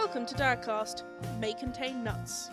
Welcome 0.00 0.26
to 0.26 0.34
Diacast, 0.36 1.02
May 1.40 1.54
Contain 1.54 2.04
Nuts. 2.04 2.50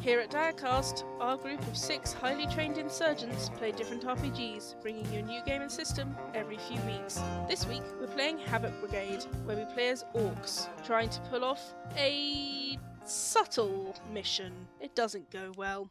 Here 0.00 0.20
at 0.20 0.30
Diacast, 0.30 1.02
our 1.20 1.36
group 1.36 1.60
of 1.66 1.76
six 1.76 2.12
highly 2.12 2.46
trained 2.46 2.78
insurgents 2.78 3.48
play 3.48 3.72
different 3.72 4.04
RPGs, 4.04 4.80
bringing 4.80 5.12
you 5.12 5.18
a 5.18 5.22
new 5.22 5.42
game 5.42 5.60
and 5.60 5.70
system 5.70 6.16
every 6.34 6.56
few 6.56 6.80
weeks. 6.82 7.20
This 7.48 7.66
week, 7.66 7.82
we're 8.00 8.06
playing 8.06 8.38
Havoc 8.38 8.78
Brigade, 8.78 9.24
where 9.44 9.56
we 9.56 9.64
play 9.74 9.88
as 9.88 10.04
orcs, 10.14 10.68
trying 10.86 11.08
to 11.08 11.20
pull 11.22 11.44
off 11.44 11.74
a 11.96 12.78
subtle 13.04 13.96
mission. 14.12 14.52
It 14.80 14.94
doesn't 14.94 15.32
go 15.32 15.50
well. 15.56 15.90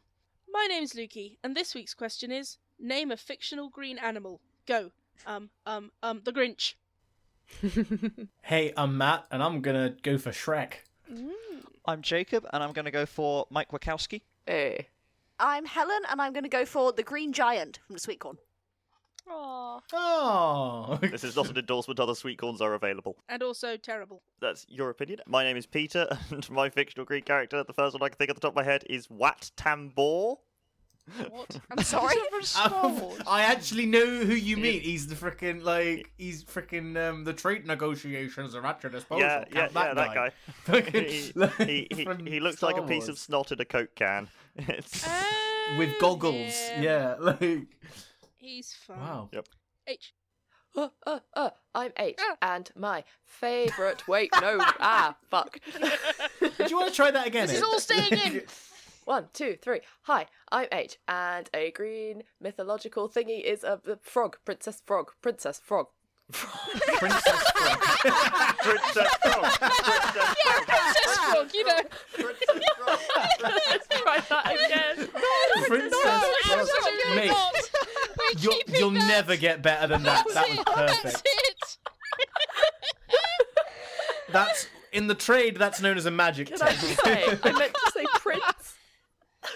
My 0.50 0.66
name's 0.70 0.94
Lukey, 0.94 1.36
and 1.44 1.54
this 1.54 1.74
week's 1.74 1.94
question 1.94 2.32
is 2.32 2.56
Name 2.80 3.10
a 3.10 3.18
fictional 3.18 3.68
green 3.68 3.98
animal. 3.98 4.40
Go. 4.66 4.90
Um, 5.26 5.50
um, 5.66 5.90
um, 6.02 6.22
the 6.24 6.32
Grinch. 6.32 6.76
Hey, 8.42 8.72
I'm 8.76 8.96
Matt, 8.96 9.26
and 9.30 9.42
I'm 9.42 9.60
gonna 9.60 9.96
go 10.02 10.16
for 10.16 10.30
Shrek. 10.30 10.72
Mm. 11.14 11.30
I'm 11.86 12.02
Jacob, 12.02 12.46
and 12.52 12.62
I'm 12.62 12.72
going 12.72 12.86
to 12.86 12.90
go 12.90 13.06
for 13.06 13.46
Mike 13.50 13.70
Wazowski. 13.70 14.22
Hey. 14.46 14.88
I'm 15.38 15.64
Helen, 15.64 16.02
and 16.10 16.20
I'm 16.20 16.32
going 16.32 16.44
to 16.44 16.48
go 16.48 16.64
for 16.64 16.92
the 16.92 17.02
Green 17.02 17.32
Giant 17.32 17.78
from 17.86 17.94
the 17.94 18.00
Sweet 18.00 18.20
Corn. 18.20 18.38
Aww. 19.28 19.80
Oh, 19.92 20.98
This 21.00 21.24
is 21.24 21.36
not 21.36 21.48
an 21.48 21.56
endorsement. 21.56 21.98
Other 21.98 22.14
sweet 22.14 22.38
corns 22.38 22.60
are 22.60 22.74
available. 22.74 23.16
And 23.28 23.42
also 23.42 23.76
terrible. 23.76 24.22
That's 24.40 24.66
your 24.68 24.90
opinion. 24.90 25.20
My 25.26 25.44
name 25.44 25.56
is 25.56 25.66
Peter, 25.66 26.06
and 26.30 26.48
my 26.50 26.68
fictional 26.68 27.06
Greek 27.06 27.24
character, 27.24 27.64
the 27.64 27.72
first 27.72 27.94
one 27.94 28.02
I 28.02 28.08
can 28.08 28.18
think 28.18 28.30
of 28.30 28.36
at 28.36 28.42
the 28.42 28.48
top 28.48 28.52
of 28.52 28.56
my 28.56 28.64
head, 28.64 28.84
is 28.88 29.08
Wat 29.08 29.50
Tambor. 29.56 30.36
What? 31.28 31.60
I'm 31.70 31.84
sorry. 31.84 32.14
I 33.26 33.42
actually 33.42 33.86
know 33.86 34.04
who 34.24 34.34
you 34.34 34.56
mean. 34.56 34.80
He's 34.80 35.06
the 35.06 35.14
frickin' 35.14 35.62
like 35.62 36.10
he's 36.16 36.42
frickin' 36.44 36.96
um, 36.96 37.24
the 37.24 37.32
trade 37.32 37.66
negotiations 37.66 38.54
are 38.54 38.64
at 38.64 38.82
your 38.82 38.90
disposal. 38.90 39.20
yeah, 39.20 39.44
yeah, 39.52 39.68
Count 39.68 39.72
yeah, 39.74 39.94
that 39.94 40.14
guy. 40.14 40.30
Fucking, 40.64 41.04
he, 41.04 41.32
he, 41.58 41.86
he, 41.94 42.30
he 42.30 42.40
looks 42.40 42.56
Star 42.56 42.72
like 42.72 42.82
a 42.82 42.86
piece 42.86 43.04
of 43.04 43.10
Wars. 43.10 43.20
snot 43.20 43.52
in 43.52 43.60
a 43.60 43.64
Coke 43.64 43.94
can. 43.94 44.28
It's... 44.56 45.06
with 45.78 45.98
goggles. 46.00 46.54
Yeah, 46.80 47.16
like 47.20 47.66
He's 48.36 48.72
fun. 48.74 48.98
wow. 48.98 49.28
Yep. 49.32 49.48
H. 49.86 50.14
Uh, 50.76 50.88
uh, 51.06 51.20
uh, 51.34 51.50
I'm 51.74 51.92
H, 51.98 52.18
Ah. 52.20 52.54
and 52.56 52.70
my 52.76 53.04
favourite. 53.24 54.08
Wait, 54.08 54.30
no. 54.40 54.56
ah, 54.60 55.14
fuck. 55.30 55.60
Do 55.80 56.64
you 56.68 56.76
want 56.76 56.88
to 56.88 56.94
try 56.94 57.10
that 57.12 57.26
again? 57.26 57.46
This 57.46 57.58
is 57.58 57.62
all 57.62 57.78
staying 57.78 58.12
in. 58.12 58.42
One, 59.04 59.26
two, 59.34 59.56
three. 59.60 59.80
Hi, 60.02 60.26
I'm 60.50 60.66
H, 60.72 60.98
and 61.06 61.50
a 61.52 61.70
green 61.72 62.22
mythological 62.40 63.08
thingy 63.08 63.42
is 63.42 63.62
a, 63.62 63.80
a 63.86 63.96
frog, 64.02 64.38
princess 64.44 64.82
frog, 64.86 65.10
princess 65.20 65.60
frog. 65.62 65.88
Princess 66.32 67.22
Frog. 67.54 67.78
Princess 68.60 69.14
Frog! 69.22 69.44
Princess 69.44 69.94
Frog! 70.14 70.64
Princess 70.66 71.16
Frog, 71.18 71.50
you 71.52 71.64
know. 71.66 71.80
Princess 72.14 72.60
Frog! 72.78 72.98
Let's 73.42 73.88
try 73.90 74.20
that 74.30 74.54
again. 74.54 75.08
Princess 75.66 76.00
Frog. 76.00 76.24
Absolutely 76.50 77.14
Mate, 77.16 77.26
not. 77.28 77.54
We're 78.18 78.40
you'll, 78.40 78.52
keeping 78.54 78.74
you'll 78.76 78.90
that. 78.92 79.06
never 79.08 79.36
get 79.36 79.60
better 79.60 79.86
than 79.88 80.02
that. 80.04 80.24
That's 80.32 80.34
That 80.34 80.48
was 80.48 80.58
it. 80.60 80.66
perfect. 80.66 81.02
That's 81.02 81.22
it. 81.26 81.78
That's 84.32 84.66
in 84.92 85.06
the 85.08 85.14
trade. 85.14 85.56
That's 85.58 85.82
known 85.82 85.98
as 85.98 86.06
a 86.06 86.10
magic 86.10 86.48
Can 86.48 86.62
I 86.62 86.66
text. 86.68 87.04
say? 87.04 87.24
I 87.44 87.52
meant 87.52 87.74
to 87.74 87.92
say 87.92 88.04
prince. 88.14 88.42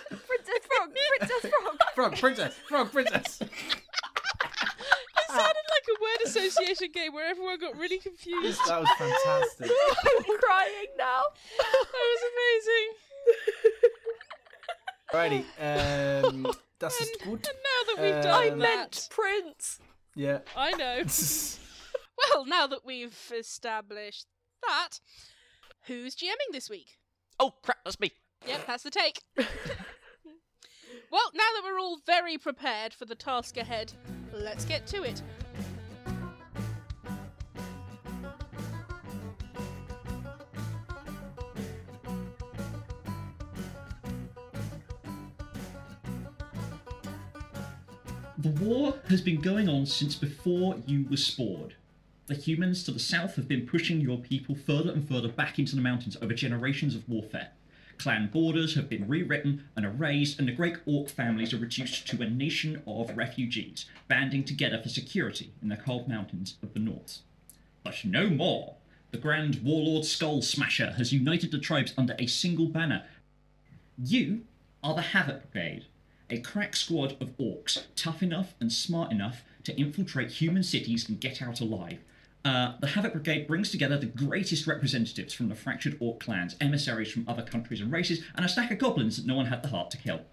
Princess 0.09 0.67
Frog! 0.77 0.91
Princess 1.19 1.51
Frog! 1.51 1.77
Frog, 1.95 2.17
princess, 2.19 2.55
frog, 2.69 2.93
princess. 2.93 3.41
It 5.21 5.31
sounded 5.33 5.45
like 5.47 5.87
a 5.89 6.01
word 6.01 6.21
association 6.25 6.89
game 6.93 7.13
where 7.13 7.29
everyone 7.29 7.59
got 7.61 7.77
really 7.77 7.99
confused. 7.99 8.59
That 8.67 8.81
was 8.81 8.89
fantastic. 8.97 9.71
I'm 9.71 10.39
crying 10.39 10.87
now. 10.97 11.21
That 11.59 11.87
was 11.93 12.23
amazing. 15.13 15.45
Alrighty, 15.61 16.25
um, 16.25 16.47
das 16.79 16.99
ist 17.01 17.21
And 17.23 17.43
now 17.43 17.95
that 17.95 17.97
we've 18.03 18.15
Um, 18.15 18.23
done 18.23 18.43
I 18.43 18.49
that, 18.51 18.57
meant 18.59 19.09
prince. 19.11 19.81
Yeah. 20.15 20.39
I 20.57 20.73
know. 20.73 21.03
Well, 22.35 22.47
now 22.47 22.67
that 22.67 22.85
we've 22.85 23.17
established 23.39 24.27
that, 24.67 24.99
who's 25.87 26.17
GMing 26.17 26.51
this 26.53 26.69
week? 26.69 26.99
Oh, 27.39 27.53
crap, 27.63 27.79
that's 27.85 28.01
me. 28.01 28.11
Yep, 28.47 28.67
that's 28.67 28.83
the 28.83 28.91
take. 28.91 29.23
well, 29.37 29.47
now 31.35 31.49
that 31.55 31.63
we're 31.65 31.79
all 31.79 31.99
very 32.07 32.39
prepared 32.39 32.95
for 32.95 33.05
the 33.05 33.15
task 33.15 33.57
ahead, 33.57 33.93
let's 34.33 34.65
get 34.65 34.87
to 34.89 35.03
it. 35.03 35.23
The 48.41 48.51
war 48.65 48.95
has 49.09 49.21
been 49.21 49.41
going 49.41 49.69
on 49.69 49.85
since 49.85 50.15
before 50.15 50.77
you 50.87 51.05
were 51.11 51.17
spawned. 51.17 51.75
The 52.29 52.35
humans 52.35 52.85
to 52.85 52.93
the 52.93 53.01
south 53.01 53.35
have 53.35 53.49
been 53.49 53.67
pushing 53.67 54.01
your 54.01 54.19
people 54.19 54.55
further 54.55 54.93
and 54.93 55.07
further 55.09 55.29
back 55.29 55.59
into 55.59 55.75
the 55.75 55.83
mountains 55.83 56.17
over 56.23 56.33
generations 56.33 56.95
of 56.95 57.09
warfare. 57.09 57.51
Clan 57.99 58.29
borders 58.29 58.75
have 58.75 58.89
been 58.89 59.09
rewritten 59.09 59.65
and 59.77 59.85
erased, 59.85 60.39
and 60.39 60.49
the 60.49 60.53
great 60.53 60.77
orc 60.87 61.09
families 61.09 61.53
are 61.53 61.59
reduced 61.59 62.07
to 62.09 62.23
a 62.23 62.31
nation 62.31 62.83
of 62.87 63.17
refugees, 63.17 63.87
banding 64.07 64.45
together 64.45 64.81
for 64.81 64.89
security 64.89 65.53
in 65.61 65.69
the 65.69 65.77
cold 65.77 66.09
mountains 66.09 66.57
of 66.63 66.75
the 66.75 66.81
north. 66.81 67.19
But 67.83 68.05
no 68.05 68.31
more! 68.31 68.77
The 69.11 69.19
Grand 69.19 69.65
Warlord 69.65 70.05
Skull 70.05 70.43
Smasher 70.43 70.93
has 70.93 71.13
united 71.13 71.51
the 71.51 71.59
tribes 71.59 71.95
under 71.97 72.15
a 72.19 72.27
single 72.27 72.67
banner 72.67 73.05
you 74.01 74.45
are 74.81 74.95
the 74.95 75.03
Havoc 75.03 75.51
Brigade, 75.51 75.87
a 76.31 76.39
crack 76.39 76.77
squad 76.77 77.21
of 77.21 77.37
orcs, 77.37 77.83
tough 77.97 78.23
enough 78.23 78.55
and 78.61 78.73
smart 78.73 79.11
enough 79.11 79.43
to 79.65 79.77
infiltrate 79.77 80.31
human 80.31 80.63
cities 80.63 81.09
and 81.09 81.21
get 81.21 81.43
out 81.43 81.61
alive. 81.61 81.99
Uh, 82.45 82.75
the 82.81 82.89
Havoc 82.89 83.13
Brigade 83.13 83.47
brings 83.47 83.71
together 83.71 83.99
the 83.99 84.07
greatest 84.07 84.67
representatives 84.67 85.35
from 85.35 85.49
the 85.49 85.55
fractured 85.55 85.97
orc 86.01 86.21
clans, 86.21 86.57
emissaries 86.61 87.11
from 87.11 87.29
other 87.29 87.43
countries 87.43 87.81
and 87.81 87.93
races, 87.93 88.23
and 88.35 88.45
a 88.45 88.49
stack 88.49 88.71
of 88.71 88.79
goblins 88.79 89.17
that 89.17 89.27
no 89.27 89.35
one 89.35 89.47
had 89.47 89.63
the 89.63 89.69
heart 89.69 89.91
to 89.91 89.99
kill. 89.99 90.21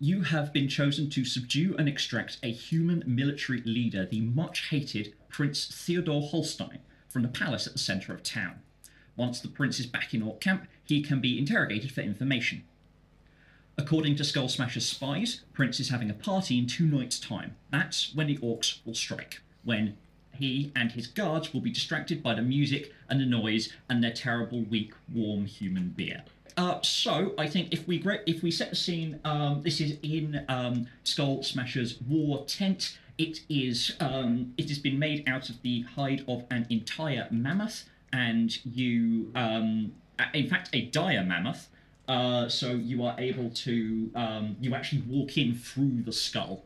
You 0.00 0.22
have 0.22 0.52
been 0.52 0.68
chosen 0.68 1.10
to 1.10 1.24
subdue 1.24 1.74
and 1.76 1.88
extract 1.88 2.38
a 2.40 2.52
human 2.52 3.02
military 3.04 3.60
leader, 3.62 4.06
the 4.06 4.20
much 4.20 4.68
hated 4.68 5.14
Prince 5.28 5.66
Theodore 5.66 6.22
Holstein, 6.22 6.78
from 7.08 7.22
the 7.22 7.28
palace 7.28 7.66
at 7.66 7.72
the 7.72 7.80
centre 7.80 8.14
of 8.14 8.22
town. 8.22 8.60
Once 9.16 9.40
the 9.40 9.48
prince 9.48 9.80
is 9.80 9.86
back 9.86 10.14
in 10.14 10.22
Orc 10.22 10.40
camp, 10.40 10.68
he 10.84 11.02
can 11.02 11.20
be 11.20 11.36
interrogated 11.36 11.90
for 11.90 12.02
information. 12.02 12.62
According 13.78 14.16
to 14.16 14.24
Skull 14.24 14.48
Smasher's 14.48 14.86
spies, 14.86 15.42
Prince 15.52 15.78
is 15.78 15.90
having 15.90 16.10
a 16.10 16.14
party 16.14 16.58
in 16.58 16.66
two 16.66 16.84
nights' 16.84 17.20
time. 17.20 17.54
That's 17.70 18.12
when 18.12 18.26
the 18.26 18.36
orcs 18.38 18.84
will 18.84 18.94
strike, 18.94 19.40
when 19.62 19.96
he 20.32 20.72
and 20.74 20.90
his 20.90 21.06
guards 21.06 21.54
will 21.54 21.60
be 21.60 21.70
distracted 21.70 22.20
by 22.20 22.34
the 22.34 22.42
music 22.42 22.92
and 23.08 23.20
the 23.20 23.24
noise 23.24 23.72
and 23.88 24.02
their 24.02 24.12
terrible, 24.12 24.62
weak, 24.62 24.92
warm 25.12 25.46
human 25.46 25.90
beer. 25.90 26.24
Uh, 26.56 26.80
so 26.82 27.34
I 27.38 27.46
think 27.46 27.72
if 27.72 27.86
we 27.86 28.02
if 28.26 28.42
we 28.42 28.50
set 28.50 28.70
the 28.70 28.76
scene, 28.76 29.20
um, 29.24 29.62
this 29.62 29.80
is 29.80 29.96
in 30.02 30.44
um, 30.48 30.88
Skull 31.04 31.44
Smasher's 31.44 32.00
war 32.00 32.44
tent. 32.46 32.98
It 33.16 33.42
is 33.48 33.94
um, 34.00 34.54
it 34.56 34.68
has 34.68 34.80
been 34.80 34.98
made 34.98 35.28
out 35.28 35.50
of 35.50 35.62
the 35.62 35.82
hide 35.82 36.24
of 36.26 36.44
an 36.50 36.66
entire 36.68 37.28
mammoth, 37.30 37.84
and 38.12 38.58
you 38.66 39.30
um, 39.36 39.92
in 40.34 40.48
fact 40.48 40.70
a 40.72 40.82
dire 40.86 41.22
mammoth. 41.22 41.68
Uh, 42.08 42.48
so 42.48 42.70
you 42.72 43.04
are 43.04 43.14
able 43.18 43.50
to 43.50 44.10
um, 44.14 44.56
you 44.60 44.74
actually 44.74 45.02
walk 45.02 45.36
in 45.36 45.54
through 45.54 46.02
the 46.02 46.12
skull. 46.12 46.64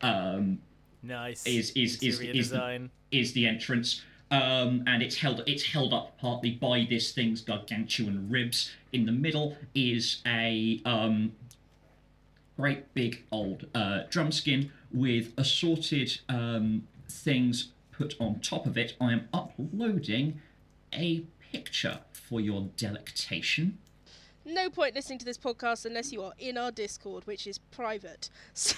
Um, 0.00 0.60
Nice. 1.02 1.44
is 1.46 1.70
is 1.72 2.02
is 2.02 2.20
Interior 2.20 2.40
is 2.40 2.50
the, 2.50 2.88
is 3.10 3.32
the 3.32 3.46
entrance. 3.46 4.02
Um, 4.30 4.82
and 4.86 5.02
it's 5.02 5.16
held 5.16 5.42
it's 5.46 5.64
held 5.64 5.92
up 5.92 6.18
partly 6.18 6.52
by 6.52 6.86
this 6.88 7.12
thing's 7.12 7.40
gargantuan 7.40 8.28
ribs. 8.30 8.72
In 8.92 9.06
the 9.06 9.12
middle 9.12 9.56
is 9.74 10.22
a 10.26 10.80
um, 10.84 11.32
great 12.56 12.92
big 12.94 13.24
old 13.30 13.66
uh, 13.74 14.02
drum 14.08 14.32
skin 14.32 14.72
with 14.92 15.32
assorted 15.36 16.20
um, 16.28 16.86
things 17.08 17.68
put 17.92 18.14
on 18.20 18.40
top 18.40 18.66
of 18.66 18.76
it. 18.76 18.94
I 19.00 19.12
am 19.12 19.28
uploading 19.32 20.40
a 20.92 21.24
picture 21.52 22.00
for 22.12 22.40
your 22.40 22.68
delectation. 22.76 23.78
No 24.46 24.70
point 24.70 24.94
listening 24.94 25.18
to 25.18 25.24
this 25.24 25.36
podcast 25.36 25.86
unless 25.86 26.12
you 26.12 26.22
are 26.22 26.32
in 26.38 26.56
our 26.56 26.70
Discord, 26.70 27.26
which 27.26 27.48
is 27.48 27.58
private. 27.58 28.30
So, 28.54 28.76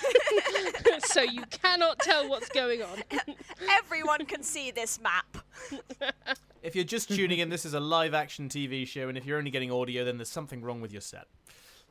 so 1.04 1.20
you 1.20 1.42
cannot 1.50 1.98
tell 1.98 2.26
what's 2.26 2.48
going 2.48 2.82
on. 2.82 3.02
Everyone 3.70 4.24
can 4.24 4.42
see 4.42 4.70
this 4.70 4.98
map. 5.00 5.38
If 6.60 6.74
you're 6.74 6.84
just 6.84 7.08
tuning 7.08 7.38
in, 7.38 7.50
this 7.50 7.64
is 7.64 7.72
a 7.72 7.78
live 7.78 8.14
action 8.14 8.48
TV 8.48 8.84
show, 8.84 9.08
and 9.08 9.16
if 9.16 9.24
you're 9.24 9.38
only 9.38 9.52
getting 9.52 9.70
audio, 9.70 10.04
then 10.04 10.18
there's 10.18 10.28
something 10.28 10.60
wrong 10.60 10.80
with 10.80 10.90
your 10.90 11.00
set. 11.00 11.28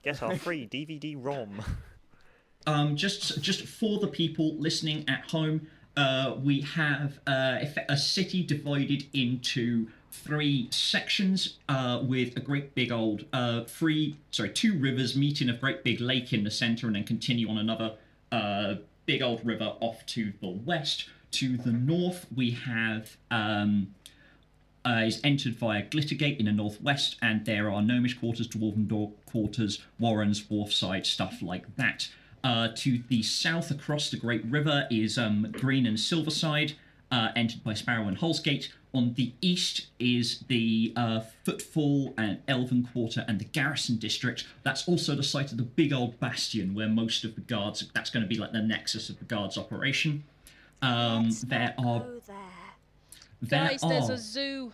Get 0.04 0.22
our 0.22 0.36
free 0.38 0.68
DVD 0.68 1.16
ROM. 1.18 1.64
um, 2.68 2.98
just 2.98 3.42
just 3.42 3.62
for 3.62 3.98
the 3.98 4.08
people 4.08 4.56
listening 4.58 5.06
at 5.08 5.32
home, 5.32 5.68
uh, 5.96 6.36
we 6.44 6.62
have 6.62 7.20
uh, 7.26 7.60
a 7.88 7.96
city 7.96 8.44
divided 8.44 9.06
into 9.14 9.88
three 10.18 10.68
sections 10.72 11.58
uh, 11.70 12.02
with 12.04 12.36
a 12.38 12.40
great 12.40 12.76
big 12.76 12.92
old 12.92 13.26
uh, 13.34 13.64
three, 13.64 14.18
sorry, 14.32 14.50
two 14.50 14.78
rivers 14.78 15.16
meet 15.16 15.42
in 15.42 15.50
a 15.50 15.54
great 15.54 15.84
big 15.84 16.00
lake 16.00 16.34
in 16.34 16.44
the 16.44 16.52
center 16.52 16.88
and 16.88 16.96
then 16.96 17.04
continue 17.04 17.50
on 17.50 17.58
another 17.58 17.94
uh, 18.32 18.76
big 19.06 19.22
old 19.22 19.46
river 19.46 19.74
off 19.80 20.06
to 20.06 20.34
the 20.42 20.50
west. 20.50 21.10
To 21.32 21.58
the 21.58 21.72
north, 21.72 22.26
we 22.36 22.52
have 22.52 23.18
um, 23.32 23.94
uh, 24.86 25.04
is 25.06 25.20
entered 25.24 25.56
via 25.56 25.84
Glittergate 25.84 26.40
in 26.40 26.46
the 26.46 26.52
northwest, 26.52 27.18
and 27.22 27.46
there 27.46 27.70
are 27.70 27.82
gnomish 27.82 28.18
quarters, 28.18 28.48
dwarven 28.48 28.88
door 28.88 29.12
quarters, 29.26 29.84
warrens, 30.00 30.44
wharfside, 30.44 31.06
stuff 31.06 31.42
like 31.42 31.76
that. 31.76 32.10
Uh, 32.44 32.70
to 32.76 33.02
the 33.10 33.22
south, 33.22 33.72
across 33.72 34.10
the 34.10 34.18
Great 34.18 34.46
River, 34.46 34.88
is 34.90 35.18
um, 35.18 35.52
Green 35.52 35.86
and 35.86 35.98
Silverside, 35.98 36.74
uh, 37.12 37.30
entered 37.36 37.64
by 37.64 37.74
Sparrow 37.74 38.08
and 38.08 38.18
Holsgate. 38.18 38.72
On 38.94 39.14
the 39.14 39.34
east 39.42 39.88
is 40.00 40.40
the 40.48 40.94
uh, 40.96 41.20
Footfall 41.44 42.14
and 42.18 42.40
Elven 42.48 42.88
Quarter 42.92 43.26
and 43.28 43.38
the 43.40 43.44
Garrison 43.46 43.98
District. 43.98 44.46
That's 44.64 44.88
also 44.88 45.14
the 45.14 45.24
site 45.24 45.52
of 45.52 45.58
the 45.58 45.64
big 45.64 45.92
old 45.94 46.20
bastion 46.20 46.74
where 46.74 46.88
most 46.88 47.24
of 47.24 47.36
the 47.36 47.42
guards. 47.42 47.88
That's 47.94 48.10
going 48.10 48.24
to 48.24 48.28
be 48.30 48.38
like 48.38 48.54
the 48.54 48.62
nexus 48.62 49.10
of 49.10 49.20
the 49.20 49.26
guards' 49.26 49.58
operation. 49.58 50.24
Um, 50.82 51.26
Let's 51.26 51.42
there 51.42 51.76
not 51.78 51.86
are 51.86 52.00
go 52.00 52.22
there. 52.28 52.36
there 53.42 53.68
Guys, 53.70 53.84
are 53.84 53.90
there's 53.90 54.10
a 54.10 54.18
zoo. 54.18 54.72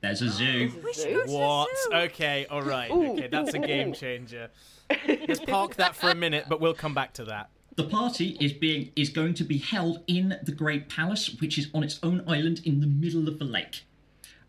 there's 0.00 0.22
a 0.22 0.28
zoo. 0.30 0.70
We 0.84 0.94
go 0.94 1.26
to 1.26 1.32
What? 1.32 1.68
the 1.70 1.76
zoo. 1.90 1.96
Okay, 2.06 2.46
all 2.50 2.62
right. 2.62 2.90
Okay, 2.90 3.26
that's 3.26 3.52
a 3.52 3.58
game 3.58 3.92
changer. 3.92 4.48
Let's 5.08 5.40
park 5.40 5.74
that 5.76 5.96
for 5.96 6.08
a 6.10 6.14
minute, 6.14 6.46
but 6.48 6.60
we'll 6.60 6.72
come 6.74 6.94
back 6.94 7.14
to 7.14 7.24
that. 7.24 7.50
The 7.78 7.84
party 7.84 8.36
is 8.40 8.52
being 8.52 8.90
is 8.96 9.08
going 9.08 9.34
to 9.34 9.44
be 9.44 9.58
held 9.58 10.02
in 10.08 10.36
the 10.42 10.50
Great 10.50 10.88
Palace, 10.88 11.36
which 11.40 11.56
is 11.56 11.68
on 11.72 11.84
its 11.84 12.00
own 12.02 12.24
island 12.26 12.60
in 12.64 12.80
the 12.80 12.88
middle 12.88 13.28
of 13.28 13.38
the 13.38 13.44
lake. 13.44 13.84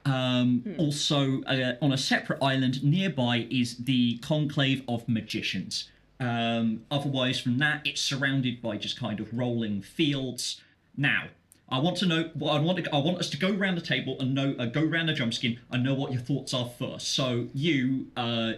Um, 0.03 0.63
Also, 0.79 1.43
uh, 1.43 1.75
on 1.79 1.91
a 1.93 1.97
separate 1.97 2.41
island 2.41 2.83
nearby 2.83 3.45
is 3.51 3.77
the 3.77 4.17
Conclave 4.17 4.81
of 4.87 5.07
Magicians. 5.07 5.91
Um, 6.19 6.81
otherwise, 6.89 7.39
from 7.39 7.59
that, 7.59 7.85
it's 7.85 8.01
surrounded 8.01 8.63
by 8.63 8.77
just 8.77 8.99
kind 8.99 9.19
of 9.19 9.31
rolling 9.31 9.83
fields. 9.83 10.59
Now, 10.97 11.25
I 11.69 11.77
want 11.77 11.97
to 11.97 12.07
know. 12.07 12.31
Well, 12.33 12.49
I 12.49 12.59
want 12.59 12.83
to. 12.83 12.91
I 12.91 12.97
want 12.97 13.19
us 13.19 13.29
to 13.29 13.37
go 13.37 13.53
around 13.53 13.75
the 13.75 13.81
table 13.95 14.17
and 14.19 14.33
know. 14.33 14.55
Uh, 14.57 14.65
go 14.65 14.83
around 14.83 15.05
the 15.05 15.13
jumpskin 15.13 15.59
and 15.69 15.83
know 15.83 15.93
what 15.93 16.11
your 16.11 16.21
thoughts 16.21 16.51
are 16.51 16.67
first. 16.67 17.09
So, 17.09 17.47
you, 17.53 18.07
uh, 18.17 18.53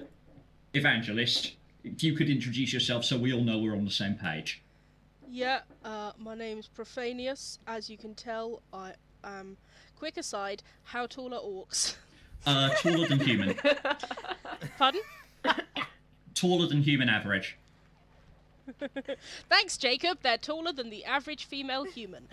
evangelist, 0.74 1.56
if 1.84 2.02
you 2.04 2.14
could 2.16 2.30
introduce 2.30 2.72
yourself 2.72 3.04
so 3.04 3.18
we 3.18 3.34
all 3.34 3.44
know 3.44 3.58
we're 3.60 3.76
on 3.76 3.84
the 3.84 3.92
same 3.92 4.16
page. 4.16 4.61
Yeah, 5.32 5.62
uh, 5.86 6.12
my 6.20 6.36
name's 6.36 6.68
Profanius. 6.68 7.60
As 7.66 7.90
you 7.90 7.98
can 7.98 8.14
tell, 8.16 8.62
I 8.74 8.92
am. 9.24 9.56
Quick 9.98 10.18
aside, 10.18 10.62
how 10.84 11.08
tall 11.08 11.34
are 11.34 11.40
orcs? 11.40 11.96
Uh, 12.44 12.70
taller 12.70 13.08
than 13.08 13.20
human. 13.20 13.54
Pardon? 14.80 15.02
Taller 16.34 16.66
than 16.66 16.82
human 16.82 17.08
average. 17.08 17.56
Thanks, 19.48 19.78
Jacob. 19.78 20.18
They're 20.24 20.40
taller 20.40 20.74
than 20.74 20.90
the 20.90 21.06
average 21.06 21.46
female 21.46 21.84
human. 21.84 22.28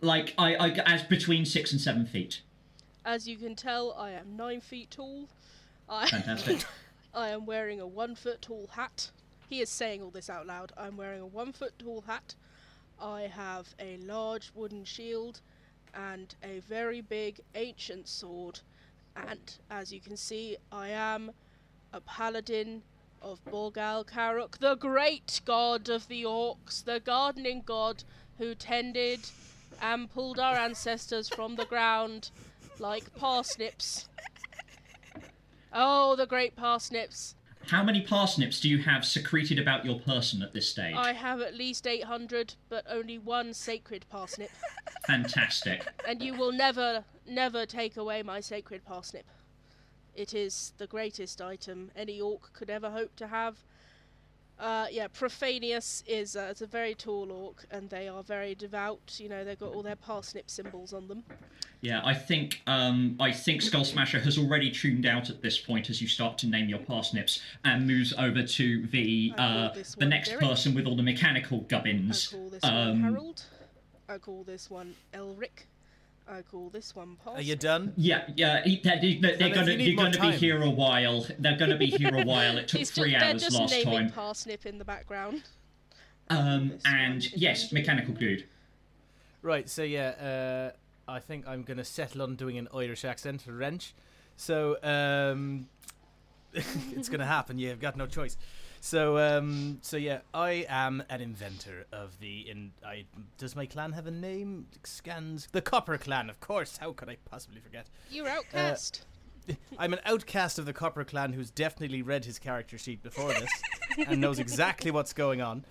Like 0.00 0.34
I, 0.36 0.56
I 0.56 0.70
as 0.84 1.04
between 1.04 1.44
six 1.44 1.70
and 1.70 1.80
seven 1.80 2.06
feet. 2.06 2.40
As 3.04 3.28
you 3.28 3.36
can 3.36 3.54
tell, 3.54 3.92
I 3.92 4.10
am 4.10 4.36
nine 4.36 4.60
feet 4.60 4.90
tall. 4.90 5.28
I, 5.88 6.08
Fantastic. 6.08 6.64
I 7.14 7.28
am 7.28 7.46
wearing 7.46 7.80
a 7.80 7.86
one 7.86 8.16
foot 8.16 8.42
tall 8.42 8.70
hat. 8.72 9.12
He 9.48 9.60
is 9.60 9.70
saying 9.70 10.02
all 10.02 10.10
this 10.10 10.28
out 10.28 10.46
loud. 10.46 10.72
I'm 10.76 10.96
wearing 10.96 11.20
a 11.20 11.26
one 11.26 11.52
foot 11.52 11.78
tall 11.78 12.02
hat. 12.02 12.34
I 13.00 13.22
have 13.22 13.74
a 13.78 13.96
large 13.98 14.50
wooden 14.54 14.84
shield 14.84 15.40
and 15.94 16.34
a 16.42 16.60
very 16.60 17.00
big 17.00 17.40
ancient 17.54 18.08
sword. 18.08 18.60
And 19.14 19.56
as 19.70 19.92
you 19.92 20.00
can 20.00 20.16
see, 20.16 20.56
I 20.72 20.88
am 20.88 21.30
a 21.92 22.00
paladin 22.00 22.82
of 23.22 23.44
Borgal 23.44 24.04
Karuk, 24.04 24.58
the 24.58 24.74
great 24.74 25.40
god 25.44 25.88
of 25.88 26.08
the 26.08 26.24
orcs, 26.24 26.84
the 26.84 27.00
gardening 27.00 27.62
god 27.64 28.04
who 28.38 28.54
tended 28.54 29.20
and 29.80 30.10
pulled 30.10 30.38
our 30.38 30.56
ancestors 30.56 31.28
from 31.28 31.56
the 31.56 31.64
ground 31.64 32.30
like 32.78 33.14
parsnips. 33.14 34.08
Oh, 35.72 36.16
the 36.16 36.26
great 36.26 36.56
parsnips. 36.56 37.34
How 37.68 37.82
many 37.82 38.00
parsnips 38.00 38.60
do 38.60 38.68
you 38.68 38.78
have 38.78 39.04
secreted 39.04 39.58
about 39.58 39.84
your 39.84 39.98
person 39.98 40.40
at 40.40 40.54
this 40.54 40.68
stage? 40.68 40.94
I 40.96 41.12
have 41.12 41.40
at 41.40 41.54
least 41.54 41.86
800, 41.86 42.54
but 42.68 42.84
only 42.88 43.18
one 43.18 43.52
sacred 43.52 44.06
parsnip. 44.08 44.50
Fantastic. 45.08 45.84
And 46.06 46.22
you 46.22 46.34
will 46.34 46.52
never, 46.52 47.04
never 47.26 47.66
take 47.66 47.96
away 47.96 48.22
my 48.22 48.38
sacred 48.38 48.84
parsnip. 48.84 49.24
It 50.14 50.32
is 50.32 50.74
the 50.78 50.86
greatest 50.86 51.42
item 51.42 51.90
any 51.96 52.20
orc 52.20 52.52
could 52.52 52.70
ever 52.70 52.90
hope 52.90 53.16
to 53.16 53.26
have. 53.26 53.64
Uh, 54.58 54.86
yeah, 54.90 55.06
Profanius 55.08 56.02
is 56.06 56.34
uh, 56.34 56.48
it's 56.50 56.62
a 56.62 56.66
very 56.66 56.94
tall 56.94 57.30
orc, 57.30 57.66
and 57.70 57.90
they 57.90 58.08
are 58.08 58.22
very 58.22 58.54
devout. 58.54 59.16
You 59.18 59.28
know, 59.28 59.44
they've 59.44 59.58
got 59.58 59.74
all 59.74 59.82
their 59.82 59.96
parsnip 59.96 60.48
symbols 60.50 60.94
on 60.94 61.08
them. 61.08 61.24
Yeah, 61.82 62.00
I 62.04 62.14
think 62.14 62.62
um, 62.66 63.16
I 63.20 63.32
think 63.32 63.60
Skull 63.60 63.84
Smasher 63.84 64.18
has 64.20 64.38
already 64.38 64.70
tuned 64.70 65.04
out 65.04 65.28
at 65.28 65.42
this 65.42 65.58
point 65.58 65.90
as 65.90 66.00
you 66.00 66.08
start 66.08 66.38
to 66.38 66.46
name 66.46 66.70
your 66.70 66.78
parsnips 66.78 67.42
and 67.64 67.86
moves 67.86 68.14
over 68.18 68.42
to 68.42 68.86
the 68.86 69.34
uh, 69.36 69.68
the 69.98 70.06
next 70.06 70.30
Derek. 70.30 70.44
person 70.44 70.74
with 70.74 70.86
all 70.86 70.96
the 70.96 71.02
mechanical 71.02 71.60
gubbins. 71.62 72.32
I 72.32 72.36
call 72.36 72.48
this 72.48 72.62
one 72.62 72.74
Um, 72.74 73.02
Harold. 73.02 73.44
I 74.08 74.18
call 74.18 74.42
this 74.44 74.70
one 74.70 74.94
Elric. 75.12 75.66
I 76.28 76.42
call 76.42 76.70
this 76.70 76.94
one 76.94 77.16
Parsnip. 77.24 77.38
Are 77.38 77.42
you 77.42 77.56
done? 77.56 77.92
Yeah, 77.96 78.24
yeah, 78.36 78.62
he- 78.64 78.80
they're, 78.82 78.98
they're, 79.00 79.36
they're 79.36 79.54
gonna 79.54 79.70
you 79.72 79.78
need 79.78 79.86
you're 79.86 80.10
gonna 80.10 80.20
be 80.20 80.36
here 80.36 80.60
a 80.62 80.70
while. 80.70 81.26
They're 81.38 81.56
gonna 81.56 81.76
be 81.76 81.86
here 81.86 82.14
a 82.14 82.24
while. 82.24 82.58
It 82.58 82.68
took 82.68 82.78
He's 82.78 82.90
three 82.90 83.12
just, 83.12 83.20
they're 83.20 83.32
hours 83.32 83.42
just 83.42 83.58
last 83.58 83.70
naming 83.70 83.98
time. 84.08 84.10
parsnip 84.10 84.66
in 84.66 84.78
the 84.78 84.84
background. 84.84 85.44
Um, 86.28 86.78
and 86.84 87.32
yes, 87.34 87.70
mechanical 87.72 88.14
dude. 88.14 88.44
Right, 89.42 89.68
so 89.68 89.84
yeah, 89.84 90.72
uh, 91.08 91.10
I 91.10 91.20
think 91.20 91.46
I'm 91.46 91.62
going 91.62 91.76
to 91.76 91.84
settle 91.84 92.22
on 92.22 92.34
doing 92.34 92.58
an 92.58 92.66
Irish 92.74 93.04
accent 93.04 93.42
for 93.42 93.52
wrench. 93.52 93.94
So, 94.36 94.76
um, 94.82 95.68
it's 96.52 97.08
going 97.08 97.20
to 97.20 97.26
happen. 97.26 97.58
You've 97.60 97.80
got 97.80 97.96
no 97.96 98.06
choice. 98.06 98.36
So, 98.86 99.18
um, 99.18 99.78
so 99.82 99.96
yeah, 99.96 100.20
I 100.32 100.64
am 100.68 101.02
an 101.10 101.20
inventor 101.20 101.86
of 101.90 102.20
the. 102.20 102.48
In 102.48 102.70
I 102.86 103.06
does 103.36 103.56
my 103.56 103.66
clan 103.66 103.90
have 103.90 104.06
a 104.06 104.12
name? 104.12 104.68
Scans 104.84 105.48
the 105.50 105.60
Copper 105.60 105.98
Clan, 105.98 106.30
of 106.30 106.38
course. 106.38 106.76
How 106.76 106.92
could 106.92 107.08
I 107.08 107.16
possibly 107.28 107.58
forget? 107.60 107.88
You're 108.12 108.28
outcast. 108.28 109.04
I'm 109.78 109.92
an 109.92 109.98
outcast 110.04 110.60
of 110.60 110.66
the 110.66 110.72
Copper 110.72 111.02
Clan 111.02 111.32
who's 111.32 111.50
definitely 111.50 112.02
read 112.02 112.24
his 112.24 112.38
character 112.38 112.78
sheet 112.78 113.02
before 113.02 113.32
this 113.32 113.50
and 114.06 114.20
knows 114.20 114.38
exactly 114.38 114.92
what's 114.92 115.12
going 115.12 115.42
on. 115.42 115.64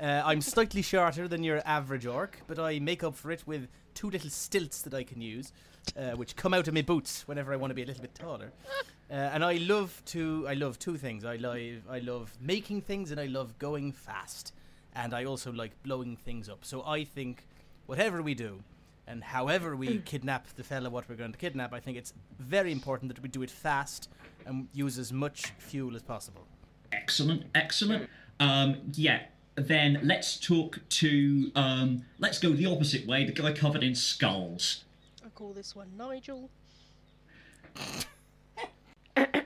Uh, 0.00 0.22
I'm 0.24 0.40
slightly 0.40 0.80
shorter 0.80 1.28
than 1.28 1.44
your 1.44 1.60
average 1.66 2.06
orc, 2.06 2.38
but 2.46 2.58
I 2.58 2.78
make 2.78 3.04
up 3.04 3.16
for 3.16 3.30
it 3.30 3.46
with 3.46 3.68
two 3.92 4.08
little 4.08 4.30
stilts 4.30 4.80
that 4.82 4.94
I 4.94 5.04
can 5.04 5.20
use, 5.20 5.52
uh, 5.94 6.12
which 6.12 6.36
come 6.36 6.54
out 6.54 6.68
of 6.68 6.74
my 6.74 6.80
boots 6.80 7.28
whenever 7.28 7.52
I 7.52 7.56
want 7.56 7.70
to 7.70 7.74
be 7.74 7.82
a 7.82 7.86
little 7.86 8.00
bit 8.00 8.14
taller. 8.14 8.50
Uh, 9.12 9.16
and 9.16 9.44
I 9.44 9.58
love 9.58 10.02
to, 10.06 10.46
I 10.48 10.54
love 10.54 10.78
two 10.78 10.96
things. 10.96 11.22
I 11.26 11.36
love, 11.36 11.58
I 11.90 11.98
love 11.98 12.32
making 12.40 12.80
things, 12.80 13.10
and 13.10 13.20
I 13.20 13.26
love 13.26 13.58
going 13.58 13.92
fast. 13.92 14.54
And 14.94 15.12
I 15.12 15.24
also 15.24 15.52
like 15.52 15.72
blowing 15.82 16.16
things 16.16 16.48
up. 16.48 16.64
So 16.64 16.82
I 16.86 17.04
think, 17.04 17.46
whatever 17.84 18.22
we 18.22 18.32
do, 18.34 18.60
and 19.06 19.22
however 19.22 19.76
we 19.76 19.98
kidnap 19.98 20.46
the 20.56 20.64
fella 20.64 20.88
what 20.88 21.10
we're 21.10 21.16
going 21.16 21.32
to 21.32 21.38
kidnap, 21.38 21.74
I 21.74 21.80
think 21.80 21.98
it's 21.98 22.14
very 22.38 22.72
important 22.72 23.14
that 23.14 23.22
we 23.22 23.28
do 23.28 23.42
it 23.42 23.50
fast 23.50 24.08
and 24.46 24.68
use 24.72 24.98
as 24.98 25.12
much 25.12 25.52
fuel 25.58 25.94
as 25.94 26.02
possible. 26.02 26.46
Excellent, 26.90 27.44
excellent. 27.54 28.08
Um, 28.40 28.76
yeah. 28.94 29.24
Then 29.56 30.00
let's 30.02 30.40
talk 30.40 30.80
to. 30.88 31.52
Um, 31.54 32.06
let's 32.18 32.38
go 32.38 32.52
the 32.54 32.64
opposite 32.64 33.06
way. 33.06 33.26
The 33.26 33.32
guy 33.32 33.52
covered 33.52 33.82
in 33.82 33.94
skulls. 33.94 34.84
I 35.22 35.28
call 35.28 35.52
this 35.52 35.76
one 35.76 35.90
Nigel. 35.98 36.48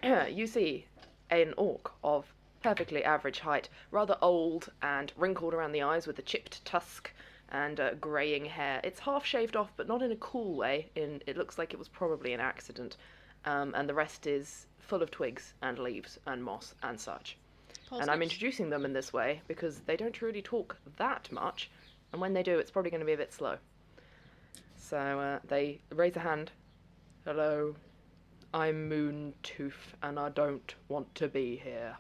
you 0.31 0.47
see 0.47 0.87
an 1.31 1.55
orc 1.57 1.93
of 2.05 2.33
perfectly 2.63 3.05
average 3.05 3.41
height, 3.41 3.69
rather 3.91 4.17
old 4.23 4.71
and 4.83 5.13
wrinkled 5.17 5.55
around 5.55 5.73
the 5.73 5.83
eyes 5.83 6.07
with 6.07 6.19
a 6.19 6.23
chipped 6.23 6.65
tusk 6.65 7.13
and 7.51 7.79
uh, 7.79 7.95
greying 7.95 8.45
hair. 8.45 8.81
It's 8.83 9.01
half 9.01 9.25
shaved 9.25 9.57
off, 9.57 9.73
but 9.77 9.89
not 9.89 10.03
in 10.03 10.13
a 10.13 10.17
cool 10.17 10.57
way. 10.57 10.91
In 10.95 11.23
it 11.27 11.37
looks 11.37 11.59
like 11.59 11.73
it 11.73 11.79
was 11.79 11.89
probably 11.89 12.33
an 12.33 12.41
accident, 12.41 12.97
um, 13.45 13.73
and 13.77 13.89
the 13.89 13.95
rest 13.95 14.27
is 14.27 14.67
full 14.79 15.03
of 15.03 15.11
twigs 15.11 15.55
and 15.63 15.79
leaves 15.79 16.19
and 16.27 16.43
moss 16.43 16.75
and 16.83 16.99
such. 16.99 17.37
And 17.93 18.11
I'm 18.11 18.23
introducing 18.23 18.69
them 18.69 18.85
in 18.85 18.93
this 18.93 19.13
way 19.13 19.43
because 19.47 19.81
they 19.81 19.97
don't 19.97 20.21
really 20.21 20.43
talk 20.43 20.77
that 20.97 21.31
much, 21.31 21.71
and 22.13 22.21
when 22.21 22.33
they 22.33 22.43
do, 22.43 22.59
it's 22.59 22.71
probably 22.71 22.91
going 22.91 23.01
to 23.01 23.07
be 23.07 23.13
a 23.13 23.17
bit 23.17 23.33
slow. 23.33 23.59
So 24.77 24.99
uh, 24.99 25.39
they 25.47 25.81
raise 25.91 26.17
a 26.17 26.21
hand. 26.21 26.51
Hello, 27.25 27.77
I'm 28.55 28.88
Moontooth, 28.88 29.95
and 30.03 30.19
I 30.19 30.29
don't 30.31 30.75
want 30.88 31.15
to 31.17 31.29
be 31.29 31.61
here. 31.62 31.97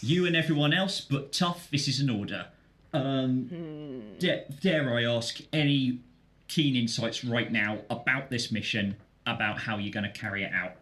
You 0.00 0.26
and 0.26 0.36
everyone 0.36 0.72
else, 0.72 1.00
but 1.00 1.32
tough. 1.32 1.68
This 1.70 1.88
is 1.88 2.00
an 2.00 2.10
order. 2.10 2.46
Um, 2.92 3.48
Hmm. 3.48 4.18
da- 4.18 4.44
dare 4.60 4.94
I 4.94 5.04
ask 5.04 5.40
any 5.52 6.00
keen 6.46 6.76
insights 6.76 7.24
right 7.24 7.50
now 7.50 7.80
about 7.90 8.30
this 8.30 8.50
mission, 8.52 8.96
about 9.26 9.60
how 9.60 9.78
you're 9.78 9.92
going 9.92 10.10
to 10.10 10.18
carry 10.18 10.44
it 10.44 10.52
out. 10.52 10.76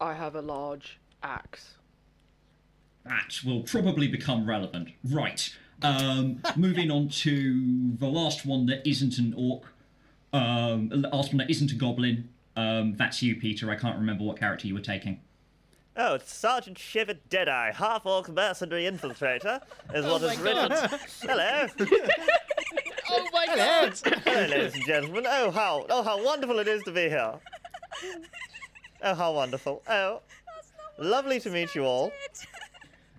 I 0.00 0.14
have 0.14 0.34
a 0.34 0.42
large 0.42 0.98
axe. 1.22 1.74
That 3.04 3.38
will 3.44 3.62
probably 3.62 4.08
become 4.08 4.46
relevant. 4.46 4.90
Right. 5.04 5.54
Um, 5.82 6.42
moving 6.56 6.90
on 6.90 7.08
to 7.08 7.96
the 7.96 8.08
last 8.08 8.44
one 8.44 8.66
that 8.66 8.86
isn't 8.86 9.18
an 9.18 9.32
orc. 9.36 9.72
Um, 10.32 10.88
the 10.88 10.96
last 10.96 11.28
one 11.32 11.38
that 11.38 11.50
isn't 11.50 11.70
a 11.70 11.74
goblin. 11.76 12.28
Um, 12.56 12.94
that's 12.96 13.22
you, 13.22 13.36
Peter. 13.36 13.70
I 13.70 13.76
can't 13.76 13.98
remember 13.98 14.24
what 14.24 14.38
character 14.38 14.66
you 14.66 14.74
were 14.74 14.80
taking. 14.80 15.20
Oh, 15.96 16.14
it's 16.14 16.34
Sergeant 16.34 16.76
Shiver 16.76 17.14
Deadeye, 17.28 17.72
half 17.72 18.04
orc 18.04 18.28
mercenary 18.28 18.84
infiltrator, 18.84 19.60
is 19.94 20.04
what 20.04 20.22
Oh 20.22 20.26
is 20.28 20.38
written. 20.38 20.72
Hello. 21.22 21.66
Oh 23.10 23.28
my 23.32 23.46
god! 23.46 23.92
Hello, 24.24 24.46
ladies 24.46 24.74
and 24.74 24.84
gentlemen. 24.86 25.24
Oh, 25.28 25.50
how 25.50 25.86
oh 25.90 26.02
how 26.02 26.24
wonderful 26.24 26.58
it 26.58 26.66
is 26.66 26.82
to 26.84 26.90
be 26.90 27.02
here. 27.02 27.34
Oh, 29.02 29.14
how 29.14 29.34
wonderful. 29.34 29.82
Oh, 29.86 30.22
lovely 30.98 31.38
to 31.40 31.50
meet 31.50 31.74
you 31.74 31.84
all. 31.84 32.12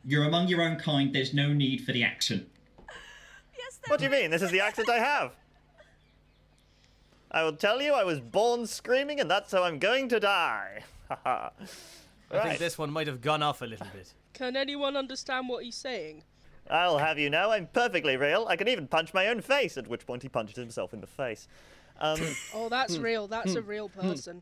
You're 0.04 0.26
among 0.26 0.48
your 0.48 0.62
own 0.64 0.78
kind. 0.78 1.14
There's 1.14 1.34
no 1.34 1.54
need 1.54 1.82
for 1.82 1.92
the 1.92 2.04
accent. 2.04 2.48
Yes, 3.58 3.80
What 3.88 4.00
do 4.00 4.06
you 4.06 4.12
mean? 4.12 4.32
This 4.32 4.42
is 4.42 4.52
the 4.52 4.60
accent 4.60 4.90
I 4.90 4.98
have. 4.98 5.32
I 7.36 7.44
will 7.44 7.54
tell 7.54 7.82
you, 7.82 7.94
I 7.94 8.06
was 8.06 8.22
born 8.22 8.66
screaming, 8.66 9.20
and 9.20 9.30
that's 9.30 9.52
how 9.52 9.64
I'm 9.64 9.78
going 9.78 10.08
to 10.08 10.22
die. 10.22 10.84
Haha. 11.10 11.50
I 12.32 12.40
think 12.40 12.60
this 12.60 12.78
one 12.78 12.90
might 12.90 13.08
have 13.08 13.20
gone 13.20 13.44
off 13.44 13.62
a 13.62 13.66
little 13.66 13.88
bit. 13.94 14.14
Can 14.34 14.56
anyone 14.56 14.96
understand 14.96 15.50
what 15.50 15.66
he's 15.66 15.76
saying? 15.76 16.24
I'll 16.70 16.98
have 16.98 17.20
you 17.20 17.30
know, 17.30 17.52
I'm 17.52 17.68
perfectly 17.68 18.16
real. 18.16 18.46
I 18.48 18.56
can 18.56 18.70
even 18.70 18.88
punch 18.88 19.14
my 19.14 19.28
own 19.28 19.42
face. 19.42 19.78
At 19.78 19.88
which 19.90 20.08
point 20.08 20.24
he 20.24 20.30
punched 20.30 20.56
himself 20.56 20.94
in 20.94 21.02
the 21.02 21.08
face. 21.08 21.50
Um, 22.00 22.20
Oh, 22.54 22.70
that's 22.70 22.98
real. 22.98 23.28
That's 23.28 23.56
a 23.56 23.62
real 23.62 23.90
person. 24.02 24.42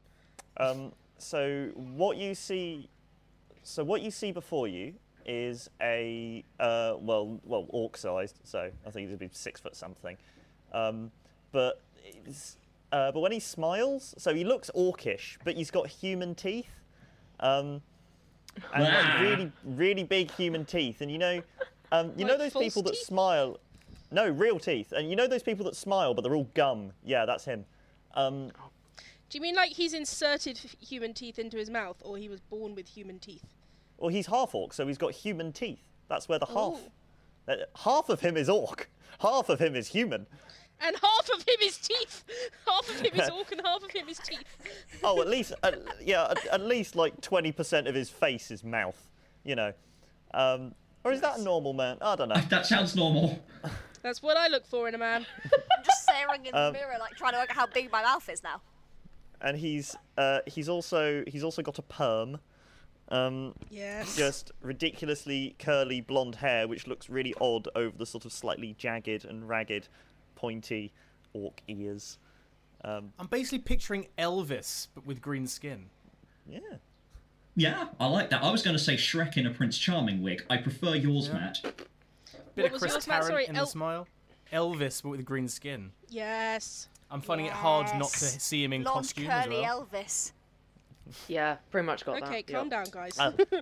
Um, 0.58 0.94
so 1.18 1.70
what 1.76 2.18
you 2.18 2.36
see, 2.36 2.90
so 3.64 3.84
what 3.84 4.04
you 4.04 4.12
see 4.12 4.32
before 4.32 4.68
you 4.68 4.94
is 5.26 5.68
a 5.82 6.44
uh, 6.60 6.94
well, 7.00 7.40
well, 7.44 7.66
orc-sized. 7.70 8.40
So 8.44 8.70
I 8.86 8.90
think 8.92 9.08
it'd 9.08 9.18
be 9.18 9.30
six 9.32 9.60
foot 9.60 9.76
something. 9.76 10.16
Um, 10.72 11.12
but 11.52 11.82
it's, 12.26 12.58
uh, 12.94 13.12
but 13.12 13.22
when 13.22 13.32
he 13.32 13.40
smiles, 13.40 14.14
so 14.20 14.36
he 14.36 14.44
looks 14.44 14.70
orcish, 14.76 15.38
but 15.44 15.56
he's 15.56 15.72
got 15.72 15.88
human 15.88 16.36
teeth. 16.36 16.70
Um, 17.40 17.82
and 18.72 18.84
like 18.84 19.20
really, 19.20 19.52
really 19.66 20.04
big 20.04 20.30
human 20.30 20.64
teeth. 20.64 21.02
And 21.02 21.12
you 21.12 21.18
know, 21.18 21.42
um, 21.92 22.12
you 22.16 22.24
know 22.24 22.38
those 22.38 22.54
false 22.54 22.66
people 22.66 22.84
that 22.84 22.94
teeth? 22.94 23.04
smile. 23.04 23.60
No, 24.12 24.30
real 24.30 24.60
teeth. 24.60 24.92
And 24.92 25.10
you 25.10 25.16
know 25.16 25.26
those 25.26 25.42
people 25.42 25.66
that 25.66 25.76
smile, 25.76 26.14
but 26.14 26.22
they're 26.22 26.36
all 26.36 26.48
gum. 26.54 26.92
Yeah, 27.04 27.26
that's 27.26 27.46
him. 27.46 27.66
Um, 28.14 28.52
Do 29.32 29.40
you 29.40 29.42
mean 29.42 29.56
like 29.56 29.72
he's 29.72 29.96
inserted 29.96 30.60
human 30.80 31.16
teeth 31.16 31.40
into 31.40 31.58
his 31.58 31.72
mouth, 31.72 31.98
or 32.06 32.18
he 32.18 32.30
was 32.30 32.42
born 32.42 32.76
with 32.76 32.88
human 32.88 33.18
teeth? 33.18 33.56
Well, 33.98 34.10
he's 34.10 34.28
half 34.28 34.54
orc, 34.54 34.72
so 34.72 34.86
he's 34.86 35.00
got 35.00 35.14
human 35.14 35.52
teeth. 35.52 35.82
That's 36.10 36.30
where 36.30 36.38
the 36.38 36.46
half. 36.46 36.56
Oh. 36.56 36.92
uh, 37.48 37.56
half 37.76 38.10
of 38.10 38.20
him 38.20 38.38
is 38.38 38.50
orc. 38.50 38.88
Half 39.20 39.50
of 39.50 39.62
him 39.62 39.76
is 39.76 39.88
human. 39.88 40.26
And 40.86 40.96
half 41.02 41.30
of 41.34 41.40
him 41.42 41.56
is 41.64 41.78
teeth. 41.78 42.24
Half 42.68 42.90
of 42.90 43.00
him 43.00 43.20
is 43.20 43.30
orc, 43.34 43.52
and 43.52 43.62
half 43.64 43.84
of 43.84 43.90
him 43.92 44.10
is 44.10 44.20
teeth. 44.20 44.44
Oh, 45.04 45.22
at 45.22 45.28
least, 45.28 45.54
at, 45.64 45.80
yeah, 46.02 46.28
at, 46.30 46.46
at 46.48 46.62
least 46.62 46.96
like 46.96 47.22
twenty 47.22 47.52
percent 47.52 47.88
of 47.88 47.96
his 47.96 48.10
face 48.10 48.52
is 48.52 48.64
mouth. 48.64 49.08
You 49.46 49.56
know, 49.56 49.74
um, 50.34 50.74
or 51.04 51.12
is 51.12 51.22
that 51.22 51.40
a 51.40 51.42
normal 51.42 51.74
man? 51.74 51.98
I 52.02 52.16
don't 52.16 52.30
know. 52.30 52.42
That 52.50 52.66
sounds 52.66 52.96
normal. 52.96 53.42
That's 54.02 54.22
what 54.22 54.36
I 54.36 54.48
look 54.50 54.66
for 54.66 54.90
in 54.90 54.96
a 54.96 54.98
man. 54.98 55.26
I'm 55.46 55.84
just 55.86 56.04
staring 56.04 56.46
in 56.46 56.52
the 56.52 56.60
Um, 56.60 56.74
mirror, 56.74 56.96
like 57.00 57.16
trying 57.16 57.32
to 57.34 57.38
work 57.40 57.50
out 57.52 57.56
how 57.56 57.68
big 57.68 57.90
my 57.90 58.02
mouth 58.04 58.28
is 58.30 58.44
now. 58.44 58.60
And 59.40 59.58
he's 59.58 59.96
uh, 60.18 60.40
he's 60.46 60.68
also 60.68 61.24
he's 61.28 61.44
also 61.44 61.62
got 61.62 61.80
a 61.80 61.82
perm. 61.84 62.40
Um, 63.10 63.54
Yes. 63.70 64.16
just 64.16 64.52
ridiculously 64.62 65.56
curly 65.60 66.02
blonde 66.02 66.36
hair, 66.36 66.68
which 66.68 66.88
looks 66.88 67.10
really 67.10 67.34
odd 67.40 67.68
over 67.76 67.96
the 67.98 68.06
sort 68.06 68.26
of 68.26 68.32
slightly 68.32 68.76
jagged 68.78 69.26
and 69.26 69.48
ragged, 69.48 69.88
pointy 70.48 70.92
orc 71.32 71.62
ears. 71.70 72.18
Um, 72.84 73.14
I'm 73.18 73.28
basically 73.28 73.60
picturing 73.60 74.08
Elvis, 74.18 74.90
but 74.94 75.06
with 75.08 75.22
green 75.22 75.48
skin. 75.48 75.86
yeah. 76.50 76.60
Yeah, 77.56 77.90
I 78.00 78.08
like 78.08 78.32
that. 78.32 78.42
I 78.44 78.52
was 78.52 78.64
going 78.64 78.76
to 78.76 78.82
say 78.84 78.96
Shrek 78.96 79.38
in 79.38 79.46
a 79.46 79.52
Prince 79.52 79.78
Charming 79.78 80.24
wig. 80.24 80.44
I 80.50 80.58
prefer 80.58 80.96
yours, 80.96 81.32
Matt. 81.32 81.62
Bit 81.62 81.76
What 82.56 82.66
of 82.66 82.72
was 82.74 82.82
Chris 82.82 82.94
yours, 82.94 83.08
Matt? 83.08 83.22
Tarrant 83.22 83.28
Sorry, 83.32 83.46
in 83.48 83.56
El- 83.56 83.66
the 83.66 83.72
smile. 83.72 84.08
Elvis, 84.52 85.04
but 85.04 85.10
with 85.10 85.24
green 85.24 85.48
skin. 85.48 85.92
Yes. 86.10 86.90
I'm 87.12 87.22
finding 87.22 87.46
it 87.46 87.54
hard 87.54 87.86
not 87.98 88.10
to 88.10 88.26
see 88.26 88.64
him 88.64 88.74
in 88.74 88.82
Blonde 88.82 88.96
costume 88.98 89.30
as 89.30 89.46
curly 89.46 89.62
well. 89.62 89.88
Elvis. 89.94 90.32
Yeah, 91.28 91.58
pretty 91.70 91.86
much 91.86 92.04
got 92.06 92.14
Okay, 92.18 92.22
that. 92.22 92.30
Okay, 92.30 92.42
calm 92.44 92.70
yep. 92.72 92.72
down, 92.72 92.86
guys. 92.92 93.20
Uh, 93.20 93.32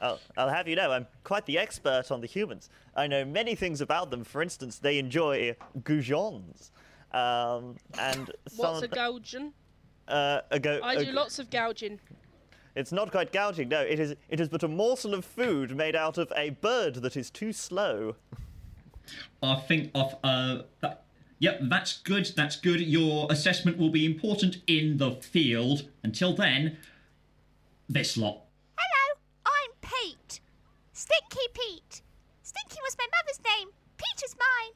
I'll, 0.00 0.20
I'll 0.36 0.48
have 0.48 0.68
you 0.68 0.76
know, 0.76 0.92
I'm 0.92 1.06
quite 1.24 1.46
the 1.46 1.58
expert 1.58 2.10
on 2.10 2.20
the 2.20 2.26
humans. 2.26 2.70
I 2.94 3.06
know 3.06 3.24
many 3.24 3.54
things 3.54 3.80
about 3.80 4.10
them. 4.10 4.24
For 4.24 4.42
instance, 4.42 4.78
they 4.78 4.98
enjoy 4.98 5.56
goujons. 5.80 6.70
Um, 7.12 7.76
and 7.98 8.30
some 8.48 8.56
What's 8.56 8.82
a 8.82 8.84
of 8.84 8.90
the- 8.90 8.96
gouging? 8.96 9.52
uh, 10.06 10.40
a 10.50 10.58
go- 10.60 10.80
I 10.82 10.94
a- 10.94 11.04
do 11.04 11.12
lots 11.12 11.38
of 11.38 11.50
gouging. 11.50 12.00
It's 12.74 12.92
not 12.92 13.10
quite 13.10 13.32
gouging. 13.32 13.68
No, 13.68 13.80
it 13.80 13.98
is. 13.98 14.14
It 14.28 14.40
is 14.40 14.48
but 14.48 14.62
a 14.62 14.68
morsel 14.68 15.14
of 15.14 15.24
food 15.24 15.74
made 15.76 15.96
out 15.96 16.16
of 16.16 16.32
a 16.36 16.50
bird 16.50 16.96
that 16.96 17.16
is 17.16 17.28
too 17.30 17.52
slow. 17.52 18.14
I 19.42 19.56
think 19.56 19.90
of 19.94 20.14
uh, 20.22 20.62
that, 20.80 21.02
yep, 21.40 21.58
that's 21.62 21.98
good. 21.98 22.30
That's 22.36 22.56
good. 22.56 22.80
Your 22.80 23.26
assessment 23.30 23.78
will 23.78 23.90
be 23.90 24.04
important 24.04 24.58
in 24.68 24.98
the 24.98 25.12
field. 25.12 25.88
Until 26.04 26.34
then, 26.36 26.76
this 27.88 28.16
lot. 28.16 28.42
Hello, 31.10 31.18
I'm 31.20 31.30
Pete. 31.30 31.30
Stinky 31.30 31.48
Pete. 31.54 32.02
Stinky 32.42 32.78
was 32.82 32.96
my 32.98 33.06
mother's 33.16 33.40
name. 33.44 33.68
Peter's 33.96 34.36
mine. 34.38 34.72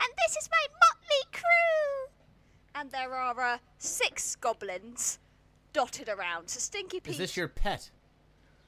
And 0.00 0.08
this 0.26 0.36
is 0.36 0.48
my 0.50 0.66
motley 0.80 1.32
crew. 1.32 2.12
And 2.74 2.90
there 2.90 3.14
are 3.14 3.40
uh, 3.54 3.58
six 3.78 4.36
goblins 4.36 5.18
dotted 5.72 6.08
around. 6.08 6.48
So 6.48 6.60
Stinky 6.60 7.00
Pete. 7.00 7.12
Is 7.12 7.18
this 7.18 7.36
your 7.36 7.48
pet? 7.48 7.90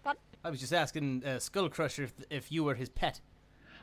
What? 0.02 0.18
I 0.44 0.50
was 0.50 0.60
just 0.60 0.72
asking 0.72 1.24
uh, 1.24 1.38
Skull 1.38 1.68
Crusher 1.68 2.04
if, 2.04 2.12
if 2.30 2.52
you 2.52 2.64
were 2.64 2.74
his 2.74 2.88
pet. 2.88 3.20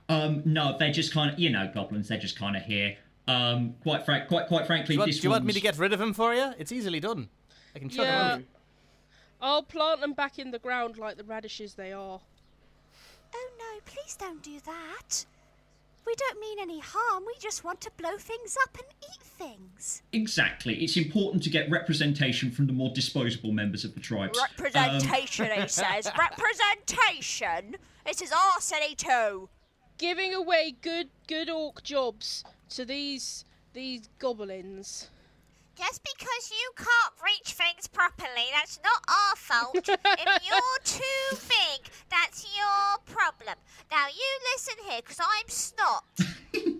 Um, 0.09 0.41
no, 0.45 0.77
they're 0.77 0.91
just 0.91 1.13
kind 1.13 1.31
of, 1.31 1.39
you 1.39 1.49
know, 1.49 1.69
goblins. 1.73 2.07
They're 2.07 2.17
just 2.17 2.37
kind 2.39 2.55
of 2.55 2.63
here. 2.63 2.95
Um, 3.27 3.75
quite 3.83 4.05
frank, 4.05 4.29
quite 4.29 4.47
quite 4.47 4.65
frankly, 4.65 4.87
Do 4.87 4.93
you, 4.93 4.99
want, 4.99 5.11
this 5.11 5.19
do 5.19 5.27
you 5.27 5.31
want 5.31 5.43
me 5.43 5.51
to 5.51 5.59
get 5.59 5.77
rid 5.77 5.91
of 5.91 5.99
him 5.99 6.13
for 6.13 6.33
you? 6.33 6.53
It's 6.57 6.71
easily 6.71 7.01
done. 7.01 7.27
I 7.75 7.79
can 7.79 7.89
shut 7.89 8.05
Yeah. 8.05 8.35
him 8.35 8.39
out. 8.39 8.43
I'll 9.41 9.63
plant 9.63 9.99
them 9.99 10.13
back 10.13 10.39
in 10.39 10.51
the 10.51 10.59
ground 10.59 10.97
like 10.97 11.17
the 11.17 11.25
radishes 11.25 11.75
they 11.75 11.91
are. 11.91 12.21
Oh 13.35 13.49
no, 13.59 13.79
please 13.85 14.15
don't 14.15 14.41
do 14.41 14.59
that. 14.65 15.25
We 16.07 16.15
don't 16.15 16.39
mean 16.39 16.57
any 16.61 16.79
harm. 16.79 17.25
We 17.27 17.35
just 17.37 17.65
want 17.65 17.81
to 17.81 17.91
blow 17.97 18.17
things 18.17 18.57
up 18.63 18.77
and 18.77 18.87
eat 19.03 19.21
things. 19.21 20.03
Exactly. 20.13 20.75
It's 20.75 20.95
important 20.95 21.43
to 21.43 21.49
get 21.49 21.69
representation 21.69 22.49
from 22.49 22.65
the 22.65 22.71
more 22.71 22.91
disposable 22.93 23.51
members 23.51 23.83
of 23.83 23.93
the 23.93 23.99
tribes. 23.99 24.39
Um, 24.39 24.45
Representation, 24.57 25.51
he 25.51 25.67
says. 25.67 26.09
Representation. 26.17 27.75
This 28.05 28.21
is 28.21 28.31
our 28.31 28.61
city 28.61 28.95
too. 28.95 29.49
Giving 29.97 30.33
away 30.33 30.75
good 30.81 31.09
good 31.27 31.49
orc 31.49 31.83
jobs 31.83 32.45
to 32.69 32.85
these 32.85 33.43
these 33.73 34.07
goblins. 34.17 35.09
Just 35.77 36.01
because 36.01 36.49
you 36.49 36.71
can't 36.75 37.13
reach 37.23 37.53
things 37.53 37.87
properly, 37.87 38.49
that's 38.51 38.79
not 38.83 38.99
our 39.07 39.35
fault. 39.35 39.75
if 39.75 39.87
you're 40.49 40.79
too 40.83 41.37
big, 41.47 41.87
that's 42.09 42.47
your 42.57 42.97
problem. 43.05 43.55
Now 43.91 44.07
you 44.07 44.39
listen 44.53 44.73
here, 44.89 45.01
because 45.03 45.19
I'm 45.19 45.47
Snot. 45.47 46.03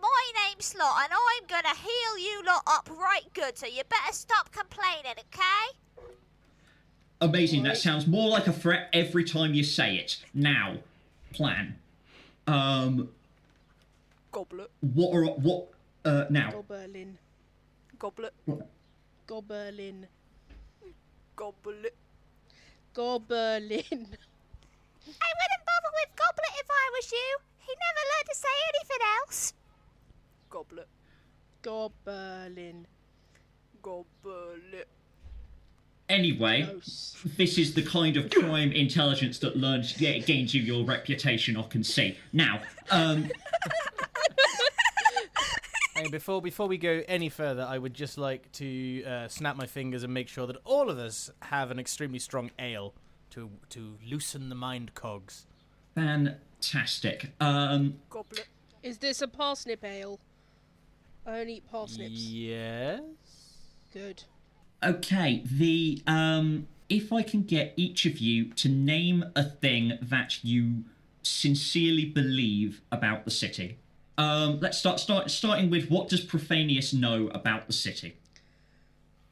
My 0.00 0.32
name's 0.46 0.64
Slot, 0.66 1.02
and 1.02 1.12
I'm 1.12 1.46
gonna 1.48 1.74
heal 1.74 2.18
you 2.18 2.42
lot 2.46 2.62
up 2.68 2.88
right 2.88 3.26
good, 3.34 3.58
so 3.58 3.66
you 3.66 3.82
better 3.88 4.12
stop 4.12 4.52
complaining, 4.52 5.12
okay? 5.18 5.76
Amazing. 7.20 7.64
That 7.64 7.78
sounds 7.78 8.06
more 8.06 8.30
like 8.30 8.46
a 8.46 8.52
threat 8.52 8.88
every 8.92 9.24
time 9.24 9.54
you 9.54 9.64
say 9.64 9.96
it. 9.96 10.22
Now, 10.32 10.76
plan. 11.32 11.76
Um, 12.46 13.10
Goblet, 14.30 14.70
what 14.80 15.12
are 15.12 15.24
what? 15.24 15.66
Uh, 16.04 16.26
now, 16.30 16.52
Goblin. 16.52 17.18
Goblet, 18.00 18.32
Goblin. 19.26 20.06
goblet. 21.36 21.94
Goblin. 22.94 23.70
I 23.70 25.30
wouldn't 25.38 25.64
bother 25.68 25.92
with 25.94 26.16
Goblet 26.16 26.52
if 26.58 26.66
I 26.68 26.90
was 26.96 27.12
you. 27.12 27.38
He 27.60 27.72
never 27.78 28.02
learned 28.10 28.28
to 28.28 28.34
say 28.34 28.48
anything 28.74 28.98
else. 29.20 29.52
Goblet, 30.48 30.88
Goblin. 31.62 32.86
goblet. 33.82 34.88
anyway, 36.08 36.62
Gross. 36.62 37.16
this 37.36 37.58
is 37.58 37.74
the 37.74 37.82
kind 37.82 38.16
of 38.16 38.30
crime 38.30 38.72
intelligence 38.72 39.38
that 39.40 39.56
learns 39.56 40.00
yeah, 40.00 40.18
gains 40.18 40.52
you 40.54 40.62
your 40.62 40.84
reputation. 40.84 41.56
I 41.56 41.62
can 41.62 41.84
see. 41.84 42.16
Now, 42.32 42.60
um, 42.90 43.30
And 46.00 46.10
before 46.10 46.40
before 46.40 46.66
we 46.66 46.78
go 46.78 47.02
any 47.08 47.28
further, 47.28 47.62
I 47.62 47.76
would 47.76 47.92
just 47.92 48.16
like 48.16 48.50
to 48.52 49.04
uh, 49.04 49.28
snap 49.28 49.56
my 49.56 49.66
fingers 49.66 50.02
and 50.02 50.14
make 50.14 50.28
sure 50.28 50.46
that 50.46 50.56
all 50.64 50.88
of 50.88 50.98
us 50.98 51.30
have 51.42 51.70
an 51.70 51.78
extremely 51.78 52.18
strong 52.18 52.50
ale 52.58 52.94
to 53.30 53.50
to 53.70 53.98
loosen 54.08 54.48
the 54.48 54.54
mind 54.54 54.94
cogs. 54.94 55.46
Fantastic. 55.94 57.32
Um, 57.40 57.98
Goblet. 58.08 58.46
Is 58.82 58.96
this 58.98 59.20
a 59.20 59.28
parsnip 59.28 59.84
ale? 59.84 60.18
I 61.26 61.40
only 61.40 61.54
eat 61.54 61.70
parsnips. 61.70 62.12
Yes. 62.12 63.02
Good. 63.92 64.22
okay, 64.82 65.42
the 65.44 66.02
um, 66.06 66.66
if 66.88 67.12
I 67.12 67.22
can 67.22 67.42
get 67.42 67.74
each 67.76 68.06
of 68.06 68.18
you 68.18 68.46
to 68.54 68.68
name 68.68 69.24
a 69.36 69.44
thing 69.44 69.98
that 70.00 70.42
you 70.42 70.84
sincerely 71.22 72.06
believe 72.06 72.80
about 72.90 73.26
the 73.26 73.30
city. 73.30 73.76
Um, 74.20 74.60
let's 74.60 74.76
start 74.76 75.00
start 75.00 75.30
starting 75.30 75.70
with 75.70 75.90
what 75.90 76.10
does 76.10 76.22
Profanius 76.22 76.92
know 76.92 77.28
about 77.28 77.66
the 77.66 77.72
city? 77.72 78.18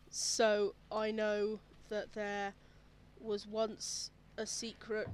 So 0.09 0.75
I 0.90 1.11
know 1.11 1.61
that 1.90 2.14
there 2.14 2.54
was 3.21 3.47
once 3.47 4.11
a 4.38 4.47
secret 4.47 5.07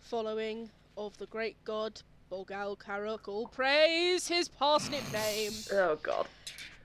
following 0.00 0.70
of 0.96 1.18
the 1.18 1.26
great 1.26 1.62
god 1.64 2.00
Bogal 2.30 2.78
Karuk, 2.78 3.28
all 3.28 3.46
praise 3.46 4.26
his 4.28 4.48
parsnip 4.48 5.04
name, 5.12 5.52
Oh 5.72 5.98
god. 6.02 6.26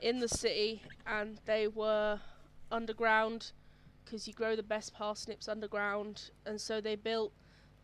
in 0.01 0.19
the 0.19 0.27
city, 0.27 0.81
and 1.05 1.39
they 1.45 1.69
were 1.69 2.19
underground 2.69 3.53
because 4.03 4.27
you 4.27 4.33
grow 4.33 4.57
the 4.57 4.63
best 4.63 4.93
parsnips 4.93 5.47
underground, 5.47 6.31
and 6.45 6.59
so 6.59 6.81
they 6.81 6.95
built 6.95 7.31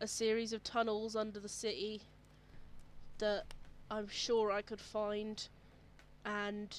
a 0.02 0.06
series 0.06 0.52
of 0.52 0.62
tunnels 0.62 1.16
under 1.16 1.40
the 1.40 1.48
city 1.48 2.02
that 3.16 3.44
I'm 3.90 4.08
sure 4.08 4.50
I 4.50 4.62
could 4.62 4.80
find, 4.80 5.46
and 6.24 6.74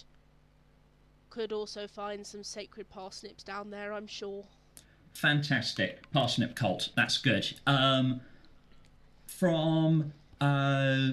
could 1.30 1.52
also 1.52 1.88
find 1.88 2.26
some 2.26 2.44
sacred 2.44 2.90
parsnips 2.90 3.44
down 3.44 3.70
there. 3.70 3.94
I'm 3.94 4.08
sure. 4.08 4.44
Fantastic. 5.14 6.10
Parsnip 6.12 6.56
cult. 6.56 6.90
That's 6.96 7.18
good. 7.18 7.54
Um, 7.68 8.22
from 9.28 10.14
uh, 10.42 11.12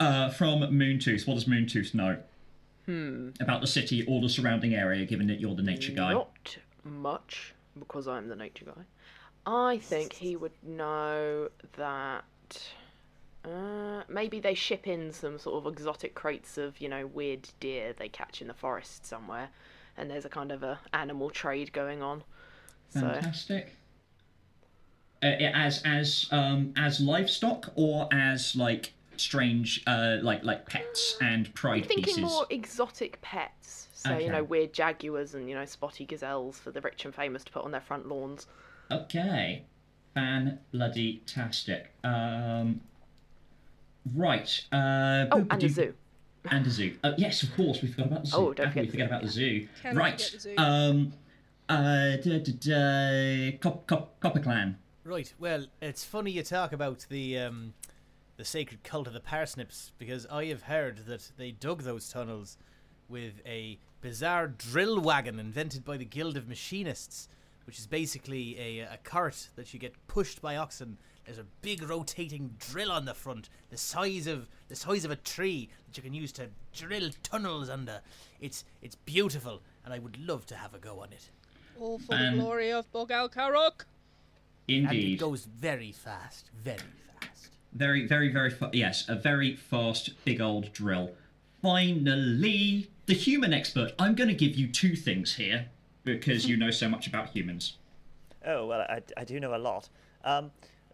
uh, 0.00 0.30
from 0.30 0.60
Moontooth. 0.60 1.26
What 1.26 1.34
does 1.34 1.44
Moontooth 1.44 1.94
know? 1.94 2.18
Hmm. 2.86 3.30
About 3.40 3.60
the 3.60 3.66
city 3.66 4.04
or 4.06 4.20
the 4.20 4.28
surrounding 4.28 4.74
area, 4.74 5.04
given 5.06 5.28
that 5.28 5.40
you're 5.40 5.54
the 5.54 5.62
nature 5.62 5.92
guy. 5.92 6.12
Not 6.12 6.56
much, 6.82 7.54
because 7.78 8.08
I'm 8.08 8.28
the 8.28 8.34
nature 8.36 8.64
guy. 8.64 8.82
I 9.46 9.78
think 9.78 10.12
he 10.14 10.36
would 10.36 10.52
know 10.62 11.48
that. 11.76 12.24
Uh, 13.44 14.02
maybe 14.08 14.38
they 14.38 14.54
ship 14.54 14.86
in 14.86 15.12
some 15.12 15.38
sort 15.38 15.64
of 15.64 15.72
exotic 15.72 16.14
crates 16.14 16.58
of, 16.58 16.80
you 16.80 16.88
know, 16.88 17.06
weird 17.06 17.48
deer 17.58 17.92
they 17.92 18.08
catch 18.08 18.40
in 18.40 18.46
the 18.48 18.54
forest 18.54 19.04
somewhere, 19.04 19.48
and 19.96 20.10
there's 20.10 20.24
a 20.24 20.28
kind 20.28 20.52
of 20.52 20.62
a 20.62 20.78
animal 20.92 21.28
trade 21.28 21.72
going 21.72 22.02
on. 22.02 22.22
So 22.90 23.00
Fantastic. 23.00 23.72
Uh, 25.22 25.26
as 25.26 25.82
as 25.84 26.26
um 26.32 26.74
as 26.76 27.00
livestock 27.00 27.72
or 27.76 28.08
as 28.12 28.56
like 28.56 28.92
strange 29.16 29.80
uh 29.86 30.16
like 30.20 30.42
like 30.42 30.66
pets 30.66 31.16
and 31.20 31.54
pride 31.54 31.82
I'm 31.82 31.88
thinking 31.88 32.16
pieces. 32.16 32.22
more 32.22 32.46
exotic 32.50 33.20
pets. 33.22 33.88
So 33.94 34.18
you 34.18 34.30
know, 34.30 34.42
weird 34.42 34.72
jaguars 34.72 35.34
and 35.34 35.48
you 35.48 35.54
know, 35.54 35.64
spotty 35.64 36.04
gazelles 36.04 36.58
for 36.58 36.70
the 36.70 36.80
rich 36.80 37.04
and 37.04 37.14
famous 37.14 37.44
to 37.44 37.52
put 37.52 37.64
on 37.64 37.70
their 37.70 37.80
front 37.80 38.08
lawns. 38.08 38.46
Okay. 38.90 39.64
Fan 40.14 40.58
bloody 40.72 41.22
tastic. 41.26 41.92
Um. 42.04 42.80
Right. 44.14 44.64
Uh, 44.72 45.26
Oh, 45.32 45.40
boop-a-doop. 45.42 45.52
and 45.52 45.62
a 45.64 45.68
zoo. 45.68 45.94
And 46.50 46.66
a 46.66 46.70
zoo. 46.70 46.96
Oh, 47.04 47.14
yes, 47.16 47.42
of 47.42 47.54
course. 47.54 47.82
We 47.82 47.88
forgot 47.88 48.06
about 48.08 48.24
the 48.24 48.30
zoo. 48.30 48.36
Oh, 48.36 48.52
don't 48.52 48.66
How 48.66 48.72
can 48.72 48.82
we 48.82 48.88
forget 48.90 49.08
forget 49.08 49.22
the 49.22 49.28
zoo, 49.28 49.44
about 49.46 49.62
the 49.62 49.68
zoo? 49.68 49.68
Cannot 49.82 50.00
right. 50.00 50.18
the 50.32 50.40
zoo. 50.40 50.54
Um. 50.58 51.12
Uh. 51.68 52.16
Da, 52.16 52.38
da, 52.40 52.52
da, 52.58 53.58
cop, 53.58 53.86
cop, 53.86 54.20
Copper 54.20 54.40
Clan. 54.40 54.76
Right. 55.04 55.32
Well, 55.38 55.66
it's 55.80 56.04
funny 56.04 56.30
you 56.32 56.42
talk 56.42 56.72
about 56.72 57.06
the 57.08 57.38
um, 57.38 57.74
the 58.36 58.44
sacred 58.44 58.82
cult 58.82 59.06
of 59.06 59.12
the 59.12 59.20
parsnips 59.20 59.92
because 59.98 60.26
I 60.26 60.46
have 60.46 60.62
heard 60.64 61.06
that 61.06 61.30
they 61.36 61.52
dug 61.52 61.82
those 61.82 62.08
tunnels 62.08 62.56
with 63.08 63.40
a 63.46 63.78
bizarre 64.00 64.48
drill 64.48 65.00
wagon 65.00 65.38
invented 65.38 65.84
by 65.84 65.96
the 65.96 66.04
Guild 66.04 66.36
of 66.36 66.48
Machinists, 66.48 67.28
which 67.66 67.78
is 67.78 67.86
basically 67.86 68.58
a, 68.58 68.78
a 68.80 68.98
cart 69.04 69.48
that 69.56 69.72
you 69.72 69.78
get 69.80 69.94
pushed 70.08 70.40
by 70.42 70.56
oxen. 70.56 70.98
There's 71.24 71.38
a 71.38 71.46
big 71.62 71.82
rotating 71.88 72.56
drill 72.58 72.90
on 72.90 73.04
the 73.04 73.14
front, 73.14 73.48
the 73.70 73.76
size 73.76 74.26
of 74.26 74.48
the 74.68 74.74
size 74.76 75.04
of 75.04 75.10
a 75.10 75.16
tree 75.16 75.68
that 75.86 75.96
you 75.96 76.02
can 76.02 76.14
use 76.14 76.32
to 76.32 76.48
drill 76.74 77.10
tunnels 77.22 77.68
under. 77.68 78.00
It's 78.40 78.64
it's 78.80 78.96
beautiful, 78.96 79.62
and 79.84 79.94
I 79.94 79.98
would 79.98 80.18
love 80.18 80.46
to 80.46 80.56
have 80.56 80.74
a 80.74 80.78
go 80.78 81.00
on 81.00 81.12
it. 81.12 81.30
All 81.78 81.98
for 81.98 82.14
Um, 82.14 82.36
the 82.36 82.42
glory 82.42 82.72
of 82.72 82.90
Bogal 82.92 83.32
Karuk. 83.32 83.84
And 84.68 84.92
it 84.92 85.18
goes 85.18 85.44
very 85.44 85.92
fast, 85.92 86.50
very 86.62 86.78
fast. 87.20 87.50
Very, 87.72 88.06
very, 88.06 88.28
very 88.28 88.50
fa- 88.50 88.70
yes, 88.72 89.08
a 89.08 89.14
very 89.16 89.56
fast, 89.56 90.10
big 90.24 90.40
old 90.40 90.72
drill. 90.72 91.12
Finally, 91.62 92.90
the 93.06 93.14
human 93.14 93.52
expert. 93.52 93.92
I'm 93.98 94.14
going 94.14 94.28
to 94.28 94.34
give 94.34 94.54
you 94.56 94.68
two 94.68 94.94
things 94.94 95.34
here 95.34 95.66
because 96.04 96.46
you 96.46 96.56
know 96.56 96.70
so 96.70 96.88
much 96.88 97.06
about 97.06 97.30
humans. 97.30 97.76
Oh, 98.46 98.66
well, 98.66 98.80
I, 98.82 99.02
I 99.16 99.24
do 99.24 99.38
know 99.40 99.54
a 99.54 99.58
lot. 99.58 99.88
Um, 100.24 100.50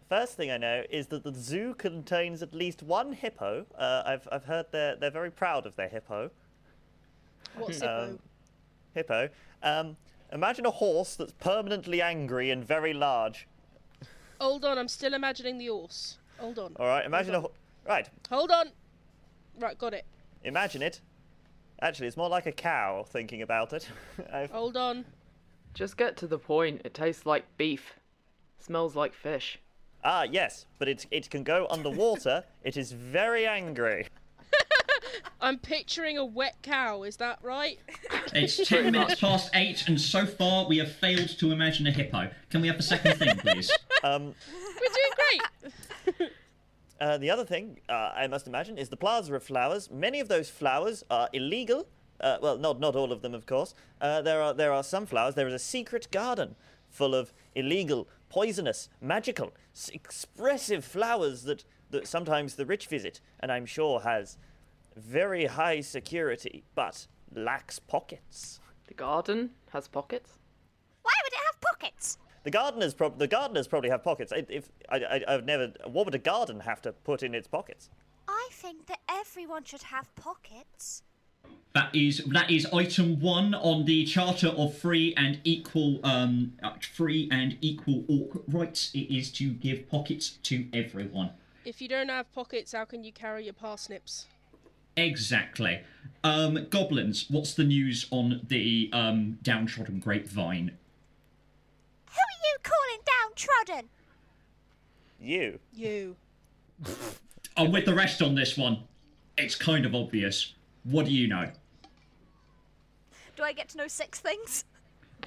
first 0.09 0.35
thing 0.35 0.51
I 0.51 0.57
know 0.57 0.83
is 0.89 1.07
that 1.07 1.23
the 1.23 1.33
zoo 1.33 1.73
contains 1.75 2.41
at 2.41 2.53
least 2.53 2.81
one 2.83 3.13
hippo. 3.13 3.65
Uh, 3.77 4.03
I've, 4.05 4.27
I've 4.31 4.45
heard 4.45 4.65
they're, 4.71 4.95
they're 4.95 5.11
very 5.11 5.31
proud 5.31 5.65
of 5.65 5.75
their 5.75 5.87
hippo. 5.87 6.31
What's 7.55 7.81
Um, 7.81 8.19
Hippo? 8.93 9.27
Hippo. 9.27 9.29
Um, 9.63 9.97
imagine 10.33 10.65
a 10.65 10.71
horse 10.71 11.15
that's 11.15 11.33
permanently 11.33 12.01
angry 12.01 12.51
and 12.51 12.65
very 12.65 12.93
large. 12.93 13.47
Hold 14.41 14.65
on, 14.65 14.77
I'm 14.77 14.87
still 14.87 15.13
imagining 15.13 15.57
the 15.57 15.67
horse. 15.67 16.17
Hold 16.37 16.59
on. 16.59 16.73
All 16.79 16.85
right, 16.87 17.05
imagine 17.05 17.35
a. 17.35 17.41
Ho- 17.41 17.51
right, 17.87 18.09
Hold 18.29 18.51
on. 18.51 18.69
Right, 19.59 19.77
got 19.77 19.93
it. 19.93 20.05
imagine 20.43 20.81
it. 20.81 21.01
Actually, 21.81 22.07
it's 22.07 22.17
more 22.17 22.29
like 22.29 22.45
a 22.45 22.51
cow, 22.51 23.03
thinking 23.07 23.41
about 23.41 23.73
it. 23.73 23.89
I've, 24.33 24.51
Hold 24.51 24.77
on. 24.77 25.05
Just 25.73 25.97
get 25.97 26.15
to 26.17 26.27
the 26.27 26.37
point. 26.39 26.81
It 26.85 26.93
tastes 26.93 27.25
like 27.25 27.45
beef. 27.57 27.93
Smells 28.59 28.95
like 28.95 29.13
fish. 29.13 29.59
Ah, 30.03 30.23
yes, 30.23 30.65
but 30.77 30.87
it, 30.87 31.05
it 31.11 31.29
can 31.29 31.43
go 31.43 31.67
underwater. 31.69 32.43
it 32.63 32.77
is 32.77 32.91
very 32.91 33.45
angry. 33.45 34.07
I'm 35.41 35.57
picturing 35.57 36.17
a 36.17 36.25
wet 36.25 36.57
cow, 36.61 37.03
is 37.03 37.17
that 37.17 37.39
right? 37.41 37.79
It's 38.33 38.57
10 38.67 38.91
minutes 38.91 39.19
past 39.19 39.49
8, 39.53 39.87
and 39.87 39.99
so 39.99 40.25
far 40.25 40.67
we 40.67 40.77
have 40.77 40.91
failed 40.91 41.29
to 41.39 41.51
imagine 41.51 41.87
a 41.87 41.91
hippo. 41.91 42.29
Can 42.49 42.61
we 42.61 42.67
have 42.67 42.77
the 42.77 42.83
second 42.83 43.17
thing, 43.17 43.35
please? 43.37 43.71
Um, 44.03 44.33
We're 44.55 44.93
doing 44.93 45.13
great. 46.17 46.31
Uh, 46.99 47.17
the 47.17 47.29
other 47.29 47.45
thing 47.45 47.79
uh, 47.87 48.11
I 48.13 48.27
must 48.27 48.47
imagine 48.47 48.77
is 48.77 48.89
the 48.89 48.97
plaza 48.97 49.33
of 49.33 49.43
flowers. 49.43 49.89
Many 49.89 50.19
of 50.19 50.27
those 50.27 50.49
flowers 50.49 51.03
are 51.09 51.29
illegal. 51.31 51.87
Uh, 52.19 52.37
well, 52.41 52.57
not 52.57 52.81
not 52.81 52.95
all 52.95 53.13
of 53.13 53.21
them, 53.21 53.33
of 53.33 53.45
course. 53.45 53.73
Uh, 54.01 54.21
there 54.21 54.41
are 54.41 54.53
there 54.53 54.73
are 54.73 54.83
some 54.83 55.05
flowers. 55.05 55.35
There 55.35 55.47
is 55.47 55.53
a 55.53 55.59
secret 55.59 56.09
garden 56.11 56.55
full 56.89 57.15
of 57.15 57.31
illegal, 57.55 58.07
poisonous, 58.29 58.89
magical, 59.01 59.53
expressive 59.91 60.85
flowers 60.85 61.43
that 61.43 61.65
that 61.91 62.07
sometimes 62.07 62.55
the 62.55 62.65
rich 62.65 62.87
visit, 62.87 63.19
and 63.39 63.51
I'm 63.51 63.65
sure 63.65 64.01
has 64.01 64.37
very 64.95 65.45
high 65.45 65.81
security, 65.81 66.63
but 66.75 67.07
lacks 67.33 67.79
pockets. 67.79 68.59
The 68.87 68.93
garden 68.93 69.51
has 69.71 69.87
pockets. 69.87 70.39
Why 71.01 71.13
would 71.23 71.33
it 71.33 71.39
have 71.45 71.61
pockets? 71.61 72.17
The 72.43 72.51
gardeners, 72.51 72.93
prob- 72.93 73.17
the 73.17 73.27
gardeners 73.27 73.67
probably 73.67 73.89
have 73.89 74.03
pockets. 74.03 74.31
If, 74.35 74.49
if 74.49 74.69
I, 74.89 74.97
I, 74.97 75.21
I've 75.27 75.45
never, 75.45 75.73
what 75.85 76.05
would 76.05 76.15
a 76.15 76.19
garden 76.19 76.59
have 76.61 76.81
to 76.83 76.91
put 76.91 77.23
in 77.23 77.35
its 77.35 77.47
pockets? 77.47 77.89
I 78.27 78.49
think 78.51 78.85
that 78.87 78.99
everyone 79.09 79.63
should 79.63 79.83
have 79.83 80.13
pockets. 80.15 81.03
That 81.73 81.95
is 81.95 82.23
that 82.25 82.49
is 82.49 82.65
item 82.73 83.19
one 83.21 83.53
on 83.53 83.85
the 83.85 84.03
Charter 84.05 84.47
of 84.47 84.75
Free 84.75 85.13
and 85.15 85.39
Equal 85.43 85.99
um 86.03 86.53
uh, 86.63 86.71
free 86.81 87.29
and 87.31 87.57
equal 87.61 88.03
orc 88.07 88.43
rights. 88.47 88.91
It 88.93 89.13
is 89.15 89.31
to 89.33 89.51
give 89.51 89.87
pockets 89.87 90.31
to 90.43 90.65
everyone. 90.73 91.29
If 91.65 91.81
you 91.81 91.87
don't 91.87 92.09
have 92.09 92.31
pockets, 92.33 92.71
how 92.71 92.85
can 92.85 93.03
you 93.03 93.11
carry 93.11 93.43
your 93.43 93.53
parsnips? 93.53 94.25
Exactly. 94.97 95.81
Um, 96.23 96.67
goblins. 96.69 97.27
What's 97.29 97.53
the 97.53 97.63
news 97.63 98.07
on 98.09 98.41
the 98.47 98.89
um 98.91 99.37
downtrodden 99.43 99.99
grapevine? 99.99 100.71
Who 102.07 102.17
are 102.17 102.39
you 102.43 102.57
calling 102.63 102.99
downtrodden? 103.05 103.89
You. 105.21 105.59
You. 105.71 106.15
I'm 107.55 107.71
with 107.71 107.85
the 107.85 107.93
rest 107.93 108.23
on 108.23 108.33
this 108.33 108.57
one. 108.57 108.79
It's 109.37 109.55
kind 109.55 109.85
of 109.85 109.93
obvious. 109.93 110.55
What 110.83 111.05
do 111.05 111.11
you 111.11 111.27
know? 111.27 111.49
Do 113.35 113.43
I 113.43 113.53
get 113.53 113.69
to 113.69 113.77
know 113.77 113.87
six 113.87 114.19
things? 114.19 114.65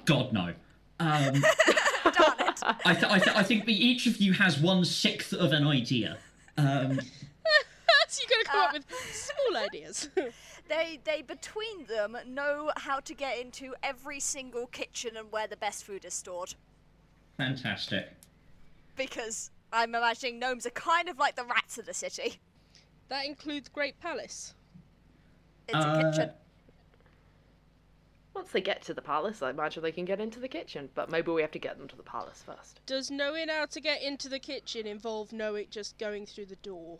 God 0.05 0.33
no. 0.33 0.53
Um, 0.99 1.33
Darn 2.03 2.39
it. 2.39 2.59
I, 2.85 2.93
th- 2.93 3.11
I, 3.11 3.19
th- 3.19 3.35
I 3.35 3.43
think 3.43 3.67
each 3.67 4.05
of 4.07 4.17
you 4.17 4.33
has 4.33 4.59
one 4.59 4.85
sixth 4.85 5.33
of 5.33 5.51
an 5.51 5.65
idea. 5.67 6.17
Um, 6.57 6.91
you 8.21 8.27
gotta 8.29 8.45
come 8.45 8.59
Uh, 8.59 8.65
up 8.67 8.73
with 8.75 8.85
small 9.13 9.57
ideas. 9.63 10.09
They 10.69 10.97
they 11.03 11.21
between 11.23 11.85
them 11.87 12.15
know 12.25 12.71
how 12.77 13.01
to 13.01 13.13
get 13.13 13.37
into 13.37 13.75
every 13.83 14.21
single 14.21 14.67
kitchen 14.67 15.17
and 15.17 15.29
where 15.29 15.45
the 15.45 15.57
best 15.57 15.83
food 15.83 16.05
is 16.05 16.13
stored. 16.13 16.55
Fantastic. 17.35 18.09
Because 18.95 19.51
I'm 19.73 19.93
imagining 19.93 20.39
gnomes 20.39 20.65
are 20.65 20.69
kind 20.71 21.09
of 21.09 21.17
like 21.19 21.35
the 21.35 21.43
rats 21.43 21.77
of 21.77 21.85
the 21.85 21.93
city. 21.93 22.39
that 23.09 23.25
includes 23.25 23.67
Great 23.67 23.99
Palace. 23.99 24.53
It's 25.67 25.75
Uh, 25.75 26.01
a 26.03 26.11
kitchen. 26.11 26.31
Once 28.33 28.51
they 28.51 28.61
get 28.61 28.81
to 28.81 28.93
the 28.93 29.01
palace, 29.01 29.41
I 29.43 29.51
imagine 29.51 29.83
they 29.83 29.91
can 29.91 30.05
get 30.05 30.19
into 30.19 30.39
the 30.39 30.47
kitchen. 30.47 30.89
But 30.95 31.09
maybe 31.11 31.31
we 31.31 31.41
have 31.41 31.51
to 31.51 31.59
get 31.59 31.77
them 31.77 31.87
to 31.87 31.95
the 31.95 32.03
palace 32.03 32.43
first. 32.45 32.79
Does 32.85 33.11
knowing 33.11 33.47
how 33.49 33.65
to 33.67 33.79
get 33.79 34.01
into 34.01 34.27
the 34.27 34.39
kitchen 34.39 34.87
involve 34.87 35.31
knowing 35.31 35.67
just 35.69 35.97
going 35.99 36.25
through 36.25 36.47
the 36.47 36.55
door? 36.57 36.99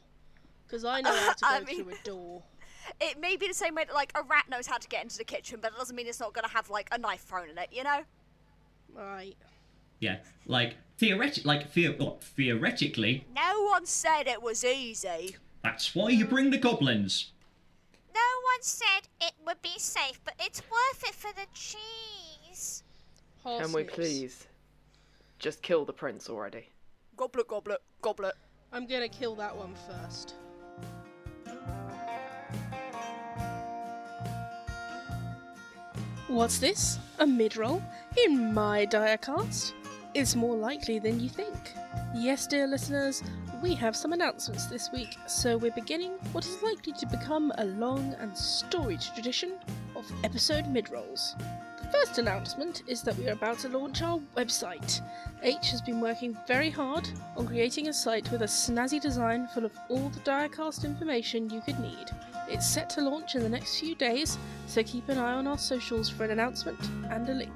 Because 0.68 0.86
I 0.86 1.02
know 1.02 1.16
how 1.16 1.34
to 1.34 1.40
go 1.42 1.48
I 1.48 1.60
mean- 1.62 1.84
through 1.84 1.94
a 1.94 1.98
door. 2.04 2.44
It 3.00 3.18
may 3.20 3.38
be 3.38 3.48
the 3.48 3.54
same 3.54 3.76
way 3.76 3.86
that 3.86 3.94
like 3.94 4.12
a 4.14 4.24
rat 4.24 4.46
knows 4.50 4.68
how 4.68 4.78
to 4.78 4.88
get 4.90 5.04
into 5.04 5.18
the 5.18 5.24
kitchen, 5.24 5.60
but 5.62 5.72
it 5.72 5.78
doesn't 5.78 5.96
mean 5.96 6.06
it's 6.06 6.20
not 6.20 6.34
gonna 6.34 6.50
have 6.50 6.70
like 6.70 6.90
a 6.92 6.98
knife 6.98 7.22
thrown 7.22 7.50
in 7.50 7.58
it, 7.58 7.70
you 7.72 7.82
know? 7.84 8.02
Right. 8.94 9.38
Yeah, 10.02 10.18
like 10.46 10.76
theoretic, 10.98 11.46
like 11.46 11.72
theo- 11.72 11.96
well, 11.98 12.18
theoretically, 12.22 13.26
No 13.34 13.62
one 13.64 13.86
said 13.86 14.28
it 14.28 14.42
was 14.42 14.66
easy. 14.66 15.38
that's 15.64 15.96
why 15.96 16.10
you 16.10 16.26
bring 16.26 16.50
the 16.52 16.58
goblins. 16.58 17.32
No 18.54 18.58
one 18.58 18.62
said 18.62 19.08
it 19.20 19.34
would 19.48 19.62
be 19.64 19.80
safe, 19.80 20.20
but 20.24 20.36
it's 20.40 20.62
worth 20.70 21.04
it 21.08 21.16
for 21.16 21.32
the 21.34 21.48
cheese. 21.56 22.84
Can 23.44 23.72
we 23.74 23.84
Parsnips. 23.84 23.94
please 23.96 24.48
just 25.40 25.64
kill 25.64 25.86
the 25.86 25.94
prince 25.94 26.30
already? 26.30 26.68
Goblet, 27.18 27.48
goblet, 27.48 27.82
goblet. 28.02 28.36
I'm 28.72 28.86
gonna 28.86 29.10
kill 29.10 29.34
that 29.36 29.56
one 29.58 29.74
first. 29.88 30.36
What's 36.28 36.60
this? 36.60 37.00
A 37.20 37.26
mid-roll? 37.26 37.82
In 38.24 38.54
my 38.54 38.86
diacast? 38.86 39.74
It's 40.14 40.36
more 40.36 40.56
likely 40.56 41.00
than 41.00 41.20
you 41.20 41.30
think. 41.30 41.74
Yes, 42.14 42.46
dear 42.46 42.68
listeners, 42.68 43.24
we 43.64 43.74
have 43.74 43.96
some 43.96 44.12
announcements 44.12 44.66
this 44.66 44.92
week, 44.92 45.16
so 45.26 45.58
we're 45.58 45.72
beginning 45.72 46.12
what 46.34 46.46
is 46.46 46.62
likely 46.62 46.92
to 46.92 47.06
become 47.06 47.50
a 47.60 47.64
long 47.64 48.14
and 48.20 48.38
storied 48.38 49.00
tradition 49.00 49.54
of 49.96 50.06
episode 50.26 50.68
mid-rolls. 50.68 51.38
The 51.78 51.88
first 51.98 52.18
announcement 52.18 52.84
is 52.88 53.04
that 53.04 53.16
we 53.16 53.30
are 53.30 53.32
about 53.32 53.60
to 53.60 53.70
launch 53.70 54.02
our 54.02 54.20
website. 54.36 55.00
H 55.42 55.72
has 55.72 55.82
been 55.82 56.02
working 56.02 56.38
very 56.46 56.70
hard 56.70 57.08
on 57.38 57.48
creating 57.48 57.88
a 57.88 57.94
site 57.94 58.30
with 58.34 58.42
a 58.42 58.48
snazzy 58.48 59.00
design 59.00 59.48
full 59.54 59.64
of 59.64 59.72
all 59.88 60.10
the 60.10 60.20
Diacast 60.20 60.84
information 60.84 61.50
you 61.50 61.62
could 61.62 61.80
need. 61.80 62.12
It's 62.50 62.68
set 62.68 62.90
to 62.92 63.02
launch 63.02 63.36
in 63.36 63.44
the 63.44 63.50
next 63.50 63.80
few 63.80 63.96
days, 63.96 64.38
so 64.68 64.84
keep 64.84 65.08
an 65.08 65.18
eye 65.18 65.36
on 65.36 65.48
our 65.48 65.58
socials 65.58 66.10
for 66.10 66.26
an 66.26 66.32
announcement 66.32 66.82
and 67.10 67.30
a 67.30 67.34
link. 67.34 67.54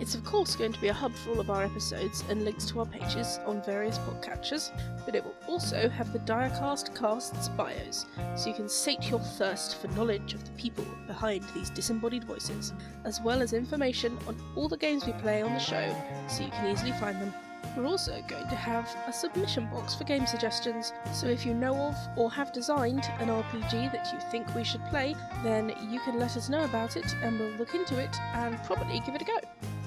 It's 0.00 0.14
of 0.14 0.24
course 0.24 0.54
going 0.54 0.72
to 0.72 0.80
be 0.80 0.88
a 0.88 0.92
hub 0.92 1.12
for 1.12 1.30
all 1.30 1.40
of 1.40 1.50
our 1.50 1.64
episodes 1.64 2.22
and 2.28 2.44
links 2.44 2.66
to 2.66 2.78
our 2.78 2.86
pages 2.86 3.40
on 3.44 3.62
various 3.62 3.98
podcatchers, 3.98 4.70
but 5.04 5.16
it 5.16 5.24
will 5.24 5.34
also 5.48 5.88
have 5.88 6.12
the 6.12 6.20
Diacast 6.20 6.94
cast's 6.94 7.48
bios, 7.48 8.06
so 8.36 8.48
you 8.48 8.54
can 8.54 8.68
sate 8.68 9.10
your 9.10 9.18
thirst 9.18 9.80
for 9.80 9.88
knowledge 9.88 10.34
of 10.34 10.44
the 10.44 10.52
people 10.52 10.86
behind 11.08 11.42
these 11.52 11.70
disembodied 11.70 12.22
voices, 12.24 12.72
as 13.04 13.20
well 13.20 13.42
as 13.42 13.52
information 13.52 14.16
on 14.28 14.36
all 14.54 14.68
the 14.68 14.76
games 14.76 15.04
we 15.04 15.12
play 15.14 15.42
on 15.42 15.52
the 15.52 15.58
show, 15.58 15.94
so 16.28 16.44
you 16.44 16.50
can 16.50 16.70
easily 16.70 16.92
find 16.92 17.20
them. 17.20 17.34
We're 17.76 17.86
also 17.86 18.22
going 18.28 18.48
to 18.48 18.54
have 18.54 18.88
a 19.08 19.12
submission 19.12 19.66
box 19.66 19.96
for 19.96 20.04
game 20.04 20.26
suggestions, 20.26 20.92
so 21.12 21.26
if 21.26 21.44
you 21.44 21.54
know 21.54 21.74
of 21.74 21.96
or 22.16 22.30
have 22.30 22.52
designed 22.52 23.04
an 23.18 23.28
RPG 23.28 23.92
that 23.92 24.12
you 24.12 24.20
think 24.30 24.54
we 24.54 24.62
should 24.62 24.84
play, 24.86 25.16
then 25.42 25.72
you 25.90 25.98
can 26.00 26.20
let 26.20 26.36
us 26.36 26.48
know 26.48 26.62
about 26.64 26.96
it 26.96 27.14
and 27.22 27.38
we'll 27.38 27.50
look 27.52 27.74
into 27.74 27.98
it 27.98 28.16
and 28.34 28.56
probably 28.64 29.00
give 29.00 29.16
it 29.16 29.22
a 29.22 29.24
go. 29.24 29.38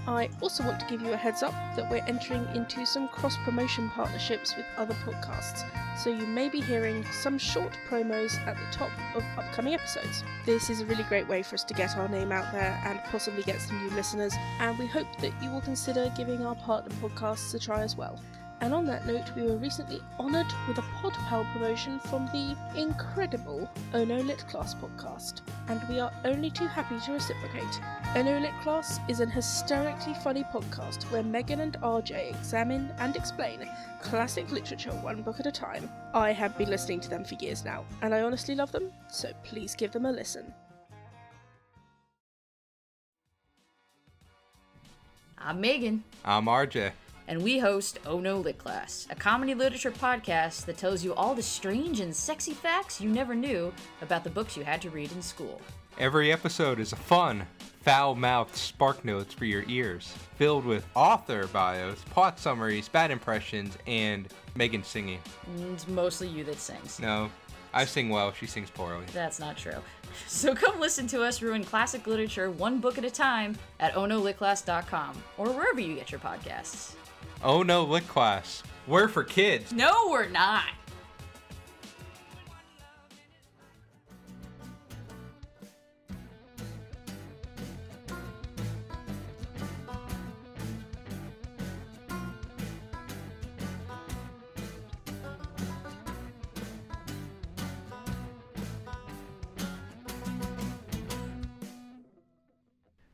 I 0.08 0.30
also 0.42 0.64
want 0.64 0.80
to 0.80 0.88
give 0.88 1.02
you 1.02 1.14
a 1.14 1.18
heads 1.18 1.44
up 1.44 1.54
that 1.76 1.90
we're 1.90 2.04
entering 2.08 2.48
into 2.56 2.86
some 2.86 3.08
cross 3.08 3.38
promotion 3.44 3.90
partnerships 3.92 4.56
with 4.58 4.66
other 4.76 4.96
podcasts, 5.06 5.64
so 5.98 6.10
you 6.10 6.26
may 6.26 6.50
be 6.50 6.60
hearing 6.60 7.06
some 7.12 7.38
short 7.38 7.78
promos 7.88 8.36
at 8.48 8.56
the 8.56 8.78
top 8.78 8.90
of 9.16 9.24
upcoming 9.38 9.76
episodes. 9.76 10.24
This 10.46 10.72
is 10.72 10.82
a 10.82 10.86
really 10.86 11.04
great 11.04 11.28
way 11.28 11.44
for 11.44 11.54
us 11.54 11.64
to 11.66 11.76
get 11.76 11.96
our 11.98 12.08
name 12.08 12.32
out 12.32 12.52
there 12.52 12.82
and 12.84 13.00
possibly 13.12 13.44
get 13.44 13.62
some 13.62 13.80
new 13.86 13.94
listeners, 13.96 14.34
and 14.60 14.78
we 14.80 14.88
hope 14.88 15.08
that 15.20 15.34
you 15.42 15.52
will 15.52 15.62
consider 15.62 16.12
giving 16.18 16.46
our 16.46 16.56
partner 16.56 16.96
podcasts 17.02 17.54
a 17.54 17.60
try 17.60 17.82
as 17.82 17.96
well. 17.96 18.20
And 18.62 18.76
on 18.76 18.86
that 18.86 19.08
note, 19.08 19.36
we 19.36 19.42
were 19.42 19.58
recently 19.58 20.00
honoured 20.20 20.46
with 20.68 20.78
a 20.78 20.84
PodPal 21.02 21.52
promotion 21.52 22.00
from 22.00 22.28
the 22.28 22.56
incredible 22.80 23.68
Ono 23.96 24.22
Lit 24.22 24.48
Class 24.48 24.76
podcast, 24.76 25.42
and 25.68 25.82
we 25.90 26.00
are 26.00 26.14
only 26.26 26.52
too 26.52 26.68
happy 26.68 27.00
to 27.00 27.14
reciprocate. 27.14 27.82
Ono 28.16 28.40
Lit 28.40 28.54
Class 28.62 29.00
is 29.08 29.20
an 29.20 29.32
hysterically 29.32 30.14
funny 30.24 30.44
podcast 30.44 31.06
where 31.12 31.24
Megan 31.24 31.62
and 31.62 31.74
RJ 31.82 32.30
examine 32.30 32.94
and 33.00 33.16
explain 33.16 33.68
classic 34.04 34.52
literature 34.52 34.92
one 34.92 35.24
book 35.24 35.40
at 35.40 35.48
a 35.48 35.52
time. 35.52 35.90
I 36.14 36.32
have 36.32 36.56
been 36.56 36.70
listening 36.70 37.00
to 37.00 37.10
them 37.10 37.26
for 37.26 37.34
years 37.36 37.66
now, 37.66 37.84
and 38.04 38.14
I 38.14 38.22
honestly 38.22 38.54
love 38.54 38.72
them, 38.72 38.92
so 39.10 39.32
please 39.44 39.74
give 39.74 39.92
them 39.92 40.06
a 40.06 40.12
listen. 40.12 40.54
I'm 45.40 45.60
Megan, 45.60 46.04
I'm 46.24 46.46
RJ. 46.46 46.92
And 47.32 47.42
we 47.42 47.58
host 47.58 47.98
Oh 48.06 48.20
No 48.20 48.40
Lit 48.40 48.58
Class, 48.58 49.08
a 49.10 49.16
comedy 49.16 49.56
literature 49.56 49.90
podcast 49.90 50.66
that 50.66 50.76
tells 50.76 51.02
you 51.02 51.14
all 51.14 51.34
the 51.34 51.42
strange 51.42 52.02
and 52.02 52.14
sexy 52.14 52.52
facts 52.52 53.00
you 53.00 53.08
never 53.08 53.34
knew 53.34 53.72
about 54.02 54.26
the 54.26 54.30
books 54.30 54.58
you 54.58 54.66
had 54.66 54.82
to 54.82 54.90
read 54.90 55.14
in 55.14 55.22
school. 55.22 55.62
Every 55.98 56.30
episode 56.30 56.78
is 56.78 56.92
a 56.92 56.98
fun, 56.98 57.48
foul 57.84 58.16
mouthed 58.16 58.54
spark 58.58 59.06
notes 59.06 59.34
for 59.34 59.46
your 59.46 59.64
ears, 59.70 60.14
filled 60.36 60.66
with 60.66 60.86
author 60.94 61.48
bios, 61.48 62.04
plot 62.10 62.38
summaries, 62.38 62.90
bad 62.90 63.12
impressions, 63.12 63.78
and 63.88 64.28
Megan 64.56 64.84
singing. 64.84 65.20
Mm, 65.56 65.74
it's 65.74 65.88
mostly 65.88 66.28
you 66.28 66.44
that 66.44 66.60
sings. 66.60 67.00
No, 67.00 67.32
I 67.74 67.86
sing 67.86 68.10
well, 68.10 68.34
she 68.34 68.46
sings 68.46 68.70
poorly. 68.70 69.06
That's 69.14 69.40
not 69.40 69.56
true. 69.56 69.80
So 70.28 70.54
come 70.54 70.82
listen 70.82 71.08
to 71.08 71.24
us 71.24 71.42
ruin 71.42 71.64
classic 71.64 72.06
literature 72.08 72.52
one 72.52 72.80
book 72.80 72.98
at 72.98 73.06
a 73.06 73.10
time 73.10 73.58
at 73.80 73.96
oh 73.96 74.02
onolitclass.com 74.02 75.24
or 75.38 75.50
wherever 75.52 75.80
you 75.80 75.96
get 75.96 76.12
your 76.12 76.20
podcasts. 76.20 76.96
Oh 77.44 77.64
no, 77.64 77.84
Lit 77.84 78.08
Class. 78.08 78.62
We're 78.88 79.08
for 79.08 79.24
kids. 79.24 79.72
No, 79.74 80.10
we're 80.10 80.30
not. 80.30 80.66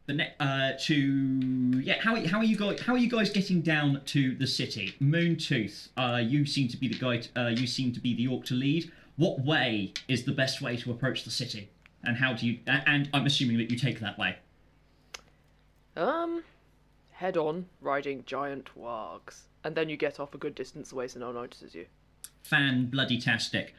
The 0.08 0.14
ne- 0.14 0.34
uh, 0.40 0.72
to 0.80 0.96
yeah, 1.84 2.00
how 2.02 2.16
how 2.28 2.40
are 2.40 2.44
you 2.44 2.56
guys? 2.58 2.80
How 2.80 2.94
are 2.94 2.98
you 2.98 3.10
guys 3.10 3.30
getting 3.30 3.62
down 3.62 4.02
to 4.06 4.36
the 4.36 4.48
city? 4.48 4.96
Moontooth, 5.02 5.90
uh, 5.98 6.22
you 6.24 6.46
seem 6.46 6.70
to 6.70 6.78
be 6.78 6.88
the 6.88 6.98
guy. 6.98 7.22
uh, 7.40 7.50
you 7.50 7.68
seem 7.68 7.92
to 7.92 8.00
be 8.00 8.16
the 8.16 8.26
orc 8.28 8.46
to 8.46 8.54
lead. 8.54 8.90
What 9.18 9.42
way 9.42 9.94
is 10.08 10.24
the 10.24 10.32
best 10.32 10.62
way 10.62 10.78
to 10.78 10.92
approach 10.92 11.26
the 11.26 11.32
city? 11.32 11.70
And 12.04 12.16
how 12.18 12.34
do 12.34 12.48
you? 12.48 12.60
And 12.66 13.10
I'm 13.14 13.26
assuming 13.26 13.58
that 13.58 13.70
you 13.70 13.78
take 13.78 14.00
that 14.00 14.18
way. 14.18 14.38
Um, 15.98 16.44
head 17.12 17.36
on, 17.36 17.66
riding 17.82 18.24
giant 18.26 18.70
wargs. 18.80 19.42
And 19.64 19.76
then 19.76 19.90
you 19.90 19.98
get 19.98 20.20
off 20.22 20.34
a 20.34 20.38
good 20.38 20.56
distance 20.56 20.94
away 20.94 21.10
so 21.10 21.20
no 21.20 21.28
one 21.28 21.36
notices 21.36 21.76
you. 21.76 21.88
Fan 22.44 22.86
bloody 22.86 23.20
tastic. 23.20 23.74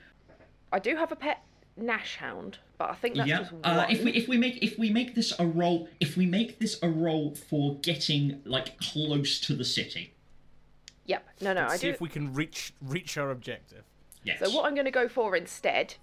I 0.71 0.79
do 0.79 0.95
have 0.97 1.11
a 1.11 1.17
pet 1.17 1.43
Nash 1.75 2.17
hound, 2.17 2.59
but 2.79 2.91
I 2.91 2.95
think 2.95 3.17
that's 3.17 3.29
yeah. 3.29 3.39
just 3.39 3.53
one. 3.53 3.65
Uh, 3.65 3.87
if 3.91 4.03
we 4.05 4.13
if 4.13 4.29
we 4.29 4.37
make 4.39 4.63
if 4.63 4.79
we 4.79 4.91
make 4.91 5.15
this 5.15 5.33
a 5.39 5.47
role 5.47 5.89
if 6.01 6.17
we 6.17 6.27
make 6.27 6.59
this 6.61 6.79
a 6.83 6.89
role 6.89 7.35
for 7.35 7.77
getting 7.81 8.41
like 8.45 8.79
close 8.81 9.41
to 9.41 9.55
the 9.55 9.65
city. 9.65 10.15
Yep, 11.07 11.27
no, 11.41 11.53
no, 11.55 11.67
I 11.67 11.77
see 11.77 11.89
do. 11.89 11.93
if 11.95 12.01
we 12.01 12.09
can 12.09 12.33
reach 12.33 12.73
reach 12.81 13.17
our 13.19 13.31
objective. 13.31 13.85
Yes. 14.25 14.41
So 14.41 14.51
what 14.51 14.65
I'm 14.67 14.75
going 14.75 14.85
to 14.85 14.91
go 14.91 15.09
for 15.09 15.37
instead 15.37 15.95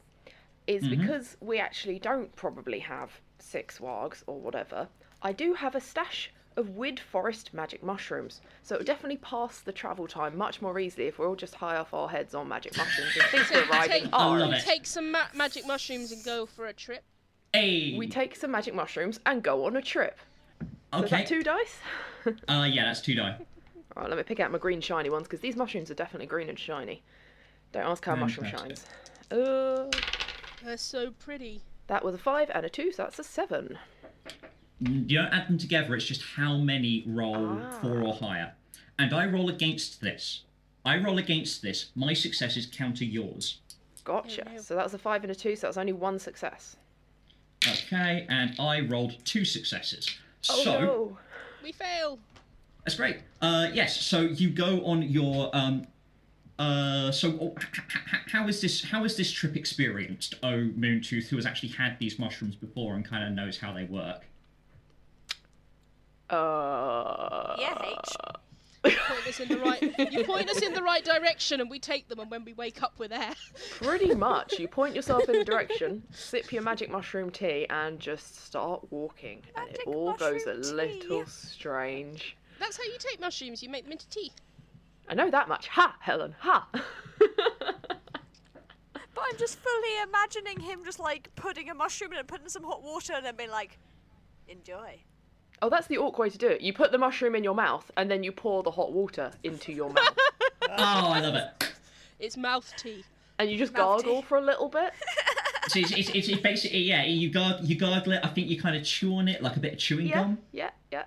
is 0.68 0.84
Mm-hmm. 0.84 1.00
because 1.02 1.38
we 1.42 1.60
actually 1.60 2.00
don't 2.00 2.36
probably 2.36 2.80
have 2.80 3.12
six 3.40 3.78
wargs 3.80 4.24
or 4.26 4.40
whatever. 4.40 4.88
I 5.22 5.32
do 5.32 5.54
have 5.54 5.76
a 5.76 5.82
stash 5.82 6.32
of 6.58 6.70
Wid 6.70 7.00
Forest 7.00 7.54
magic 7.54 7.84
mushrooms, 7.84 8.42
so 8.64 8.76
it'll 8.76 8.86
definitely 8.86 9.18
pass 9.18 9.60
the 9.60 9.72
travel 9.72 10.08
time 10.08 10.38
much 10.38 10.62
more 10.62 10.80
easily 10.80 11.08
if 11.08 11.20
we're 11.20 11.28
all 11.28 11.36
just 11.36 11.56
high 11.56 11.76
off 11.76 11.94
our 11.94 12.10
heads 12.10 12.34
on 12.34 12.48
magic 12.48 12.78
mushrooms 12.78 13.12
and 13.16 13.24
think 13.26 13.50
we're 13.52 13.70
riding 13.70 14.04
Take, 14.04 14.14
I 14.14 14.38
love 14.38 14.64
take 14.64 14.86
some 14.86 15.12
ma- 15.12 15.28
magic 15.34 15.68
mushrooms 15.68 16.12
and 16.12 16.24
go 16.24 16.46
for 16.46 16.68
a 16.68 16.74
trip. 16.74 17.04
Hey. 17.54 17.96
We 17.98 18.08
take 18.08 18.36
some 18.36 18.52
magic 18.52 18.74
mushrooms 18.74 19.20
and 19.26 19.42
go 19.42 19.66
on 19.66 19.76
a 19.76 19.82
trip. 19.82 20.18
So 20.94 21.00
is 21.00 21.06
okay. 21.06 21.18
that 21.18 21.28
two 21.28 21.44
dice? 21.44 21.78
Uh, 22.48 22.68
yeah, 22.68 22.86
that's 22.86 23.02
two 23.02 23.14
die. 23.14 23.38
Alright, 23.96 24.10
let 24.10 24.18
me 24.18 24.24
pick 24.24 24.40
out 24.40 24.52
my 24.52 24.58
green 24.58 24.82
shiny 24.82 25.12
ones 25.12 25.26
because 25.28 25.42
these 25.42 25.56
mushrooms 25.56 25.92
are 25.92 25.94
definitely 25.94 26.26
green 26.26 26.50
and 26.50 26.58
shiny. 26.58 27.04
Don't 27.72 27.86
ask 27.86 28.04
how 28.04 28.14
a 28.14 28.18
mushroom 28.18 28.50
shines. 28.50 28.84
Uh, 29.30 29.92
they're 30.64 30.78
so 30.78 31.12
pretty. 31.12 31.62
That 31.86 32.04
was 32.04 32.16
a 32.16 32.18
five 32.18 32.50
and 32.54 32.66
a 32.66 32.70
two, 32.70 32.92
so 32.92 33.04
that's 33.04 33.20
a 33.20 33.24
seven. 33.24 33.78
You 34.80 35.18
don't 35.18 35.34
add 35.34 35.48
them 35.48 35.58
together, 35.58 35.96
it's 35.96 36.06
just 36.06 36.22
how 36.22 36.58
many 36.58 37.04
roll 37.08 37.60
four 37.82 38.02
or 38.02 38.14
higher. 38.14 38.54
And 39.00 39.14
I 39.14 39.26
roll 39.26 39.50
against 39.50 40.02
this. 40.02 40.42
I 40.84 40.98
roll 40.98 41.18
against 41.18 41.62
this. 41.62 41.92
My 41.96 42.14
successes 42.14 42.66
counter 42.66 43.06
yours. 43.06 43.60
Gotcha. 44.04 44.44
no. 44.46 44.62
So 44.62 44.76
that 44.76 44.84
was 44.84 44.94
a 44.94 45.00
five 45.00 45.24
and 45.24 45.32
a 45.32 45.36
two, 45.36 45.56
so 45.56 45.68
that's 45.68 45.78
only 45.78 45.94
one 45.94 46.20
success. 46.20 46.76
Okay, 47.68 48.26
and 48.30 48.54
I 48.60 48.82
rolled 48.82 49.16
two 49.26 49.44
successes. 49.46 50.08
Oh 50.50 50.64
so 50.64 50.80
no! 50.80 51.18
We 51.64 51.72
fail. 51.72 52.20
that's 52.84 52.96
great. 52.96 53.18
Uh, 53.42 53.70
yes, 53.74 54.00
so 54.00 54.22
you 54.22 54.52
go 54.52 54.86
on 54.86 55.02
your 55.02 55.50
um, 55.56 55.88
uh, 56.60 57.12
so 57.12 57.38
oh, 57.42 57.56
h- 57.58 57.68
h- 57.76 58.02
h- 58.14 58.20
how 58.32 58.48
is 58.48 58.62
this? 58.62 58.84
How 58.84 59.04
is 59.04 59.18
this 59.18 59.32
trip 59.32 59.56
experienced? 59.56 60.36
Oh, 60.44 60.70
Moontooth, 60.78 61.28
who 61.28 61.36
has 61.38 61.48
actually 61.48 61.70
had 61.70 61.98
these 61.98 62.20
mushrooms 62.20 62.56
before 62.56 62.94
and 62.94 63.04
kind 63.04 63.24
of 63.24 63.32
knows 63.32 63.58
how 63.58 63.74
they 63.74 63.86
work. 63.86 64.24
Uh. 66.36 67.56
Yeah, 67.60 67.78
H. 67.84 68.16
Point 69.08 69.28
us 69.28 69.40
in 69.40 69.48
the 69.50 69.58
right. 69.58 70.12
You 70.12 70.24
point 70.26 70.48
us 70.48 70.62
in 70.62 70.74
the 70.74 70.84
right 70.84 71.04
direction, 71.04 71.60
and 71.60 71.72
we 71.72 71.80
take 71.80 72.08
them. 72.08 72.20
And 72.20 72.30
when 72.30 72.46
we 72.46 72.54
wake 72.54 72.84
up, 72.84 72.94
we're 73.00 73.08
there. 73.08 73.34
Pretty 73.82 74.14
much. 74.14 74.60
You 74.60 74.68
point 74.68 74.94
yourself 74.96 75.28
in 75.28 75.38
a 75.38 75.44
direction, 75.44 76.04
sip 76.12 76.54
your 76.54 76.62
magic 76.62 76.92
mushroom 76.92 77.32
tea, 77.32 77.66
and 77.72 78.00
just 78.00 78.46
start 78.46 78.86
walking. 78.92 79.42
And 79.56 79.70
it 79.72 79.80
all 79.88 80.14
goes 80.14 80.44
a 80.44 80.54
mushroom 80.54 80.78
little 80.78 81.00
tea. 81.00 81.08
Oh, 81.10 81.24
strange. 81.26 82.38
That's 82.60 82.78
how 82.78 82.84
you 82.84 82.98
take 83.00 83.20
mushrooms. 83.20 83.64
You 83.64 83.70
make 83.70 83.86
them 83.86 83.92
into 83.92 84.08
tea. 84.10 84.32
I 85.10 85.16
know 85.16 85.32
that 85.32 85.48
much. 85.48 85.68
Ha, 85.70 85.96
Helen. 86.00 86.36
Ha. 86.40 86.68
But 89.16 89.24
I'm 89.32 89.38
just 89.38 89.58
fully 89.60 90.02
imagining 90.04 90.60
him 90.60 90.84
just 90.84 91.00
like 91.00 91.34
putting 91.36 91.70
a 91.70 91.74
mushroom 91.74 92.12
in 92.12 92.20
and 92.20 92.28
putting 92.28 92.50
some 92.50 92.64
hot 92.64 92.84
water 92.84 93.14
and 93.14 93.26
then 93.26 93.38
being 93.38 93.50
like, 93.50 93.80
enjoy. 94.50 95.00
Oh, 95.62 95.70
that's 95.70 95.88
the 95.88 95.98
awkward 95.98 96.26
way 96.26 96.30
to 96.30 96.38
do 96.38 96.48
it. 96.48 96.62
You 96.62 96.74
put 96.74 96.92
the 96.92 96.98
mushroom 96.98 97.36
in 97.36 97.44
your 97.44 97.56
mouth, 97.56 97.90
and 97.98 98.10
then 98.10 98.24
you 98.24 98.32
pour 98.32 98.64
the 98.64 98.72
hot 98.72 98.92
water 98.92 99.32
into 99.44 99.72
your 99.72 99.90
mouth. 99.90 100.18
Oh, 100.68 101.12
I 101.12 101.20
love 101.22 101.36
it. 101.36 101.72
It's 102.20 102.36
mouth 102.36 102.74
tea. 102.78 103.06
and 103.40 103.50
you 103.50 103.58
just 103.58 103.72
Mouth 103.74 104.02
gargle 104.04 104.22
tea. 104.22 104.28
for 104.28 104.38
a 104.38 104.42
little 104.42 104.68
bit. 104.70 104.92
So 105.68 105.80
it's, 105.80 105.92
it's, 105.92 106.10
it's, 106.10 106.28
it's 106.28 106.42
basically 106.42 106.80
yeah. 106.82 107.04
You 107.06 107.30
gargle, 107.32 107.66
you 107.66 107.76
gargle 107.76 108.14
it. 108.14 108.20
I 108.24 108.28
think 108.28 108.48
you 108.50 108.62
kind 108.62 108.76
of 108.76 108.84
chew 108.84 109.16
on 109.16 109.28
it 109.28 109.42
like 109.42 109.56
a 109.56 109.60
bit 109.60 109.74
of 109.74 109.80
chewing 109.80 110.06
Yeah, 110.08 110.14
gum. 110.16 110.38
yeah, 110.52 110.70
yeah. 110.92 111.04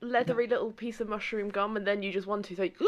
Leathery 0.00 0.46
little 0.46 0.70
piece 0.70 1.00
of 1.00 1.08
mushroom 1.08 1.48
gum, 1.48 1.76
and 1.76 1.84
then 1.86 2.02
you 2.04 2.12
just 2.12 2.26
one, 2.26 2.42
two, 2.42 2.54
three. 2.54 2.72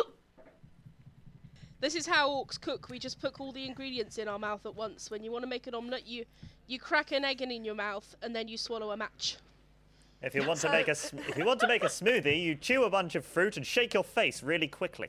This 1.80 1.94
is 1.94 2.06
how 2.06 2.28
orcs 2.30 2.60
cook. 2.60 2.88
We 2.88 2.98
just 2.98 3.20
put 3.20 3.40
all 3.40 3.52
the 3.52 3.64
ingredients 3.64 4.18
in 4.18 4.26
our 4.28 4.38
mouth 4.38 4.66
at 4.66 4.74
once. 4.74 5.10
When 5.10 5.22
you 5.22 5.30
want 5.30 5.42
to 5.44 5.48
make 5.48 5.66
an 5.66 5.74
omelette, 5.74 6.06
you 6.06 6.24
you 6.66 6.78
crack 6.78 7.12
an 7.12 7.24
egg 7.24 7.40
in, 7.40 7.50
in 7.50 7.64
your 7.64 7.74
mouth, 7.76 8.14
and 8.22 8.34
then 8.34 8.48
you 8.48 8.56
swallow 8.58 8.90
a 8.90 8.96
match. 8.96 9.36
If 10.20 10.34
you 10.34 10.44
want 10.46 10.60
to 10.60 10.70
make 10.70 10.88
a 10.88 10.92
if 10.92 11.36
you 11.36 11.44
want 11.44 11.60
to 11.60 11.68
make 11.68 11.84
a 11.84 11.88
smoothie, 11.88 12.42
you 12.42 12.56
chew 12.56 12.84
a 12.84 12.90
bunch 12.90 13.14
of 13.14 13.24
fruit 13.24 13.56
and 13.56 13.64
shake 13.66 13.94
your 13.94 14.02
face 14.02 14.42
really 14.42 14.66
quickly. 14.66 15.08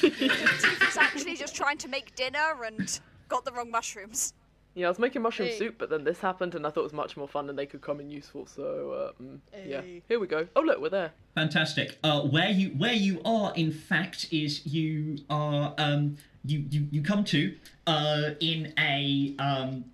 He's 0.00 0.96
actually 0.96 1.36
just 1.36 1.54
trying 1.54 1.78
to 1.78 1.88
make 1.88 2.14
dinner 2.16 2.64
and 2.64 2.98
got 3.28 3.44
the 3.44 3.52
wrong 3.52 3.70
mushrooms. 3.70 4.34
Yeah, 4.74 4.86
I 4.86 4.88
was 4.90 4.98
making 5.00 5.22
mushroom 5.22 5.48
Hey. 5.48 5.58
soup, 5.58 5.76
but 5.78 5.90
then 5.90 6.04
this 6.04 6.20
happened, 6.20 6.54
and 6.54 6.64
I 6.64 6.70
thought 6.70 6.80
it 6.80 6.84
was 6.84 6.92
much 6.92 7.16
more 7.16 7.26
fun, 7.26 7.48
and 7.48 7.58
they 7.58 7.66
could 7.66 7.80
come 7.80 7.98
in 7.98 8.08
useful. 8.08 8.46
So, 8.46 9.12
uh, 9.18 9.22
mm, 9.22 9.38
yeah, 9.66 9.82
here 10.08 10.20
we 10.20 10.28
go. 10.28 10.46
Oh 10.54 10.60
look, 10.60 10.80
we're 10.80 10.90
there. 10.90 11.12
Fantastic. 11.34 11.98
Uh, 12.04 12.22
where 12.22 12.50
you 12.50 12.68
where 12.70 12.92
you 12.92 13.20
are, 13.24 13.52
in 13.54 13.72
fact, 13.72 14.26
is 14.32 14.66
you 14.66 15.18
are 15.28 15.74
um, 15.78 16.16
you, 16.44 16.64
you 16.70 16.88
you 16.90 17.02
come 17.02 17.24
to 17.24 17.54
uh, 17.86 18.30
in 18.40 18.72
a 18.78 19.34
um, 19.38 19.84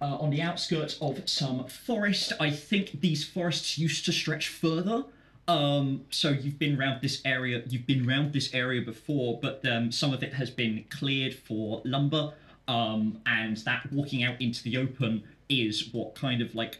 uh, 0.00 0.16
on 0.16 0.30
the 0.30 0.42
outskirts 0.42 0.98
of 1.00 1.28
some 1.28 1.64
forest. 1.66 2.32
I 2.40 2.50
think 2.50 3.00
these 3.00 3.24
forests 3.24 3.78
used 3.78 4.04
to 4.06 4.12
stretch 4.12 4.48
further. 4.48 5.04
Um, 5.48 6.04
so 6.10 6.30
you've 6.30 6.58
been 6.58 6.78
around 6.78 7.02
this 7.02 7.22
area. 7.24 7.62
You've 7.68 7.86
been 7.86 8.08
around 8.08 8.32
this 8.32 8.52
area 8.52 8.82
before, 8.82 9.38
but 9.40 9.64
um, 9.66 9.92
some 9.92 10.12
of 10.12 10.22
it 10.22 10.34
has 10.34 10.50
been 10.50 10.84
cleared 10.90 11.34
for 11.34 11.82
lumber. 11.84 12.32
Um, 12.68 13.20
and 13.26 13.56
that 13.58 13.92
walking 13.92 14.24
out 14.24 14.40
into 14.40 14.62
the 14.64 14.76
open 14.76 15.22
is 15.48 15.90
what 15.92 16.16
kind 16.16 16.42
of 16.42 16.54
like 16.54 16.78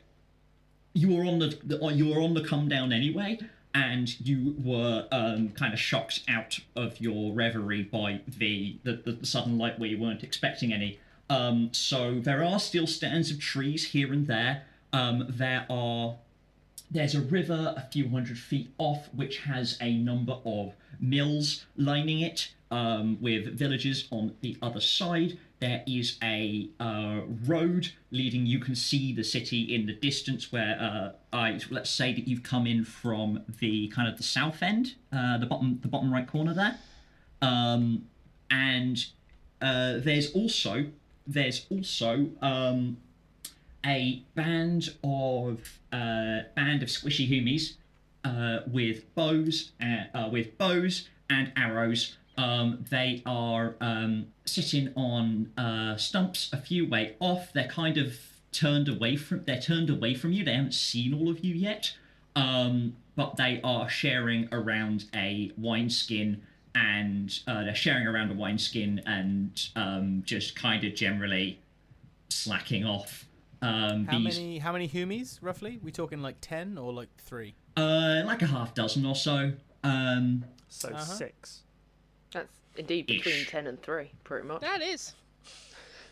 you 0.95 1.15
were 1.15 1.25
on 1.25 1.39
the, 1.39 1.59
the 1.63 1.79
you 1.89 2.09
were 2.09 2.21
on 2.21 2.35
the 2.35 2.43
come 2.43 2.69
down 2.69 2.93
anyway, 2.93 3.39
and 3.75 4.19
you 4.27 4.57
were 4.59 5.07
um, 5.13 5.51
kind 5.51 5.73
of 5.73 5.79
shocked 5.79 6.23
out 6.29 6.59
of 6.75 7.01
your 7.01 7.33
reverie 7.33 7.83
by 7.83 8.21
the, 8.27 8.79
the 8.83 8.95
the 8.95 9.27
sudden 9.27 9.59
light 9.59 9.79
where 9.79 9.89
you 9.89 9.99
weren't 10.01 10.25
expecting 10.25 10.73
any. 10.73 10.99
Um, 11.29 11.71
so 11.73 12.21
there 12.21 12.45
are 12.45 12.61
still 12.61 12.87
stands 12.87 13.31
of 13.31 13.41
trees 13.41 13.89
here 13.89 14.13
and 14.13 14.27
there. 14.27 14.65
Um, 14.93 15.27
there 15.29 15.67
are 15.69 16.17
there's 16.91 17.15
a 17.15 17.21
river 17.21 17.75
a 17.77 17.81
few 17.91 18.09
hundred 18.09 18.39
feet 18.39 18.71
off 18.79 19.09
which 19.13 19.39
has 19.39 19.77
a 19.81 19.97
number 19.99 20.39
of 20.45 20.73
mills 21.01 21.67
lining 21.77 22.21
it 22.21 22.53
um, 22.71 23.19
with 23.21 23.59
villages 23.59 24.07
on 24.11 24.35
the 24.41 24.57
other 24.63 24.81
side. 24.81 25.39
There 25.59 25.83
is 25.87 26.19
a 26.23 26.69
uh, 26.79 27.21
road 27.47 27.91
leading. 28.11 28.47
You 28.47 28.61
can 28.61 28.77
see 28.77 29.13
the 29.13 29.25
city 29.25 29.75
in 29.75 29.87
the 29.87 29.95
distance. 29.95 30.53
Where 30.53 30.79
uh, 30.81 31.37
I 31.37 31.59
let's 31.71 31.91
say 31.91 32.13
that 32.13 32.29
you've 32.29 32.43
come 32.43 32.67
in 32.67 32.85
from 32.85 33.43
the 33.61 33.89
kind 33.89 34.09
of 34.09 34.17
the 34.17 34.23
south 34.23 34.63
end, 34.63 34.95
uh, 35.13 35.39
the 35.39 35.47
bottom 35.47 35.79
the 35.81 35.89
bottom 35.89 36.13
right 36.13 36.27
corner 36.27 36.55
there, 36.55 36.79
um, 37.41 38.07
and 38.51 39.07
uh, 39.63 39.95
there's 39.99 40.33
also 40.33 40.87
there's 41.27 41.67
also 41.71 42.29
um, 42.41 42.99
a 43.85 44.23
band 44.35 44.95
of 45.03 45.79
uh, 45.93 46.43
band 46.55 46.83
of 46.83 46.89
squishy 46.89 47.27
humies 47.27 47.75
uh, 48.25 48.61
with 48.67 49.15
bows 49.15 49.73
uh, 49.83 50.17
uh, 50.17 50.29
with 50.31 50.57
bows 50.59 51.09
and 51.31 51.53
arrows. 51.57 52.17
Um, 52.39 52.85
they 52.91 53.23
are 53.25 53.77
um, 53.81 54.27
sitting 54.45 54.93
on 54.95 55.53
uh, 55.57 55.97
stumps 55.97 56.53
a 56.53 56.59
few 56.59 56.87
way 56.87 57.17
off. 57.19 57.53
They're 57.53 57.69
kind 57.69 57.97
of 57.97 58.19
turned 58.53 58.89
away 58.89 59.17
from. 59.17 59.45
They're 59.45 59.61
turned 59.61 59.91
away 59.91 60.15
from 60.15 60.33
you. 60.33 60.45
They 60.45 60.55
haven't 60.55 60.75
seen 60.75 61.15
all 61.15 61.31
of 61.31 61.45
you 61.45 61.55
yet, 61.55 61.95
um, 62.35 62.97
but 63.15 63.37
they 63.37 63.61
are 63.65 63.89
sharing 63.89 64.49
around 64.53 65.07
a 65.15 65.53
wineskin 65.57 66.43
and 66.77 67.41
uh, 67.47 67.65
they're 67.65 67.75
sharing 67.75 68.07
around 68.07 68.31
a 68.31 68.35
wineskin 68.35 69.01
and 69.07 69.69
um, 69.77 70.23
just 70.27 70.55
kind 70.55 70.85
of 70.85 70.95
generally 70.95 71.59
slacking 72.29 72.85
off. 72.85 73.25
Um, 73.63 74.05
How 74.05 74.19
these, 74.19 74.37
many 74.37 74.59
how 74.59 74.73
many 74.73 74.87
humies 74.87 75.39
roughly? 75.41 75.81
We 75.83 75.91
talking 75.91 76.21
like 76.21 76.37
ten 76.43 76.77
or 76.77 76.93
like 76.93 77.09
three? 77.17 77.55
Uh, 77.77 78.23
like 78.27 78.43
a 78.43 78.47
half 78.47 78.75
dozen 78.75 79.07
or 79.07 79.15
so. 79.15 79.53
Um, 79.83 80.45
So 80.69 80.91
Uh-huh. 80.91 81.03
six. 81.03 81.63
That's 82.33 82.53
indeed 82.77 83.07
between 83.07 83.37
Ish. 83.37 83.49
ten 83.49 83.67
and 83.67 83.81
three, 83.83 84.11
pretty 84.25 84.47
much. 84.47 84.61
That 84.61 84.83
is. 84.83 85.15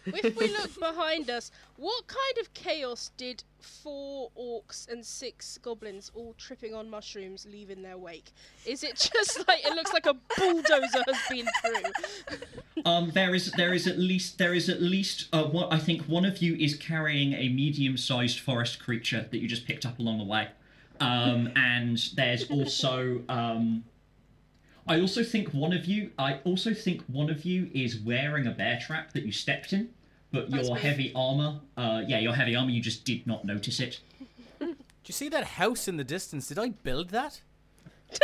If 0.06 0.36
we 0.36 0.48
look 0.48 0.78
behind 0.78 1.30
us, 1.30 1.50
what 1.76 2.06
kind 2.06 2.38
of 2.40 2.52
chaos 2.54 3.10
did 3.16 3.42
four 3.60 4.30
orcs 4.38 4.88
and 4.88 5.04
six 5.04 5.58
goblins 5.58 6.10
all 6.14 6.34
tripping 6.36 6.74
on 6.74 6.90
mushrooms 6.90 7.46
leave 7.50 7.70
in 7.70 7.82
their 7.82 7.96
wake? 7.96 8.32
Is 8.66 8.84
it 8.84 8.96
just 9.12 9.46
like 9.48 9.64
it 9.64 9.74
looks 9.74 9.92
like 9.92 10.06
a 10.06 10.14
bulldozer 10.36 11.02
has 11.06 11.18
been 11.30 11.46
through? 11.62 12.82
um, 12.84 13.10
there 13.10 13.34
is 13.34 13.50
there 13.52 13.72
is 13.72 13.86
at 13.86 13.98
least 13.98 14.38
there 14.38 14.54
is 14.54 14.68
at 14.68 14.82
least 14.82 15.28
uh, 15.32 15.44
one, 15.44 15.72
I 15.72 15.78
think 15.78 16.02
one 16.02 16.24
of 16.24 16.38
you 16.42 16.54
is 16.56 16.76
carrying 16.76 17.32
a 17.32 17.48
medium-sized 17.48 18.40
forest 18.40 18.78
creature 18.78 19.26
that 19.30 19.38
you 19.38 19.48
just 19.48 19.66
picked 19.66 19.86
up 19.86 19.98
along 19.98 20.18
the 20.18 20.24
way, 20.24 20.48
um, 21.00 21.50
and 21.56 21.98
there's 22.14 22.50
also 22.50 23.22
um, 23.28 23.84
I 24.86 25.00
also 25.00 25.22
think 25.24 25.48
one 25.48 25.72
of 25.72 25.86
you 25.86 26.10
I 26.18 26.40
also 26.44 26.74
think 26.74 27.02
one 27.06 27.30
of 27.30 27.44
you 27.44 27.70
is 27.72 27.98
wearing 27.98 28.46
a 28.46 28.50
bear 28.50 28.78
trap 28.84 29.12
that 29.12 29.24
you 29.24 29.32
stepped 29.32 29.72
in, 29.72 29.90
but 30.30 30.50
That's 30.50 30.66
your 30.68 30.76
me. 30.76 30.80
heavy 30.82 31.12
armor, 31.14 31.60
uh, 31.76 32.02
yeah, 32.06 32.18
your 32.18 32.34
heavy 32.34 32.54
armor, 32.54 32.70
you 32.70 32.82
just 32.82 33.04
did 33.04 33.26
not 33.26 33.44
notice 33.44 33.80
it. 33.80 34.00
Do 34.60 34.76
you 35.06 35.12
see 35.12 35.28
that 35.30 35.44
house 35.44 35.86
in 35.88 35.96
the 35.96 36.04
distance? 36.04 36.48
Did 36.48 36.58
I 36.58 36.68
build 36.70 37.10
that? 37.10 37.40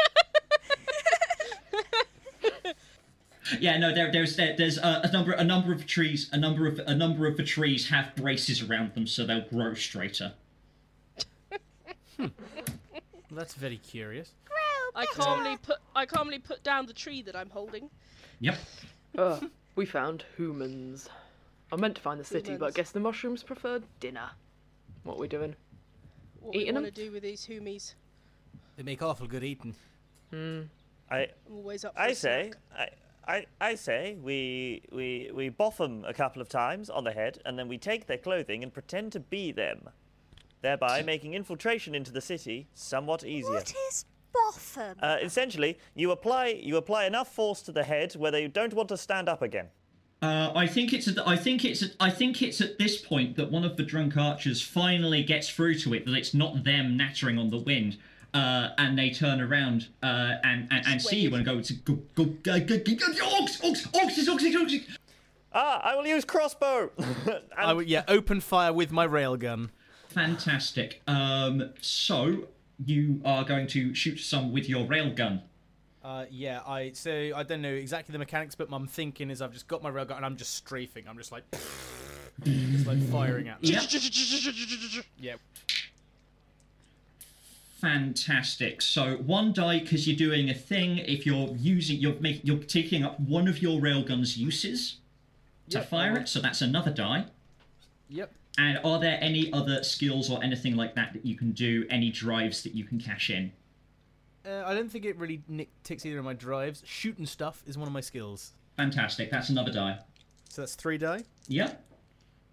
Yeah, 3.58 3.78
no, 3.78 3.92
there, 3.92 4.12
there's 4.12 4.36
there, 4.36 4.54
there's 4.56 4.78
a, 4.78 5.00
a 5.04 5.10
number 5.12 5.32
a 5.32 5.42
number 5.42 5.72
of 5.72 5.84
trees 5.84 6.28
a 6.32 6.36
number 6.38 6.68
of 6.68 6.78
a 6.86 6.94
number 6.94 7.26
of 7.26 7.36
the 7.36 7.42
trees 7.42 7.88
have 7.88 8.14
braces 8.14 8.62
around 8.62 8.94
them, 8.94 9.08
so 9.08 9.26
they'll 9.26 9.48
grow 9.48 9.74
straighter. 9.74 10.34
Well, 12.18 12.30
that's 13.32 13.54
very 13.54 13.78
curious. 13.78 14.30
I 14.94 15.06
calmly 15.06 15.56
put 15.56 15.78
I 15.94 16.06
calmly 16.06 16.38
put 16.38 16.62
down 16.62 16.86
the 16.86 16.92
tree 16.92 17.22
that 17.22 17.36
I'm 17.36 17.50
holding. 17.50 17.90
Yep. 18.40 18.58
Ugh, 19.18 19.50
we 19.76 19.86
found 19.86 20.24
humans. 20.36 21.08
I 21.72 21.76
meant 21.76 21.94
to 21.96 22.00
find 22.02 22.18
the 22.18 22.24
city, 22.24 22.56
but 22.56 22.66
I 22.66 22.70
guess 22.72 22.90
the 22.90 23.00
mushrooms 23.00 23.42
preferred 23.42 23.84
dinner. 24.00 24.30
What 25.04 25.16
are 25.16 25.20
we 25.20 25.28
doing? 25.28 25.54
What 26.40 26.54
Eating 26.56 26.66
we 26.66 26.68
'em? 26.78 26.82
want 26.82 26.94
to 26.94 27.04
do 27.04 27.12
with 27.12 27.22
these 27.22 27.44
humies? 27.44 27.94
They 28.76 28.82
make 28.82 29.02
awful 29.02 29.26
good 29.26 29.44
eating. 29.44 29.74
Hmm. 30.30 30.62
I 31.10 31.28
I'm 31.48 31.56
always 31.56 31.84
up. 31.84 31.94
For 31.94 32.00
I 32.00 32.08
a 32.08 32.14
say 32.14 32.52
snack. 32.72 32.92
I, 33.28 33.46
I 33.60 33.74
say 33.76 34.16
we, 34.20 34.82
we, 34.90 35.30
we 35.32 35.50
boff 35.50 35.76
them 35.76 36.04
a 36.04 36.12
couple 36.12 36.42
of 36.42 36.48
times 36.48 36.90
on 36.90 37.04
the 37.04 37.12
head, 37.12 37.38
and 37.44 37.56
then 37.58 37.68
we 37.68 37.78
take 37.78 38.06
their 38.06 38.18
clothing 38.18 38.64
and 38.64 38.72
pretend 38.72 39.12
to 39.12 39.20
be 39.20 39.52
them, 39.52 39.90
thereby 40.62 41.02
making 41.02 41.34
infiltration 41.34 41.94
into 41.94 42.10
the 42.10 42.20
city 42.22 42.66
somewhat 42.74 43.22
easier. 43.24 43.52
What 43.52 43.72
is 43.90 44.04
Botham? 44.32 44.96
Uh, 45.00 45.16
essentially, 45.22 45.78
you 45.94 46.10
apply 46.10 46.46
you 46.48 46.76
apply 46.76 47.04
enough 47.06 47.32
force 47.32 47.62
to 47.62 47.72
the 47.72 47.84
head 47.84 48.14
where 48.14 48.30
they 48.30 48.46
don't 48.48 48.74
want 48.74 48.88
to 48.90 48.96
stand 48.96 49.28
up 49.28 49.42
again. 49.42 49.68
Uh, 50.22 50.52
I 50.54 50.66
think 50.66 50.92
it's. 50.92 51.08
At, 51.08 51.26
I 51.26 51.36
think 51.36 51.64
it's. 51.64 51.82
At, 51.82 51.92
I 51.98 52.10
think 52.10 52.42
it's 52.42 52.60
at 52.60 52.78
this 52.78 53.00
point 53.00 53.36
that 53.36 53.50
one 53.50 53.64
of 53.64 53.76
the 53.76 53.82
drunk 53.82 54.16
archers 54.16 54.60
finally 54.60 55.22
gets 55.22 55.48
through 55.48 55.76
to 55.76 55.94
it 55.94 56.04
that 56.04 56.14
it's 56.14 56.34
not 56.34 56.64
them 56.64 56.96
nattering 56.96 57.38
on 57.38 57.48
the 57.48 57.58
wind, 57.58 57.96
uh, 58.34 58.68
and 58.76 58.98
they 58.98 59.10
turn 59.10 59.40
around 59.40 59.88
uh, 60.02 60.34
and 60.44 60.68
and, 60.70 60.86
and 60.86 61.00
see 61.00 61.20
you 61.20 61.34
and 61.34 61.44
go 61.44 61.60
to 61.60 61.72
go 61.72 61.94
go 62.14 62.24
go 62.24 62.60
go 62.60 62.76
go 62.76 62.94
go 62.94 63.06
orcs 63.06 63.60
orcs 63.62 63.86
orcs 63.92 64.18
orcs 64.18 64.36
orcs 64.36 64.54
orcs. 64.54 64.96
Ah, 65.52 65.80
I 65.82 65.96
will 65.96 66.06
use 66.06 66.24
crossbow. 66.24 66.90
and 66.98 67.40
I 67.56 67.72
would, 67.72 67.88
yeah, 67.88 68.04
open 68.06 68.40
fire 68.40 68.72
with 68.72 68.92
my 68.92 69.06
railgun. 69.06 69.70
Fantastic. 70.08 71.02
Um, 71.06 71.72
so 71.80 72.48
you 72.84 73.20
are 73.24 73.44
going 73.44 73.66
to 73.68 73.94
shoot 73.94 74.18
some 74.18 74.52
with 74.52 74.68
your 74.68 74.86
railgun. 74.86 75.42
Uh, 76.02 76.24
yeah, 76.30 76.60
I 76.66 76.92
so 76.92 77.30
I 77.34 77.42
don't 77.42 77.60
know 77.60 77.68
exactly 77.72 78.12
the 78.12 78.18
mechanics, 78.18 78.54
but 78.54 78.68
I'm 78.72 78.86
thinking 78.86 79.30
is 79.30 79.42
I've 79.42 79.52
just 79.52 79.68
got 79.68 79.82
my 79.82 79.90
railgun 79.90 80.16
and 80.16 80.24
I'm 80.24 80.36
just 80.36 80.54
strafing. 80.54 81.06
I'm 81.06 81.18
just 81.18 81.30
like, 81.30 81.44
just 82.42 82.86
like 82.86 83.02
firing 83.10 83.48
at 83.48 83.60
them. 83.60 83.72
Yep. 83.72 83.82
Yeah. 85.18 85.34
Fantastic. 87.80 88.82
So 88.82 89.16
one 89.16 89.52
die 89.52 89.80
because 89.80 90.06
you're 90.06 90.16
doing 90.16 90.50
a 90.50 90.54
thing. 90.54 90.98
If 90.98 91.24
you're 91.24 91.48
using, 91.56 91.98
you're 91.98 92.18
making, 92.20 92.42
you're 92.44 92.58
taking 92.58 93.04
up 93.04 93.18
one 93.20 93.48
of 93.48 93.62
your 93.62 93.80
railgun's 93.80 94.36
uses 94.36 94.96
to 95.70 95.78
Yep, 95.78 95.88
fire 95.88 96.08
alright. 96.10 96.22
it. 96.24 96.28
So 96.28 96.40
that's 96.40 96.60
another 96.60 96.90
die. 96.90 97.26
Yep. 98.10 98.32
And 98.60 98.78
are 98.84 99.00
there 99.00 99.16
any 99.22 99.50
other 99.54 99.82
skills 99.82 100.30
or 100.30 100.44
anything 100.44 100.76
like 100.76 100.94
that 100.94 101.14
that 101.14 101.24
you 101.24 101.34
can 101.34 101.52
do? 101.52 101.86
Any 101.88 102.10
drives 102.10 102.62
that 102.64 102.74
you 102.74 102.84
can 102.84 103.00
cash 103.00 103.30
in? 103.30 103.52
Uh, 104.44 104.64
I 104.66 104.74
don't 104.74 104.90
think 104.92 105.06
it 105.06 105.16
really 105.16 105.42
nick- 105.48 105.70
ticks 105.82 106.04
either 106.04 106.18
of 106.18 106.26
my 106.26 106.34
drives. 106.34 106.82
Shooting 106.84 107.24
stuff 107.24 107.62
is 107.66 107.78
one 107.78 107.88
of 107.88 107.94
my 107.94 108.02
skills. 108.02 108.52
Fantastic. 108.76 109.30
That's 109.30 109.48
another 109.48 109.72
die. 109.72 109.98
So 110.50 110.60
that's 110.60 110.74
three 110.74 110.98
die. 110.98 111.24
Yep. 111.48 111.82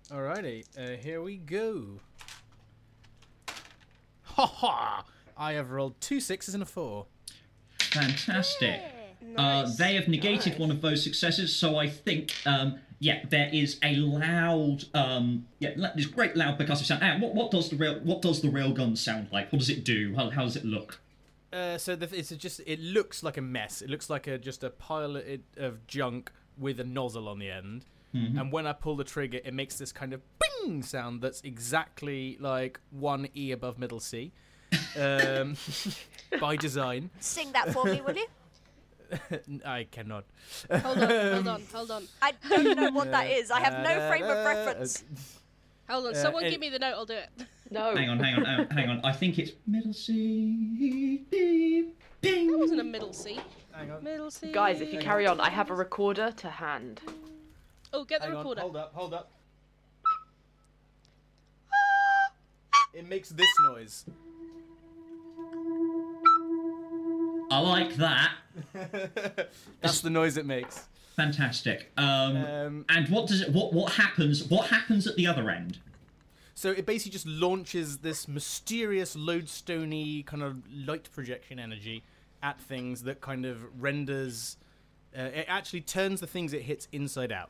Alrighty, 0.09 0.63
uh, 0.77 0.95
here 1.03 1.21
we 1.21 1.35
go. 1.35 1.99
Ha 4.23 4.45
ha! 4.45 5.03
I 5.35 5.53
have 5.53 5.71
rolled 5.71 5.99
two 5.99 6.21
sixes 6.21 6.53
and 6.53 6.63
a 6.63 6.65
four. 6.65 7.07
Fantastic. 7.79 8.79
Uh, 9.35 9.63
Nice. 9.63 9.75
they 9.77 9.95
have 9.95 10.07
negated 10.07 10.57
one 10.57 10.71
of 10.71 10.81
those 10.81 11.03
successes, 11.03 11.53
so 11.53 11.75
I 11.75 11.89
think, 11.89 12.33
um, 12.45 12.79
yeah, 12.99 13.25
there 13.29 13.49
is 13.53 13.79
a 13.83 13.95
loud, 13.95 14.85
um, 14.93 15.47
yeah, 15.59 15.73
la- 15.75 15.93
this 15.95 16.05
great 16.05 16.35
loud 16.35 16.57
percussive 16.59 16.85
sound. 16.85 17.03
And 17.03 17.21
what, 17.21 17.35
what 17.35 17.51
does 17.51 17.69
the 17.69 17.75
rail, 17.75 17.99
what 18.03 18.21
does 18.21 18.41
the 18.41 18.49
railgun 18.49 18.97
sound 18.97 19.29
like? 19.31 19.51
What 19.51 19.59
does 19.59 19.69
it 19.69 19.83
do? 19.83 20.15
How, 20.15 20.29
how 20.29 20.43
does 20.43 20.55
it 20.55 20.65
look? 20.65 20.99
Uh, 21.53 21.77
so 21.77 21.95
the, 21.95 22.13
it's 22.17 22.29
just 22.29 22.59
it 22.65 22.79
looks 22.79 23.23
like 23.23 23.37
a 23.37 23.41
mess. 23.41 23.81
It 23.81 23.89
looks 23.89 24.09
like 24.09 24.27
a 24.27 24.37
just 24.37 24.63
a 24.63 24.69
pile 24.69 25.15
of, 25.15 25.23
of 25.55 25.87
junk 25.87 26.31
with 26.57 26.79
a 26.79 26.83
nozzle 26.83 27.27
on 27.29 27.39
the 27.39 27.49
end. 27.49 27.85
And 28.13 28.51
when 28.51 28.65
I 28.65 28.73
pull 28.73 28.95
the 28.95 29.03
trigger, 29.03 29.39
it 29.45 29.53
makes 29.53 29.77
this 29.77 29.91
kind 29.91 30.11
of 30.11 30.21
bing 30.39 30.81
sound 30.81 31.21
that's 31.21 31.41
exactly 31.41 32.35
like 32.39 32.79
one 32.89 33.27
E 33.35 33.51
above 33.51 33.77
middle 33.77 33.99
C, 33.99 34.31
um, 34.99 35.55
by 36.41 36.55
design. 36.55 37.11
Sing 37.19 37.51
that 37.51 37.71
for 37.73 37.85
me, 37.85 38.01
will 38.01 38.15
you? 38.15 38.25
I 39.65 39.85
cannot. 39.89 40.25
Hold 40.71 40.97
on, 40.97 41.09
hold 41.09 41.47
on, 41.47 41.63
hold 41.73 41.91
on. 41.91 42.07
I 42.21 42.33
don't 42.49 42.75
know 42.77 42.91
what 42.91 43.11
that 43.11 43.29
is. 43.31 43.51
I 43.51 43.59
have 43.61 43.83
no 43.83 44.07
frame 44.09 44.23
of 44.23 44.29
Uh, 44.37 44.43
reference. 44.45 45.03
Hold 45.89 46.07
on, 46.07 46.11
Uh, 46.15 46.21
someone 46.21 46.43
give 46.49 46.59
me 46.59 46.69
the 46.69 46.79
note, 46.79 46.93
I'll 46.93 47.05
do 47.05 47.13
it. 47.13 47.29
No. 47.69 47.95
Hang 47.95 48.09
on, 48.09 48.19
hang 48.19 48.35
on, 48.35 48.45
hang 48.45 48.59
on, 48.59 48.69
hang 48.69 48.89
on. 48.89 49.01
I 49.05 49.11
think 49.13 49.39
it's 49.39 49.51
middle 49.65 49.93
C, 49.93 51.23
D, 51.31 51.89
ping. 52.21 52.47
That 52.51 52.57
wasn't 52.59 52.81
a 52.81 52.83
middle 52.83 53.13
C. 53.13 53.39
Hang 53.73 53.91
on. 53.91 54.03
Middle 54.03 54.31
C. 54.31 54.51
Guys, 54.51 54.81
if 54.81 54.91
you 54.91 54.99
carry 54.99 55.27
on, 55.27 55.39
I 55.39 55.49
have 55.49 55.69
a 55.69 55.75
recorder 55.75 56.31
to 56.31 56.49
hand. 56.49 57.01
Oh, 57.93 58.03
get 58.03 58.21
the 58.21 58.27
Hang 58.27 58.35
on, 58.35 58.39
recorder. 58.39 58.61
hold 58.61 58.75
up, 58.77 58.91
hold 58.93 59.13
up. 59.13 59.31
It 62.93 63.07
makes 63.07 63.29
this 63.29 63.47
noise. 63.63 64.05
I 67.57 67.59
like 67.61 67.95
that. 67.95 68.33
That's 69.81 70.01
the 70.01 70.09
noise 70.11 70.37
it 70.37 70.45
makes. 70.45 70.85
Fantastic. 71.15 71.91
Um, 71.97 72.37
Um, 72.37 72.85
and 72.89 73.09
what 73.09 73.27
does 73.27 73.41
it? 73.41 73.49
What 73.51 73.73
what 73.73 73.93
happens? 73.93 74.43
What 74.43 74.67
happens 74.67 75.07
at 75.07 75.15
the 75.15 75.25
other 75.25 75.49
end? 75.49 75.79
So 76.53 76.69
it 76.71 76.85
basically 76.85 77.11
just 77.13 77.25
launches 77.25 77.99
this 77.99 78.27
mysterious 78.27 79.15
lodestony 79.15 80.23
kind 80.25 80.43
of 80.43 80.57
light 80.71 81.09
projection 81.13 81.57
energy 81.59 82.03
at 82.43 82.59
things 82.61 83.03
that 83.03 83.21
kind 83.21 83.45
of 83.45 83.57
renders. 83.81 84.57
Uh, 85.17 85.21
it 85.23 85.45
actually 85.47 85.81
turns 85.81 86.19
the 86.19 86.27
things 86.27 86.53
it 86.53 86.61
hits 86.63 86.87
inside 86.91 87.31
out. 87.31 87.49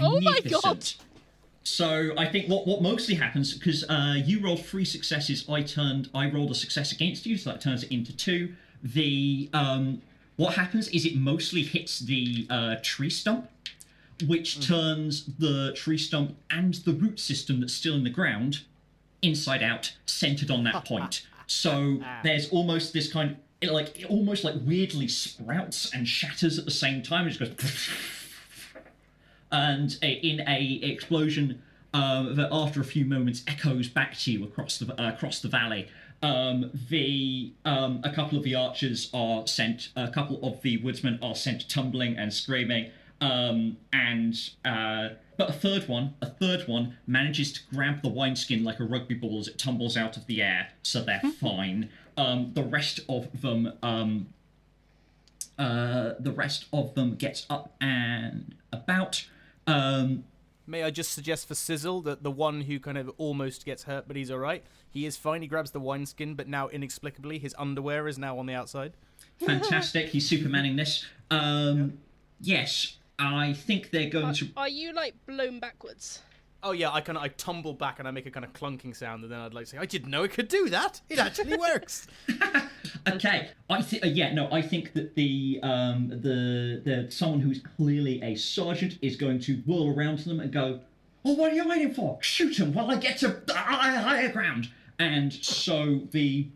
Oh 0.00 0.20
my 0.20 0.40
god! 0.40 0.84
So 1.62 2.12
I 2.18 2.26
think 2.26 2.48
what 2.50 2.66
what 2.66 2.82
mostly 2.82 3.14
happens 3.14 3.54
because 3.54 3.84
uh, 3.88 4.16
you 4.24 4.40
rolled 4.40 4.64
three 4.66 4.84
successes, 4.84 5.48
I 5.48 5.62
turned 5.62 6.10
I 6.14 6.28
rolled 6.30 6.50
a 6.50 6.54
success 6.54 6.90
against 6.92 7.24
you, 7.26 7.36
so 7.38 7.50
that 7.50 7.60
turns 7.60 7.84
it 7.84 7.92
into 7.92 8.14
two. 8.14 8.54
The 8.84 9.48
um, 9.52 10.02
what 10.36 10.54
happens 10.54 10.88
is 10.88 11.06
it 11.06 11.16
mostly 11.16 11.62
hits 11.62 12.00
the 12.00 12.46
uh, 12.50 12.76
tree 12.82 13.10
stump, 13.10 13.48
which 14.26 14.66
turns 14.66 15.24
the 15.38 15.72
tree 15.74 15.98
stump 15.98 16.36
and 16.50 16.74
the 16.74 16.92
root 16.92 17.18
system 17.18 17.60
that's 17.60 17.74
still 17.74 17.94
in 17.94 18.04
the 18.04 18.10
ground 18.10 18.60
inside 19.22 19.62
out, 19.62 19.94
centered 20.06 20.50
on 20.50 20.64
that 20.64 20.84
point. 20.84 21.26
So 21.46 22.00
there's 22.22 22.50
almost 22.50 22.92
this 22.92 23.10
kind 23.12 23.32
of 23.32 23.36
it 23.60 23.72
like 23.72 24.00
it 24.00 24.06
almost 24.06 24.44
like 24.44 24.54
weirdly 24.62 25.08
sprouts 25.08 25.92
and 25.94 26.06
shatters 26.06 26.58
at 26.58 26.64
the 26.64 26.70
same 26.70 27.02
time. 27.02 27.26
It 27.26 27.30
just 27.30 27.56
goes 27.56 27.90
and 29.52 29.96
in 30.02 30.42
a 30.46 30.80
explosion 30.82 31.62
uh, 31.94 32.34
that 32.34 32.48
after 32.52 32.80
a 32.80 32.84
few 32.84 33.04
moments 33.04 33.42
echoes 33.46 33.88
back 33.88 34.16
to 34.18 34.32
you 34.32 34.44
across 34.44 34.78
the 34.78 35.00
uh, 35.00 35.08
across 35.10 35.40
the 35.40 35.48
valley. 35.48 35.88
Um, 36.24 36.70
the 36.88 37.52
um, 37.66 38.00
a 38.02 38.10
couple 38.10 38.38
of 38.38 38.44
the 38.44 38.54
archers 38.54 39.10
are 39.12 39.46
sent. 39.46 39.90
A 39.94 40.08
couple 40.08 40.42
of 40.42 40.62
the 40.62 40.78
woodsmen 40.78 41.18
are 41.20 41.34
sent 41.34 41.68
tumbling 41.68 42.16
and 42.16 42.32
screaming. 42.32 42.90
Um, 43.20 43.76
and 43.92 44.34
uh, 44.64 45.10
but 45.36 45.50
a 45.50 45.52
third 45.52 45.86
one, 45.86 46.14
a 46.22 46.26
third 46.26 46.66
one 46.66 46.96
manages 47.06 47.52
to 47.52 47.60
grab 47.70 48.00
the 48.00 48.08
wineskin 48.08 48.64
like 48.64 48.80
a 48.80 48.84
rugby 48.84 49.14
ball 49.14 49.38
as 49.38 49.48
it 49.48 49.58
tumbles 49.58 49.98
out 49.98 50.16
of 50.16 50.26
the 50.26 50.40
air, 50.40 50.68
so 50.82 51.02
they're 51.02 51.20
fine. 51.40 51.90
Um, 52.16 52.52
the 52.54 52.62
rest 52.62 53.00
of 53.06 53.42
them 53.42 53.74
um, 53.82 54.28
uh, 55.58 56.14
the 56.18 56.32
rest 56.32 56.64
of 56.72 56.94
them 56.94 57.16
gets 57.16 57.44
up 57.50 57.74
and 57.82 58.54
about. 58.72 59.26
Um, 59.66 60.24
May 60.66 60.82
I 60.84 60.90
just 60.90 61.12
suggest 61.12 61.46
for 61.46 61.54
Sizzle 61.54 62.00
that 62.02 62.22
the 62.22 62.30
one 62.30 62.62
who 62.62 62.80
kind 62.80 62.96
of 62.96 63.10
almost 63.18 63.66
gets 63.66 63.82
hurt, 63.82 64.08
but 64.08 64.16
he's 64.16 64.30
all 64.30 64.38
right. 64.38 64.64
He 64.94 65.04
is 65.04 65.16
fine. 65.18 65.42
He 65.42 65.48
grabs 65.48 65.72
the 65.72 65.80
wineskin, 65.80 66.34
but 66.36 66.48
now 66.48 66.68
inexplicably 66.68 67.38
his 67.38 67.54
underwear 67.58 68.08
is 68.08 68.16
now 68.16 68.38
on 68.38 68.46
the 68.46 68.54
outside. 68.54 68.92
fantastic. 69.44 70.06
He's 70.08 70.28
supermaning 70.30 70.76
this. 70.76 71.04
Um, 71.30 71.98
Yes, 72.40 72.98
I 73.18 73.52
think 73.54 73.90
they're 73.90 74.10
going 74.10 74.26
Are, 74.26 74.34
to. 74.34 74.48
are 74.56 74.68
you 74.68 74.92
like 74.92 75.14
blown 75.26 75.60
backwards? 75.60 76.20
Oh 76.62 76.72
yeah, 76.72 76.90
I 76.92 77.00
kind 77.00 77.16
of 77.18 77.24
I 77.24 77.28
tumble 77.28 77.72
back 77.74 77.98
and 77.98 78.08
I 78.08 78.10
make 78.10 78.26
a 78.26 78.30
kind 78.30 78.44
of 78.44 78.52
clunking 78.52 78.94
sound, 78.94 79.22
and 79.22 79.32
then 79.32 79.38
I'd 79.38 79.52
like 79.54 79.64
to 79.66 79.70
say, 79.72 79.78
I 79.78 79.86
didn't 79.86 80.10
know 80.10 80.24
it 80.24 80.32
could 80.32 80.48
do 80.48 80.68
that. 80.70 81.00
It 81.08 81.18
actually 81.18 81.56
works. 81.56 82.06
Okay, 83.06 83.50
I 83.68 83.82
think. 83.82 84.02
Uh, 84.04 84.08
yeah, 84.08 84.32
no, 84.32 84.50
I 84.50 84.62
think 84.62 84.94
that 84.94 85.14
the 85.14 85.60
um 85.62 86.08
the 86.08 86.80
the 86.84 87.06
someone 87.10 87.40
who's 87.40 87.60
clearly 87.76 88.22
a 88.22 88.34
sergeant 88.34 88.98
is 89.02 89.16
going 89.16 89.40
to 89.40 89.56
whirl 89.66 89.94
around 89.96 90.18
to 90.20 90.28
them 90.28 90.40
and 90.40 90.50
go, 90.52 90.80
"Oh, 91.24 91.34
what 91.34 91.52
are 91.52 91.54
you 91.54 91.68
waiting 91.68 91.92
for? 91.92 92.16
Shoot 92.22 92.58
him 92.58 92.72
while 92.72 92.90
I 92.90 92.96
get 92.96 93.18
to 93.18 93.42
higher, 93.50 93.98
higher 94.00 94.28
ground." 94.30 94.70
And 94.98 95.32
so 95.32 96.02
the 96.10 96.48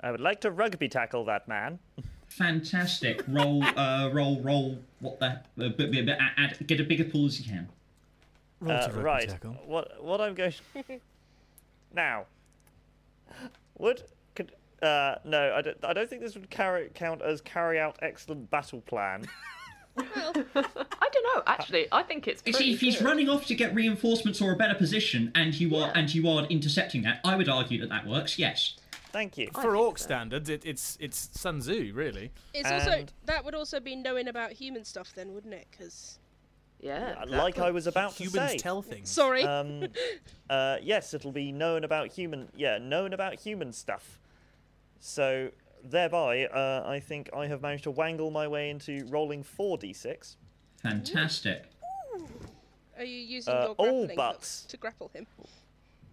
I 0.00 0.10
would 0.10 0.20
like 0.20 0.40
to 0.42 0.50
rugby 0.50 0.88
tackle 0.88 1.24
that 1.24 1.48
man. 1.48 1.78
fantastic 2.28 3.24
roll, 3.26 3.64
uh, 3.64 4.10
roll, 4.12 4.40
roll. 4.42 4.78
What 5.00 5.18
the? 5.20 5.26
Uh, 5.26 5.40
but, 5.56 5.76
but, 5.76 6.06
but 6.06 6.18
add, 6.36 6.56
get 6.66 6.80
a 6.80 6.84
bigger 6.84 7.04
pool 7.04 7.26
as 7.26 7.40
you 7.40 7.50
can. 7.52 7.68
Uh, 8.66 8.90
right. 8.94 9.32
What 9.66 10.02
what 10.02 10.20
I'm 10.20 10.34
going 10.34 10.52
now? 11.94 12.26
Would 13.78 14.02
could 14.34 14.52
uh 14.82 15.16
no 15.24 15.54
I 15.54 15.62
don't 15.62 15.76
I 15.84 15.92
don't 15.92 16.08
think 16.08 16.22
this 16.22 16.34
would 16.34 16.50
carry 16.50 16.90
count 16.94 17.22
as 17.22 17.40
carry 17.40 17.78
out 17.78 17.98
excellent 18.02 18.50
battle 18.50 18.80
plan. 18.80 19.24
I 19.98 21.08
don't 21.12 21.24
know. 21.36 21.42
Actually, 21.46 21.86
I 21.92 22.02
think 22.02 22.28
it's. 22.28 22.42
You 22.46 22.52
Pretty 22.52 22.68
see, 22.70 22.74
if 22.74 22.80
he's 22.80 22.96
good. 22.98 23.04
running 23.04 23.28
off 23.28 23.46
to 23.46 23.54
get 23.54 23.74
reinforcements 23.74 24.40
or 24.40 24.52
a 24.52 24.56
better 24.56 24.74
position, 24.74 25.32
and 25.34 25.58
you 25.58 25.76
are 25.76 25.92
and 25.94 26.12
you 26.14 26.28
are 26.28 26.44
intercepting 26.46 27.02
that, 27.02 27.20
I 27.24 27.36
would 27.36 27.48
argue 27.48 27.80
that 27.80 27.88
that 27.90 28.06
works. 28.06 28.38
Yes. 28.38 28.76
Thank 29.10 29.38
you. 29.38 29.48
I 29.54 29.62
For 29.62 29.74
orc 29.74 29.98
so. 29.98 30.04
standards, 30.04 30.48
it, 30.50 30.64
it's 30.66 30.96
it's 31.00 31.30
Sun 31.38 31.60
Tzu, 31.60 31.92
really. 31.94 32.30
It's 32.52 32.70
also 32.70 32.90
And- 32.90 33.12
that 33.24 33.44
would 33.44 33.54
also 33.54 33.80
be 33.80 33.96
knowing 33.96 34.28
about 34.28 34.52
human 34.52 34.84
stuff 34.84 35.12
then, 35.14 35.32
wouldn't 35.32 35.54
it? 35.54 35.66
Because 35.70 36.18
Yeah. 36.80 37.24
Like. 37.26 37.58
I 37.58 37.70
was 37.70 37.86
about 37.86 38.10
to 38.16 38.28
say. 38.28 38.38
Humans 38.38 38.62
tell 38.62 38.82
things. 38.82 39.08
sorry, 39.10 39.44
um, 39.44 39.86
uh, 40.50 40.76
yes, 40.82 41.14
it'll 41.14 41.32
be 41.32 41.52
known 41.52 41.84
about 41.84 42.08
human. 42.12 42.48
Yeah, 42.54 42.76
known 42.78 43.12
about 43.14 43.36
human 43.36 43.72
stuff. 43.72 44.18
So 45.00 45.50
thereby, 45.84 46.46
uh, 46.46 46.84
I 46.86 47.00
think 47.00 47.30
I 47.34 47.46
have 47.46 47.62
managed 47.62 47.84
to 47.84 47.90
wangle 47.90 48.30
my 48.30 48.46
way 48.48 48.70
into 48.70 49.04
rolling 49.08 49.42
four 49.42 49.78
d6. 49.78 50.36
Fantastic. 50.82 51.64
are 52.96 53.04
you 53.04 53.18
using 53.18 53.54
uh, 53.54 53.60
your 53.60 53.68
all 53.70 54.06
grappling 54.06 54.16
but- 54.16 54.32
hooks 54.34 54.66
to 54.68 54.76
grapple 54.76 55.10
him? 55.14 55.26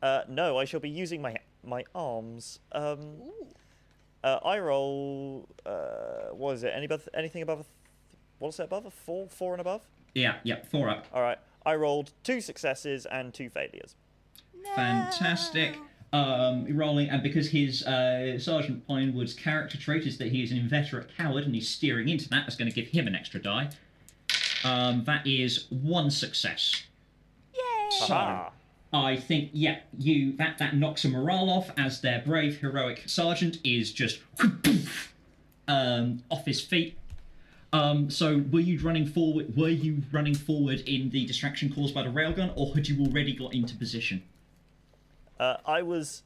Uh, 0.02 0.22
no, 0.28 0.58
I 0.58 0.66
shall 0.66 0.80
be 0.80 0.90
using 0.90 1.22
my 1.22 1.36
my 1.64 1.84
arms. 1.96 2.60
Um, 2.74 3.00
Ooh. 3.24 3.48
uh, 4.24 4.40
I 4.44 4.60
roll. 4.60 5.48
Uh, 5.66 6.30
what 6.34 6.56
is 6.56 6.64
it? 6.64 6.74
Any 6.76 6.86
above, 6.86 7.08
anything 7.14 7.42
above? 7.42 7.62
A 7.62 7.64
th- 7.64 7.74
what's 8.40 8.60
it 8.60 8.64
above? 8.64 8.86
A 8.86 8.92
four, 8.92 9.28
four 9.30 9.54
and 9.54 9.62
above. 9.62 9.82
Yeah, 10.14 10.36
yeah, 10.44 10.64
four 10.70 10.90
up. 10.90 11.08
All 11.14 11.22
right. 11.22 11.40
I 11.66 11.76
rolled 11.76 12.12
two 12.24 12.40
successes 12.42 13.08
and 13.08 13.34
two 13.34 13.50
failures. 13.50 13.96
Fantastic. 14.76 15.78
Um, 16.14 16.66
rolling, 16.78 17.10
and 17.10 17.22
because 17.22 17.50
his 17.50 17.84
uh, 17.84 18.40
Sergeant 18.40 18.88
Pinewood's 18.88 19.34
character 19.34 19.78
trait 19.78 20.06
is 20.06 20.18
that 20.20 20.30
he 20.30 20.44
is 20.44 20.52
an 20.52 20.58
inveterate 20.58 21.10
coward 21.18 21.44
and 21.44 21.54
he's 21.54 21.68
steering 21.68 22.08
into 22.08 22.30
that, 22.30 22.44
that's 22.46 22.56
going 22.56 22.72
to 22.72 22.74
give 22.74 22.90
him 22.90 23.06
an 23.06 23.16
extra 23.16 23.42
die. 23.42 23.70
Um, 24.64 25.04
that 25.04 25.28
is 25.28 25.66
one 25.70 26.10
success. 26.10 26.84
Yay! 27.54 27.90
So, 27.90 28.14
Aha. 28.14 28.52
I 28.94 29.18
think, 29.18 29.50
yeah, 29.52 29.80
you 29.98 30.38
that 30.38 30.58
that 30.60 30.76
knocks 30.76 31.04
a 31.04 31.10
morale 31.10 31.50
off 31.50 31.70
as 31.78 32.02
their 32.02 32.22
brave, 32.26 32.60
heroic 32.60 33.04
sergeant 33.08 33.60
is 33.64 33.92
just 33.92 34.20
um, 35.68 36.24
off 36.30 36.46
his 36.46 36.62
feet. 36.62 36.98
Um, 37.74 38.10
so, 38.10 38.44
were 38.52 38.62
you 38.62 38.80
running 38.80 39.06
forward? 39.06 39.56
Were 39.58 39.70
you 39.70 40.02
running 40.12 40.36
forward 40.36 40.80
in 40.88 41.10
the 41.10 41.26
distraction 41.26 41.74
caused 41.74 41.94
by 41.94 42.04
the 42.04 42.10
railgun, 42.10 42.54
or 42.56 42.74
had 42.74 42.88
you 42.88 43.06
already 43.06 43.36
got 43.36 43.54
into 43.54 43.76
position? 43.76 44.24
Uh, 45.40 45.58
I 45.66 45.82
was. 45.82 46.24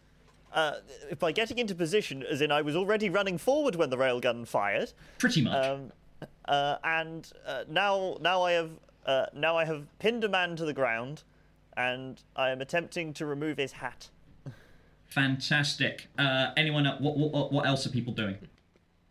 Uh, 0.51 0.73
by 1.19 1.31
getting 1.31 1.59
into 1.59 1.75
position, 1.75 2.23
as 2.23 2.41
in 2.41 2.51
I 2.51 2.63
was 2.63 2.75
already 2.75 3.07
running 3.07 3.37
forward 3.37 3.75
when 3.75 3.91
the 3.91 3.97
railgun 3.97 4.47
fired, 4.47 4.91
Pretty 5.19 5.41
much. 5.43 5.63
um, 5.63 5.91
uh, 6.45 6.77
and 6.83 7.31
uh, 7.45 7.65
now 7.69 8.17
now 8.19 8.41
I 8.41 8.53
have 8.53 8.71
uh, 9.05 9.27
now 9.35 9.55
I 9.57 9.65
have 9.65 9.85
pinned 9.99 10.23
a 10.23 10.29
man 10.29 10.55
to 10.55 10.65
the 10.65 10.73
ground, 10.73 11.21
and 11.77 12.19
I 12.35 12.49
am 12.49 12.61
attempting 12.61 13.13
to 13.13 13.27
remove 13.27 13.57
his 13.57 13.73
hat. 13.73 14.09
Fantastic. 15.07 16.07
Uh, 16.17 16.51
anyone? 16.57 16.85
el- 16.87 16.97
What, 16.97 17.15
what 17.17 17.51
what 17.51 17.65
else 17.67 17.85
are 17.85 17.89
people 17.91 18.13
doing? 18.13 18.37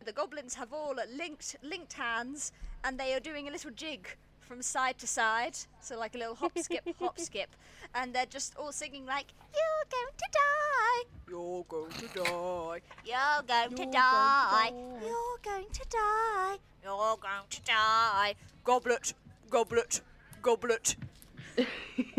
The 0.04 0.12
goblins 0.12 0.54
have 0.54 0.72
all 0.72 0.94
linked 1.16 1.54
linked 1.62 1.92
hands, 1.92 2.50
and 2.82 2.98
they 2.98 3.14
are 3.14 3.20
doing 3.20 3.46
a 3.46 3.50
little 3.52 3.70
jig 3.70 4.08
from 4.48 4.62
side 4.62 4.96
to 4.98 5.06
side, 5.06 5.56
so 5.80 5.98
like 5.98 6.14
a 6.14 6.18
little 6.18 6.34
hop 6.34 6.58
skip 6.58 6.82
hop 6.98 7.20
skip, 7.28 7.50
and 7.94 8.14
they're 8.14 8.26
just 8.26 8.56
all 8.56 8.72
singing 8.72 9.04
like 9.04 9.26
"You're 9.54 9.86
going 9.90 10.14
to 10.16 10.28
die, 10.32 11.00
You're 11.28 11.64
going 11.68 11.90
to 11.90 12.06
die. 12.24 12.80
you're 13.04 13.42
going 13.46 13.76
to 13.76 13.86
die, 13.86 14.70
going 14.70 15.00
to 15.00 15.00
die. 15.00 15.06
you're 15.06 15.38
going 15.42 15.66
to 15.70 15.86
die." 15.90 16.56
You're 16.82 17.16
going 17.20 17.48
to 17.50 17.62
die. 17.62 18.34
Goblet, 18.64 19.12
goblet, 19.50 20.00
goblet. 20.40 20.96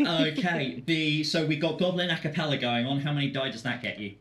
okay. 0.00 0.82
The 0.86 1.24
so 1.24 1.46
we 1.46 1.56
got 1.56 1.78
Goblin 1.78 2.10
a 2.10 2.18
cappella 2.18 2.56
going 2.56 2.86
on. 2.86 3.00
How 3.00 3.12
many 3.12 3.30
die 3.30 3.50
does 3.50 3.62
that 3.62 3.82
get 3.82 3.98
you? 3.98 4.14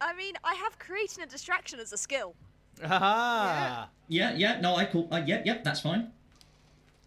I 0.00 0.14
mean, 0.14 0.34
I 0.42 0.54
have 0.54 0.78
creating 0.78 1.22
a 1.22 1.26
distraction 1.26 1.78
as 1.78 1.92
a 1.92 1.96
skill. 1.98 2.34
Aha! 2.82 3.88
Yeah, 4.08 4.34
yeah. 4.34 4.60
No, 4.60 4.74
I 4.74 4.86
call. 4.86 5.06
Uh, 5.12 5.22
yep, 5.24 5.44
yep. 5.46 5.62
That's 5.62 5.80
fine. 5.80 6.10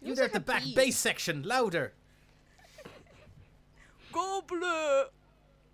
You 0.02 0.14
there 0.14 0.24
at 0.24 0.32
the 0.32 0.40
back 0.40 0.62
bass 0.74 0.96
section, 0.96 1.42
louder. 1.42 1.92
Goblet, 4.12 5.10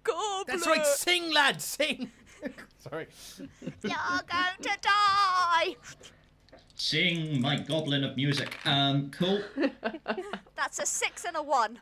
goblet. 0.02 0.46
That's 0.46 0.66
right, 0.66 0.84
sing, 0.86 1.32
lad, 1.32 1.62
sing. 1.62 2.10
Sorry. 2.78 3.06
You're 3.60 3.70
going 3.82 4.62
to 4.62 4.78
die. 4.82 5.76
Sing 6.74 7.40
my 7.40 7.56
Goblin 7.56 8.04
of 8.04 8.16
music. 8.16 8.56
Um, 8.64 9.10
cool. 9.10 9.42
That's 10.56 10.78
a 10.78 10.86
six 10.86 11.24
and 11.24 11.36
a 11.36 11.42
one. 11.42 11.80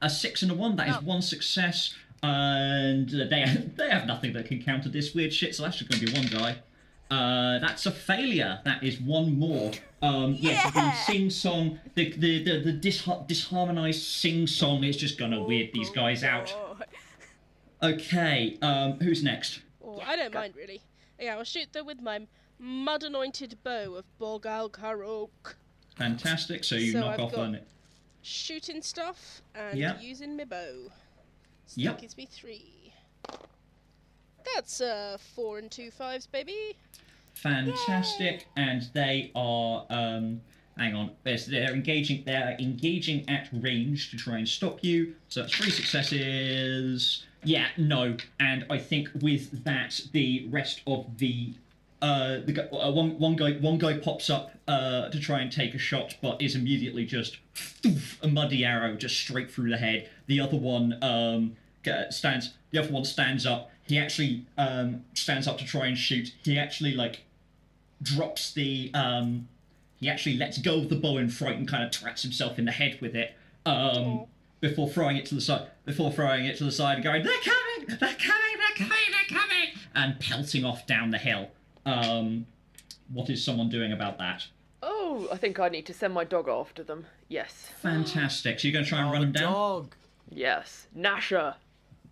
A 0.00 0.08
six 0.10 0.42
and 0.42 0.50
a 0.50 0.54
one. 0.54 0.76
That 0.76 0.88
is 0.88 1.02
one 1.02 1.22
success. 1.22 1.94
And 2.22 3.08
uh, 3.10 3.26
they 3.28 3.44
they 3.76 3.90
have 3.90 4.06
nothing 4.06 4.32
that 4.32 4.46
can 4.46 4.62
counter 4.62 4.88
this 4.88 5.14
weird 5.14 5.32
shit. 5.32 5.54
So 5.54 5.62
that's 5.62 5.76
just 5.76 5.90
going 5.90 6.00
to 6.00 6.12
be 6.12 6.18
one 6.18 6.28
die. 6.28 6.56
Uh, 7.10 7.58
that's 7.60 7.86
a 7.86 7.90
failure. 7.90 8.60
That 8.64 8.82
is 8.82 9.00
one 9.00 9.38
more. 9.38 9.72
Um, 10.02 10.34
yes, 10.38 10.72
the 10.72 10.80
Yeah. 10.80 10.92
sing 11.04 11.30
song, 11.30 11.78
the 11.94 12.10
the 12.16 12.42
the, 12.42 12.58
the 12.60 12.72
disha- 12.72 13.26
disharmonized 13.28 14.02
sing 14.20 14.46
song 14.46 14.84
is 14.84 14.96
just 14.96 15.18
going 15.18 15.30
to 15.30 15.42
weird 15.42 15.70
these 15.72 15.90
guys 15.90 16.24
out. 16.24 16.54
Okay. 17.82 18.58
Um, 18.62 18.94
who's 19.00 19.22
next? 19.22 19.60
Or 19.80 20.02
I 20.04 20.16
don't 20.16 20.32
mind 20.34 20.54
really. 20.56 20.80
Yeah, 21.20 21.36
I'll 21.36 21.44
shoot 21.44 21.72
them 21.72 21.86
with 21.86 22.00
my 22.00 22.26
mud-anointed 22.58 23.58
bow 23.62 23.94
of 23.94 24.04
Borgal 24.20 24.70
Karok. 24.70 25.54
Fantastic. 25.96 26.64
So 26.64 26.74
you 26.76 26.92
So 26.92 27.00
knock 27.00 27.14
I've 27.14 27.20
off 27.20 27.30
got- 27.32 27.40
on 27.40 27.54
it. 27.54 27.66
Shooting 28.22 28.80
stuff 28.80 29.42
and 29.54 29.78
Yep. 29.78 30.00
using 30.02 30.36
my 30.36 30.44
bow. 30.44 30.90
So 31.66 31.74
Yep. 31.80 31.94
that 31.96 32.00
gives 32.00 32.16
me 32.16 32.26
three. 32.26 32.92
That's 34.54 34.80
uh 34.80 35.18
four 35.34 35.58
and 35.58 35.70
two 35.70 35.90
fives, 35.90 36.26
baby. 36.26 36.76
Fantastic, 37.34 38.46
and 38.56 38.88
they 38.94 39.30
are. 39.34 39.84
Um, 39.90 40.40
hang 40.78 40.94
on, 40.94 41.10
they're 41.24 41.72
engaging. 41.72 42.22
They're 42.24 42.56
engaging 42.58 43.28
at 43.28 43.48
range 43.52 44.10
to 44.10 44.16
try 44.16 44.38
and 44.38 44.48
stop 44.48 44.82
you. 44.82 45.14
So 45.28 45.42
that's 45.42 45.54
three 45.54 45.70
successes. 45.70 47.24
Yeah, 47.42 47.66
no, 47.76 48.16
and 48.40 48.64
I 48.70 48.78
think 48.78 49.08
with 49.20 49.64
that, 49.64 50.00
the 50.12 50.46
rest 50.50 50.82
of 50.86 51.18
the. 51.18 51.54
Uh, 52.02 52.40
the 52.44 52.68
uh, 52.70 52.90
one 52.90 53.18
one 53.18 53.34
guy 53.34 53.52
one 53.54 53.78
guy 53.78 53.96
pops 53.96 54.28
up 54.28 54.50
uh, 54.68 55.08
to 55.08 55.18
try 55.18 55.40
and 55.40 55.50
take 55.50 55.74
a 55.74 55.78
shot, 55.78 56.16
but 56.20 56.40
is 56.42 56.54
immediately 56.54 57.06
just 57.06 57.38
a 58.22 58.28
muddy 58.28 58.64
arrow 58.64 58.94
just 58.94 59.16
straight 59.16 59.50
through 59.50 59.70
the 59.70 59.78
head. 59.78 60.10
The 60.26 60.38
other 60.40 60.56
one 60.56 60.98
um, 61.02 61.56
stands. 62.10 62.54
The 62.72 62.78
other 62.78 62.92
one 62.92 63.04
stands 63.04 63.46
up. 63.46 63.70
He 63.86 63.98
actually 63.98 64.46
um, 64.56 65.04
stands 65.14 65.46
up 65.46 65.58
to 65.58 65.64
try 65.64 65.86
and 65.86 65.96
shoot. 65.98 66.32
He 66.42 66.58
actually 66.58 66.92
like 66.94 67.22
drops 68.02 68.52
the. 68.52 68.90
Um, 68.94 69.48
he 70.00 70.08
actually 70.08 70.36
lets 70.36 70.58
go 70.58 70.78
of 70.80 70.88
the 70.88 70.96
bow 70.96 71.18
in 71.18 71.28
fright 71.30 71.56
and 71.56 71.66
kind 71.68 71.82
of 71.84 71.90
tracks 71.90 72.22
himself 72.22 72.58
in 72.58 72.64
the 72.64 72.72
head 72.72 72.98
with 73.00 73.14
it. 73.14 73.34
Um, 73.66 74.26
before 74.60 74.88
throwing 74.88 75.16
it 75.16 75.26
to 75.26 75.34
the 75.34 75.40
side. 75.40 75.68
Before 75.84 76.10
throwing 76.12 76.46
it 76.46 76.56
to 76.58 76.64
the 76.64 76.72
side 76.72 76.94
and 76.96 77.04
going, 77.04 77.22
"They're 77.22 77.32
coming! 77.42 77.98
They're 77.98 78.14
coming! 78.14 78.56
They're 78.58 78.86
coming! 78.86 78.98
They're 79.10 79.38
coming!" 79.38 79.68
and 79.94 80.18
pelting 80.20 80.64
off 80.64 80.86
down 80.86 81.10
the 81.10 81.18
hill. 81.18 81.50
Um, 81.86 82.46
what 83.12 83.28
is 83.30 83.44
someone 83.44 83.68
doing 83.68 83.92
about 83.92 84.18
that? 84.18 84.46
Oh, 84.82 85.28
I 85.32 85.36
think 85.36 85.58
I 85.60 85.68
need 85.68 85.86
to 85.86 85.94
send 85.94 86.12
my 86.14 86.24
dog 86.24 86.48
after 86.48 86.82
them. 86.82 87.06
Yes. 87.28 87.70
Fantastic. 87.80 88.58
So 88.60 88.68
you're 88.68 88.72
going 88.72 88.84
to 88.84 88.88
try 88.88 89.00
and 89.00 89.08
Oh, 89.08 89.12
run 89.12 89.20
the 89.20 89.26
them 89.26 89.32
down? 89.32 89.52
dog. 89.52 89.94
Yes. 90.30 90.88
Nasher. 90.96 91.54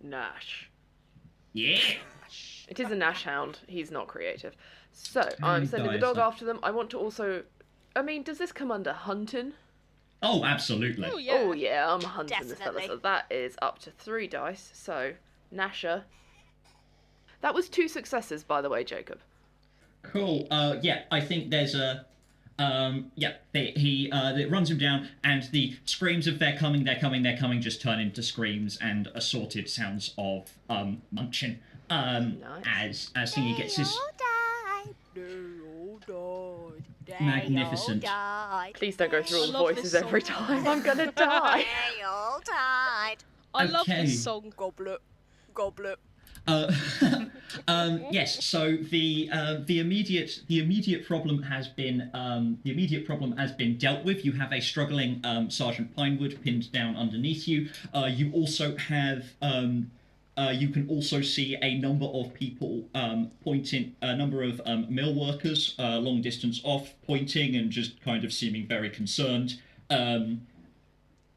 Nash. 0.01 0.69
Yeah. 1.53 1.79
It 2.67 2.79
is 2.79 2.91
a 2.91 2.95
Nash 2.95 3.23
hound. 3.23 3.59
He's 3.67 3.91
not 3.91 4.07
creative. 4.07 4.55
So 4.91 5.27
I'm 5.41 5.65
sending 5.65 5.91
the 5.91 5.99
dog 5.99 6.17
after 6.17 6.45
them. 6.45 6.59
I 6.63 6.71
want 6.71 6.89
to 6.91 6.97
also. 6.97 7.43
I 7.95 8.01
mean, 8.01 8.23
does 8.23 8.37
this 8.37 8.51
come 8.51 8.71
under 8.71 8.93
hunting? 8.93 9.53
Oh, 10.21 10.43
absolutely. 10.43 11.09
Oh 11.11 11.17
yeah. 11.17 11.33
Oh 11.35 11.51
yeah, 11.53 11.93
I'm 11.93 12.01
hunting 12.01 12.47
this 12.47 12.57
fella. 12.57 12.81
So 12.87 12.97
that 12.97 13.25
is 13.29 13.55
up 13.61 13.79
to 13.79 13.91
three 13.91 14.27
dice. 14.27 14.71
So 14.73 15.13
Nasher. 15.53 16.03
That 17.41 17.53
was 17.53 17.67
two 17.67 17.89
successes, 17.89 18.43
by 18.43 18.61
the 18.61 18.69
way, 18.69 18.85
Jacob. 18.85 19.19
Cool. 20.01 20.47
Uh, 20.49 20.77
yeah, 20.81 21.03
I 21.11 21.19
think 21.19 21.49
there's 21.49 21.75
a. 21.75 22.05
Um, 22.59 23.11
yeah, 23.15 23.33
they, 23.51 23.73
he 23.75 24.11
uh, 24.11 24.35
it 24.35 24.49
runs 24.51 24.69
him 24.69 24.77
down, 24.77 25.09
and 25.23 25.43
the 25.51 25.75
screams 25.85 26.27
of 26.27 26.37
"they're 26.39 26.57
coming, 26.57 26.83
they're 26.83 26.99
coming, 26.99 27.23
they're 27.23 27.37
coming" 27.37 27.61
just 27.61 27.81
turn 27.81 27.99
into 27.99 28.21
screams 28.21 28.77
and 28.81 29.07
assorted 29.15 29.69
sounds 29.69 30.13
of 30.17 30.51
um, 30.69 31.01
munching. 31.11 31.59
Um, 31.89 32.39
Nice. 32.39 32.63
as 32.67 33.11
as 33.15 33.33
he 33.35 33.55
gets 33.55 33.75
his 33.77 33.91
all 33.91 34.09
died. 34.85 34.95
They 35.15 35.23
all 35.67 35.99
died. 36.07 36.83
They 37.05 37.25
Magnificent. 37.25 38.05
all 38.05 38.11
died. 38.11 38.73
Please 38.75 38.95
don't 38.97 39.11
go 39.11 39.21
through 39.23 39.39
all 39.39 39.51
the 39.51 39.57
voices 39.57 39.93
every 39.95 40.21
time. 40.21 40.67
I'm 40.67 40.81
gonna 40.83 41.11
die. 41.11 41.65
They 41.97 42.03
all 42.03 42.39
died. 42.45 43.17
I 43.53 43.65
love 43.65 43.85
this 43.87 44.23
song. 44.23 44.53
Goblet, 44.55 44.99
goblet. 45.53 45.97
Uh, 46.47 46.71
um, 47.67 48.03
yes. 48.11 48.43
So 48.43 48.75
the 48.75 49.29
uh, 49.31 49.57
the 49.65 49.79
immediate 49.79 50.41
the 50.47 50.59
immediate 50.59 51.05
problem 51.05 51.43
has 51.43 51.67
been 51.67 52.09
um, 52.13 52.59
the 52.63 52.71
immediate 52.71 53.05
problem 53.05 53.37
has 53.37 53.51
been 53.51 53.77
dealt 53.77 54.03
with. 54.03 54.25
You 54.25 54.33
have 54.33 54.51
a 54.51 54.59
struggling 54.59 55.21
um, 55.23 55.49
Sergeant 55.49 55.95
Pinewood 55.95 56.39
pinned 56.43 56.71
down 56.71 56.95
underneath 56.95 57.47
you. 57.47 57.69
Uh, 57.93 58.09
you 58.11 58.31
also 58.33 58.75
have 58.77 59.25
um, 59.41 59.91
Uh, 60.35 60.49
you 60.49 60.69
can 60.69 60.89
also 60.89 61.21
see 61.21 61.55
a 61.61 61.77
number 61.77 62.07
of 62.07 62.33
people 62.33 62.89
um, 62.95 63.29
pointing, 63.43 63.95
a 64.01 64.15
number 64.15 64.41
of 64.41 64.59
um, 64.65 64.87
mill 64.89 65.13
workers 65.13 65.75
uh, 65.77 65.99
long 65.99 66.23
distance 66.23 66.59
off, 66.63 66.95
pointing 67.05 67.55
and 67.55 67.69
just 67.69 68.01
kind 68.01 68.25
of 68.25 68.33
seeming 68.33 68.65
very 68.67 68.89
concerned. 68.89 69.61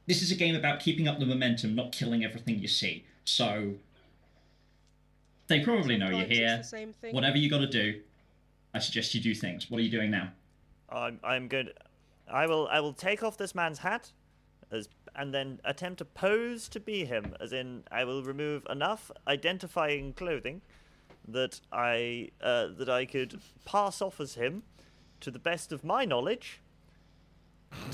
This 0.07 0.22
is 0.22 0.30
a 0.30 0.34
game 0.36 0.54
about 0.54 0.80
keeping 0.80 1.09
up 1.09 1.18
the 1.18 1.26
momentum, 1.26 1.74
not 1.74 1.92
killing 1.92 2.24
everything 2.24 2.59
you 2.59 2.68
see. 2.68 3.04
So 3.24 3.74
they 5.49 5.61
probably 5.61 5.97
know 5.97 6.07
you're 6.07 6.20
Sometimes 6.20 6.30
it's 6.30 6.38
here. 6.38 6.57
the 6.59 6.64
same 6.64 6.92
thing. 6.92 7.14
Whatever 7.14 7.36
you 7.38 7.49
got 7.51 7.59
to 7.59 7.66
do, 7.66 8.01
I 8.74 8.78
suggest 8.78 9.14
you 9.14 9.20
do 9.20 9.34
things. 9.34 9.70
What 9.70 9.78
are 9.78 9.82
you 9.84 9.90
doing 9.90 10.11
now? 10.11 10.30
I'm 10.90 11.18
I'm 11.24 11.49
good. 11.49 11.72
I 12.30 12.47
will 12.47 12.68
I 12.70 12.80
will 12.80 12.92
take 12.92 13.22
off 13.22 13.36
this 13.36 13.55
man's 13.55 13.78
hat, 13.78 14.12
as 14.70 14.88
and 15.14 15.32
then 15.32 15.61
attempt 15.64 15.99
to 15.99 16.05
pose 16.05 16.68
to 16.70 16.80
be 16.80 17.05
him. 17.05 17.34
As 17.40 17.53
in, 17.53 17.84
I 17.90 18.05
will 18.05 18.22
remove 18.22 18.66
enough 18.68 19.11
identifying 19.26 20.12
clothing 20.12 20.62
that 21.28 21.61
I 21.72 22.30
uh, 22.40 22.68
that 22.78 22.88
I 22.88 23.05
could 23.05 23.40
pass 23.64 24.01
off 24.03 24.20
as 24.20 24.34
him, 24.34 24.62
to 25.20 25.30
the 25.30 25.38
best 25.38 25.72
of 25.72 25.82
my 25.84 26.05
knowledge, 26.05 26.61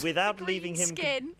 without 0.03 0.41
leaving 0.41 0.75
him. 0.75 0.89
con- 0.89 0.97
Skin. 0.97 1.35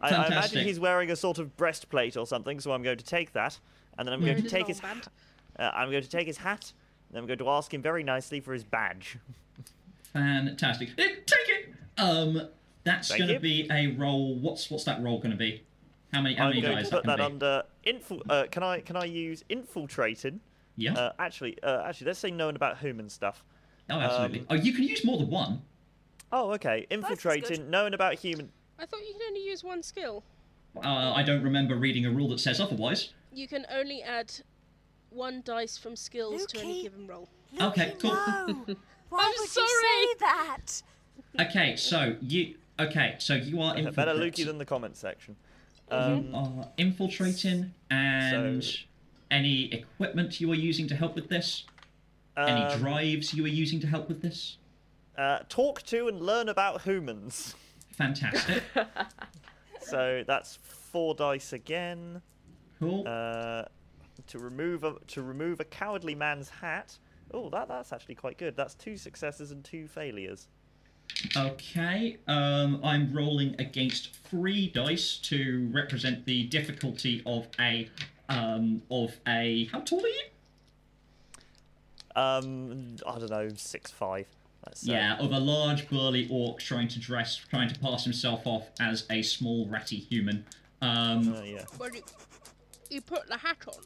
I, 0.00 0.06
I 0.06 0.08
imagine 0.10 0.32
Fantastic. 0.32 0.62
he's 0.66 0.80
wearing 0.80 1.10
a 1.12 1.16
sort 1.16 1.38
of 1.38 1.56
breastplate 1.56 2.16
or 2.16 2.26
something, 2.26 2.58
so 2.58 2.72
I'm 2.72 2.82
going 2.82 2.98
to 2.98 3.04
take 3.04 3.32
that, 3.34 3.60
and 3.98 4.06
then 4.06 4.12
I'm 4.14 4.20
going 4.24 4.42
to 4.42 4.48
take 4.48 4.66
his 4.66 4.80
hat. 4.80 5.08
uh, 5.58 5.70
I'm 5.74 5.90
going 5.90 6.02
to 6.02 6.08
take 6.08 6.26
his 6.26 6.38
hat, 6.38 6.72
and 7.10 7.18
I'm 7.18 7.26
going 7.26 7.38
to 7.38 7.48
ask 7.48 7.72
him 7.72 7.82
very 7.82 8.02
nicely 8.02 8.40
for 8.40 8.52
his 8.52 8.64
badge. 8.64 9.18
Fantastic. 10.12 10.90
Eh, 10.98 11.08
Take 11.26 11.48
it. 11.48 11.74
Um, 11.98 12.48
that's 12.84 13.08
Thank 13.08 13.20
going 13.20 13.34
to 13.34 13.40
be 13.40 13.68
a 13.70 13.88
roll. 13.88 14.34
What's 14.36 14.70
what's 14.70 14.84
that 14.84 15.02
roll 15.02 15.18
going 15.18 15.30
to 15.30 15.36
be? 15.36 15.62
How 16.12 16.20
many 16.20 16.34
how 16.34 16.44
I'm 16.44 16.50
many 16.50 16.62
going 16.62 16.76
guys 16.76 16.90
to 16.90 16.96
put 16.96 17.04
that 17.04 17.18
that 17.18 17.24
under 17.24 17.62
infil- 17.86 18.22
uh, 18.28 18.46
Can 18.50 18.62
I 18.62 18.80
can 18.80 18.96
I 18.96 19.04
use 19.04 19.44
infiltrating? 19.48 20.40
Yeah. 20.76 20.94
Uh, 20.94 21.12
actually, 21.18 21.56
uh, 21.62 21.84
actually, 21.86 22.08
let's 22.08 22.18
say 22.18 22.30
knowing 22.30 22.56
about 22.56 22.78
human 22.78 23.08
stuff. 23.08 23.44
oh, 23.90 23.98
absolutely. 23.98 24.40
um, 24.40 24.46
oh, 24.50 24.54
you 24.54 24.72
can 24.72 24.84
use 24.84 25.04
more 25.04 25.18
than 25.18 25.30
one. 25.30 25.62
Oh, 26.32 26.52
okay. 26.52 26.86
Infiltrating, 26.90 27.68
knowing 27.70 27.92
about 27.94 28.14
human. 28.14 28.50
I 28.78 28.86
thought 28.86 29.00
you 29.00 29.12
could 29.12 29.22
only 29.28 29.44
use 29.44 29.62
one 29.62 29.82
skill. 29.82 30.24
Uh, 30.76 31.12
I 31.12 31.22
don't 31.22 31.42
remember 31.42 31.76
reading 31.76 32.06
a 32.06 32.10
rule 32.10 32.28
that 32.30 32.40
says 32.40 32.58
otherwise. 32.58 33.10
You 33.32 33.48
can 33.48 33.66
only 33.72 34.02
add 34.02 34.32
one 35.10 35.42
dice 35.44 35.78
from 35.78 35.96
skills 35.96 36.46
to 36.46 36.60
any 36.60 36.82
given 36.82 37.06
roll. 37.06 37.28
Okay, 37.60 37.94
cool. 38.00 38.10
No. 38.12 38.66
Why 39.08 39.18
I'm 39.24 39.32
would 39.38 39.48
sorry. 39.48 39.66
you 39.66 39.82
say 39.82 40.14
that? 40.20 40.82
Okay, 41.40 41.76
so 41.76 42.16
you 42.22 42.54
okay, 42.80 43.16
so 43.18 43.34
you 43.34 43.60
are 43.60 43.76
infiltrating. 43.76 43.92
Better 43.94 44.10
infiltrating. 44.12 44.44
Lukey 44.44 44.46
than 44.46 44.58
the 44.58 44.64
comment 44.64 44.96
section. 44.96 45.36
You 45.90 45.96
Um, 45.96 46.34
are 46.34 46.68
infiltrating, 46.78 47.72
and 47.90 48.64
So- 48.64 48.78
any 49.30 49.72
equipment 49.72 50.40
you 50.40 50.50
are 50.52 50.54
using 50.56 50.86
to 50.88 50.96
help 50.96 51.14
with 51.14 51.28
this? 51.28 51.64
any 52.36 52.62
um, 52.62 52.78
drives 52.80 53.34
you 53.34 53.44
are 53.44 53.48
using 53.48 53.78
to 53.80 53.86
help 53.86 54.08
with 54.08 54.22
this? 54.22 54.56
uh, 55.18 55.40
talk 55.50 55.82
to 55.82 56.08
and 56.08 56.20
learn 56.22 56.48
about 56.48 56.82
humans. 56.82 57.54
Fantastic. 57.92 58.62
So 59.84 60.22
that's 60.26 60.56
four 60.62 61.12
dice 61.14 61.52
again. 61.52 62.22
Cool. 62.82 63.04
Uh, 63.06 63.64
to 64.26 64.38
remove 64.38 64.84
a 64.84 64.94
to 65.08 65.22
remove 65.22 65.60
a 65.60 65.64
cowardly 65.64 66.14
man's 66.14 66.48
hat. 66.48 66.98
Oh, 67.32 67.48
that 67.50 67.68
that's 67.68 67.92
actually 67.92 68.14
quite 68.14 68.38
good. 68.38 68.56
That's 68.56 68.74
two 68.74 68.96
successes 68.96 69.50
and 69.50 69.64
two 69.64 69.86
failures. 69.88 70.48
Okay, 71.36 72.18
um, 72.28 72.80
I'm 72.84 73.12
rolling 73.12 73.54
against 73.58 74.14
three 74.24 74.68
dice 74.68 75.18
to 75.24 75.68
represent 75.72 76.24
the 76.26 76.44
difficulty 76.44 77.22
of 77.26 77.48
a 77.58 77.88
um, 78.28 78.82
of 78.90 79.18
a. 79.26 79.68
How 79.72 79.80
tall 79.80 80.04
are 80.04 80.08
you? 80.08 80.22
Um, 82.14 82.96
I 83.06 83.18
don't 83.18 83.30
know, 83.30 83.48
six 83.56 83.90
five. 83.90 84.26
Let's 84.66 84.82
say. 84.82 84.92
Yeah, 84.92 85.18
of 85.18 85.32
a 85.32 85.40
large 85.40 85.88
burly 85.88 86.28
orc 86.30 86.60
trying 86.60 86.88
to 86.88 87.00
dress, 87.00 87.36
trying 87.36 87.68
to 87.68 87.78
pass 87.80 88.04
himself 88.04 88.46
off 88.46 88.68
as 88.78 89.06
a 89.10 89.22
small 89.22 89.66
ratty 89.66 89.96
human. 89.96 90.44
Um, 90.80 91.34
Uh, 91.34 91.42
yeah. 91.42 91.64
Well, 92.92 92.94
you, 92.94 92.96
you 92.96 93.00
put 93.00 93.28
the 93.28 93.36
hat 93.38 93.56
on. 93.66 93.82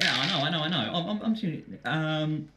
yeah, 0.00 0.14
I 0.20 0.26
know, 0.28 0.44
I 0.44 0.50
know, 0.50 0.60
I 0.60 0.68
know. 0.68 0.92
I'm, 0.94 1.08
I'm, 1.08 1.22
I'm 1.22 1.34
tuning- 1.36 1.78
um, 1.84 2.48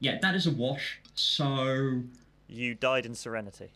yeah, 0.00 0.18
that 0.20 0.34
is 0.34 0.46
a 0.46 0.50
wash. 0.50 0.98
So 1.14 2.00
You 2.48 2.74
died 2.74 3.06
in 3.06 3.14
Serenity. 3.14 3.70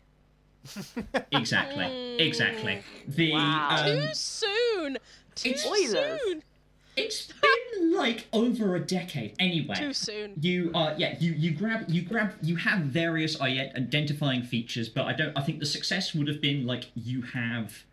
exactly, 1.31 2.17
exactly. 2.19 2.81
The 3.07 3.31
Wow. 3.33 3.69
um, 3.79 3.85
Too 3.85 4.13
soon. 4.13 4.97
Too 5.35 5.49
it's- 5.51 5.91
soon. 5.91 6.43
it's 6.97 7.27
been 7.27 7.93
like 7.95 8.27
over 8.33 8.75
a 8.75 8.79
decade 8.79 9.35
anyway. 9.39 9.75
Too 9.75 9.93
soon. 9.93 10.33
You 10.41 10.71
are 10.75 10.93
yeah 10.97 11.15
you 11.19 11.31
you 11.31 11.51
grab 11.51 11.85
you 11.87 12.01
grab 12.01 12.33
you 12.41 12.57
have 12.57 12.81
various 12.81 13.39
identifying 13.39 14.43
features, 14.43 14.89
but 14.89 15.05
I 15.05 15.13
don't 15.13 15.35
I 15.37 15.41
think 15.43 15.59
the 15.59 15.65
success 15.65 16.13
would 16.13 16.27
have 16.27 16.41
been 16.41 16.65
like 16.67 16.87
you 16.93 17.21
have 17.21 17.83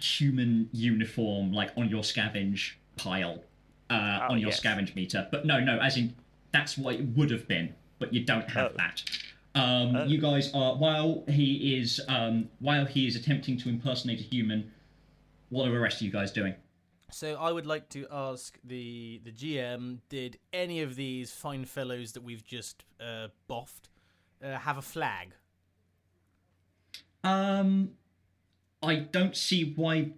human 0.00 0.68
uniform 0.72 1.52
like 1.52 1.70
on 1.76 1.88
your 1.88 2.02
scavenge 2.02 2.72
pile 2.96 3.42
uh, 3.90 4.20
Oh, 4.28 4.32
on 4.32 4.38
your 4.38 4.50
yes. 4.50 4.60
scavenge 4.60 4.94
meter. 4.94 5.26
But 5.30 5.44
no 5.46 5.60
no 5.60 5.78
as 5.78 5.96
in 5.96 6.14
that's 6.52 6.78
what 6.78 6.94
it 6.94 7.04
would 7.16 7.30
have 7.30 7.46
been, 7.48 7.74
but 7.98 8.12
you 8.14 8.24
don't 8.24 8.48
have 8.50 8.72
Oh. 8.72 8.76
that. 8.76 9.02
Um, 9.54 9.96
Oh. 9.96 10.04
You 10.04 10.18
guys 10.20 10.52
are 10.54 10.76
while 10.76 11.24
he 11.28 11.76
is 11.78 12.00
um, 12.08 12.48
while 12.60 12.84
he 12.86 13.06
is 13.06 13.16
attempting 13.16 13.56
to 13.58 13.68
impersonate 13.68 14.20
a 14.20 14.22
human. 14.22 14.72
What 15.50 15.66
are 15.68 15.72
the 15.72 15.80
rest 15.80 15.96
of 15.96 16.02
you 16.02 16.10
guys 16.12 16.30
doing? 16.30 16.54
So 17.10 17.34
I 17.36 17.50
would 17.52 17.64
like 17.64 17.88
to 17.90 18.06
ask 18.10 18.58
the 18.62 19.20
the 19.24 19.32
GM: 19.32 20.00
Did 20.10 20.38
any 20.52 20.82
of 20.82 20.94
these 20.94 21.32
fine 21.32 21.64
fellows 21.64 22.12
that 22.12 22.22
we've 22.22 22.44
just 22.44 22.84
uh, 23.00 23.28
boffed 23.48 23.88
uh, 24.44 24.58
have 24.58 24.76
a 24.76 24.82
flag? 24.82 25.32
Um, 27.24 27.90
I 28.82 28.96
don't 28.96 29.36
see 29.36 29.72
why 29.76 30.10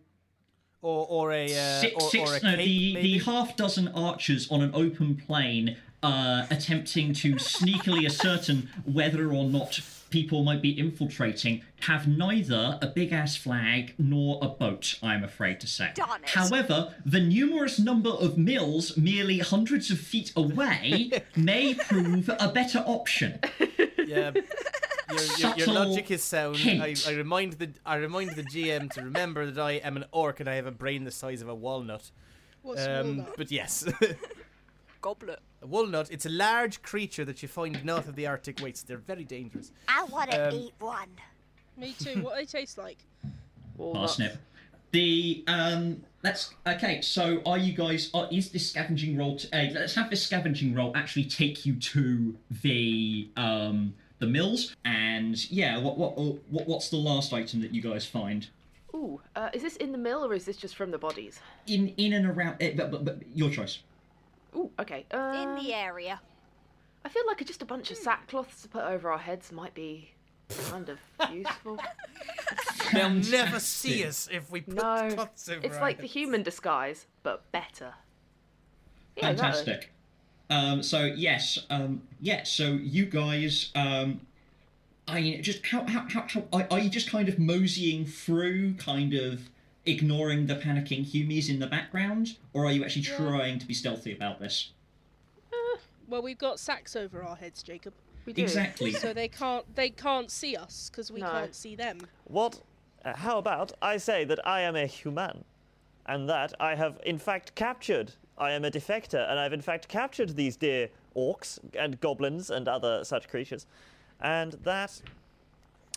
Or 0.82 1.06
or 1.08 1.32
a 1.32 1.44
uh, 1.46 1.80
six, 1.80 1.94
or, 1.94 2.11
six, 2.11 2.30
or 2.30 2.36
a 2.36 2.40
no, 2.40 2.56
cape, 2.56 2.66
the, 2.66 2.94
maybe? 2.94 3.18
the 3.18 3.24
half 3.24 3.56
dozen 3.56 3.88
archers 3.88 4.50
on 4.50 4.62
an 4.62 4.70
open 4.74 5.16
plain 5.16 5.76
uh, 6.02 6.46
attempting 6.50 7.12
to 7.12 7.34
sneakily 7.34 8.06
ascertain 8.06 8.68
whether 8.84 9.32
or 9.32 9.44
not 9.44 9.80
people 10.11 10.42
might 10.42 10.61
be 10.61 10.76
infiltrating 10.78 11.62
have 11.80 12.08
neither 12.08 12.78
a 12.82 12.86
big 12.86 13.12
ass 13.12 13.36
flag 13.36 13.94
nor 13.98 14.38
a 14.42 14.48
boat, 14.48 14.98
I'm 15.02 15.22
afraid 15.24 15.61
to 15.61 15.66
say. 15.66 15.90
Darn 15.94 16.22
it. 16.22 16.30
However, 16.30 16.94
the 17.06 17.20
numerous 17.20 17.78
number 17.78 18.11
of 18.11 18.36
mills 18.36 18.96
merely 18.96 19.38
hundreds 19.38 19.90
of 19.90 19.98
feet 19.98 20.32
away 20.36 21.11
may 21.36 21.74
prove 21.74 22.28
a 22.38 22.50
better 22.52 22.80
option. 22.86 23.38
Yeah. 24.04 24.32
Your, 25.12 25.22
your, 25.38 25.56
your 25.58 25.66
logic 25.74 26.11
is 26.11 26.22
sound. 26.22 26.56
I. 26.64 26.94
I 27.06 27.12
remind 27.12 27.54
the 27.54 27.70
I 27.84 27.96
remind 27.96 28.30
the 28.36 28.42
GM 28.42 28.90
to 28.92 29.02
remember 29.02 29.50
that 29.50 29.61
I 29.62 29.72
am 29.72 29.96
an 29.96 30.04
orc 30.12 30.40
and 30.40 30.48
I 30.48 30.54
have 30.54 30.66
a 30.66 30.70
brain 30.72 31.04
the 31.04 31.11
size 31.11 31.42
of 31.42 31.48
a 31.48 31.54
walnut. 31.54 32.11
What's 32.62 32.86
Um, 32.86 33.18
walnut? 33.18 33.36
but 33.36 33.50
yes, 33.50 33.84
Goblet. 35.00 35.40
a 35.62 35.66
walnut. 35.66 36.11
It's 36.11 36.26
a 36.26 36.30
large 36.30 36.82
creature 36.82 37.24
that 37.24 37.42
you 37.42 37.48
find 37.48 37.82
north 37.84 38.08
of 38.08 38.16
the 38.16 38.26
Arctic 38.26 38.61
wastes. 38.61 38.82
They're 38.82 38.98
very 38.98 39.24
dangerous. 39.24 39.72
I 39.88 40.04
want 40.04 40.30
to 40.32 40.48
Um, 40.48 40.54
eat 40.54 40.74
one. 40.78 41.08
Me 41.76 41.94
too. 41.98 42.20
What 42.22 42.34
do 42.34 42.40
they 42.40 42.46
taste 42.46 42.76
like? 42.76 42.98
Walnuts. 43.76 44.16
Parsnip. 44.18 44.36
The 44.92 45.44
um, 45.46 46.02
let's 46.24 46.52
okay. 46.66 47.00
So, 47.00 47.40
are 47.46 47.56
you 47.56 47.72
guys? 47.72 48.11
Are, 48.12 48.28
is 48.32 48.50
this 48.50 48.68
scavenging 48.70 49.16
roll? 49.16 49.36
T- 49.36 49.48
uh, 49.52 49.70
let's 49.72 49.94
have 49.94 50.11
this 50.11 50.22
scavenging 50.22 50.74
roll 50.74 50.94
actually 50.96 51.24
take 51.26 51.64
you 51.64 51.74
to 51.76 52.34
the 52.62 53.30
um 53.36 53.94
the 54.20 54.26
mills, 54.26 54.76
and 54.84 55.50
yeah, 55.50 55.78
what 55.78 55.98
what 55.98 56.16
what 56.16 56.68
what's 56.68 56.88
the 56.90 56.96
last 56.96 57.32
item 57.32 57.60
that 57.62 57.74
you 57.74 57.82
guys 57.82 58.06
find 58.06 58.48
Ooh, 58.94 59.20
uh, 59.36 59.50
is 59.52 59.62
this 59.62 59.76
in 59.76 59.92
the 59.92 59.98
mill 59.98 60.24
or 60.24 60.34
is 60.34 60.44
this 60.44 60.56
just 60.56 60.76
from 60.76 60.90
the 60.90 60.98
bodies? 60.98 61.40
in 61.66 61.88
in 61.96 62.12
and 62.12 62.26
around? 62.26 62.56
eh, 62.60 62.72
but, 62.76 62.90
but, 62.90 63.04
but 63.04 63.18
your 63.34 63.50
choice. 63.50 63.78
Ooh, 64.54 64.70
okay. 64.80 65.06
Um, 65.12 65.34
In 65.58 65.64
the 65.64 65.72
area. 65.74 66.20
I 67.04 67.08
feel 67.08 67.22
like 67.26 67.44
just 67.46 67.62
a 67.62 67.64
bunch 67.64 67.90
of 67.92 67.98
sackcloths 67.98 68.62
to 68.62 68.68
put 68.68 68.82
over 68.82 69.10
our 69.10 69.18
heads 69.18 69.52
might 69.52 69.74
be 69.74 70.10
kind 70.68 70.88
of 70.88 70.98
useful. 71.32 71.78
They'll 72.92 73.10
never 73.10 73.60
see 73.60 74.04
us 74.04 74.28
if 74.30 74.50
we 74.50 74.62
put 74.62 74.74
No, 74.74 75.08
cloths 75.14 75.48
over 75.48 75.64
it's 75.64 75.76
our 75.76 75.80
like 75.82 75.98
the 76.00 76.06
human 76.08 76.42
disguise, 76.42 77.06
but 77.22 77.50
better. 77.52 77.94
Yeah, 79.16 79.30
exactly. 79.30 79.64
Fantastic. 79.64 79.92
Um, 80.51 80.82
so 80.82 81.05
yes, 81.05 81.59
um, 81.70 82.03
yeah. 82.20 82.42
So 82.42 82.72
you 82.72 83.07
guys, 83.07 83.70
um, 83.74 84.20
I 85.07 85.20
mean, 85.20 85.42
just 85.42 85.64
how 85.66 85.86
how 85.86 86.07
how, 86.09 86.26
how 86.28 86.42
are, 86.53 86.66
are 86.70 86.78
you 86.80 86.90
just 86.90 87.09
kind 87.11 87.28
of 87.28 87.38
moseying 87.38 88.05
through, 88.05 88.74
kind 88.74 89.14
of 89.14 89.48
ignoring 89.86 90.46
the 90.46 90.57
panicking 90.57 91.05
humies 91.05 91.48
in 91.48 91.61
the 91.61 91.66
background, 91.66 92.36
or 92.53 92.66
are 92.66 92.72
you 92.72 92.82
actually 92.84 93.03
trying 93.03 93.59
to 93.61 93.66
be 93.66 93.74
stealthy 93.74 94.12
about 94.12 94.40
this? 94.40 94.72
Well, 96.09 96.22
we've 96.22 96.38
got 96.38 96.59
sacks 96.59 96.96
over 96.96 97.22
our 97.22 97.36
heads, 97.36 97.62
Jacob, 97.62 97.94
We 98.26 98.32
do. 98.32 98.42
Exactly. 98.42 98.90
so 98.90 99.12
they 99.14 99.28
can't 99.28 99.64
they 99.76 99.90
can't 99.90 100.28
see 100.28 100.57
us 100.57 100.90
because 100.90 101.12
we 101.12 101.20
No. 101.20 101.30
can't 101.30 101.55
see 101.55 101.76
them. 101.76 102.01
What? 102.24 102.61
Uh, 103.05 103.14
how 103.16 103.38
about 103.38 103.72
I 103.80 103.96
say 103.96 104.24
that 104.24 104.44
I 104.44 104.62
am 104.62 104.74
a 104.74 104.86
human, 104.86 105.44
and 106.07 106.28
that 106.28 106.53
I 106.59 106.74
have 106.74 106.98
in 107.07 107.18
fact 107.18 107.55
captured. 107.55 108.12
I 108.41 108.53
am 108.53 108.64
a 108.64 108.70
defector, 108.70 109.30
and 109.30 109.38
I've 109.38 109.53
in 109.53 109.61
fact 109.61 109.86
captured 109.86 110.34
these 110.34 110.57
dear 110.57 110.88
orcs 111.14 111.59
and 111.78 112.01
goblins 112.01 112.49
and 112.49 112.66
other 112.66 113.05
such 113.05 113.28
creatures, 113.28 113.66
and 114.20 114.53
that 114.64 115.03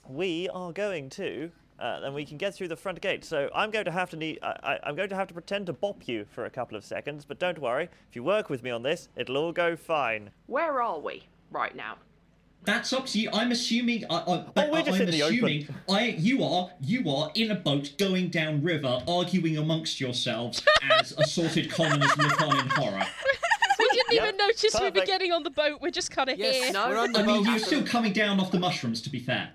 we 0.08 0.50
are 0.50 0.74
going 0.74 1.10
to. 1.12 1.52
Uh, 1.80 2.00
then 2.02 2.14
we 2.14 2.24
can 2.24 2.38
get 2.38 2.54
through 2.54 2.68
the 2.68 2.76
front 2.76 3.02
gate. 3.02 3.26
So 3.26 3.50
I'm 3.56 3.72
going 3.72 3.86
to 3.86 3.92
have 3.92 4.10
to 4.12 4.18
need. 4.18 4.40
I, 4.44 4.78
I'm 4.84 4.96
going 4.96 5.10
to 5.10 5.16
have 5.16 5.28
to 5.30 5.34
pretend 5.34 5.66
to 5.68 5.74
bop 5.74 6.08
you 6.08 6.26
for 6.30 6.46
a 6.46 6.50
couple 6.50 6.78
of 6.78 6.84
seconds, 6.84 7.26
but 7.26 7.40
don't 7.40 7.60
worry. 7.60 7.90
If 8.10 8.16
you 8.16 8.24
work 8.24 8.50
with 8.50 8.62
me 8.62 8.70
on 8.70 8.84
this, 8.84 9.08
it'll 9.16 9.38
all 9.38 9.54
go 9.54 9.76
fine. 9.76 10.30
Where 10.48 10.82
are 10.82 11.00
we 11.00 11.24
right 11.50 11.76
now? 11.76 11.98
That's 12.66 12.94
up 12.94 13.06
to 13.08 13.20
you. 13.20 13.30
I'm 13.34 13.52
assuming. 13.52 14.06
I, 14.10 14.16
I, 14.20 14.46
but 14.54 14.72
we're 14.72 14.84
just 14.84 15.00
I'm 15.00 15.08
in 15.08 15.12
the 15.12 15.24
open. 15.24 15.36
assuming. 15.36 15.68
I, 15.90 16.06
you 16.18 16.44
are, 16.44 16.70
you 16.82 17.10
are 17.10 17.32
in 17.36 17.52
a 17.52 17.56
boat 17.56 17.94
going 17.98 18.30
down 18.30 18.64
river, 18.64 19.02
arguing 19.08 19.58
amongst 19.58 20.00
yourselves 20.00 20.64
as 21.00 21.12
assorted 21.14 21.70
commoners 21.72 22.16
look 22.18 22.42
on 22.42 22.60
in 22.60 22.68
horror. 22.70 23.06
We 23.80 23.90
didn't 23.92 24.14
Yep, 24.14 24.24
even 24.24 24.38
notice 24.38 24.76
we 24.80 24.86
were 24.92 25.06
getting 25.06 25.32
on 25.32 25.44
the 25.44 25.50
boat. 25.50 25.82
We're 25.82 25.92
just 25.92 26.12
kind 26.12 26.30
of 26.30 26.38
Yes, 26.40 26.64
here. 26.64 26.72
No. 26.74 26.90
we're 26.90 26.98
I 27.20 27.24
mean, 27.26 27.44
you're 27.46 27.60
still 27.60 27.84
coming 27.84 28.14
down 28.14 28.40
off 28.40 28.52
the 28.52 28.60
mushrooms. 28.60 29.02
To 29.02 29.10
be 29.10 29.20
fair. 29.20 29.50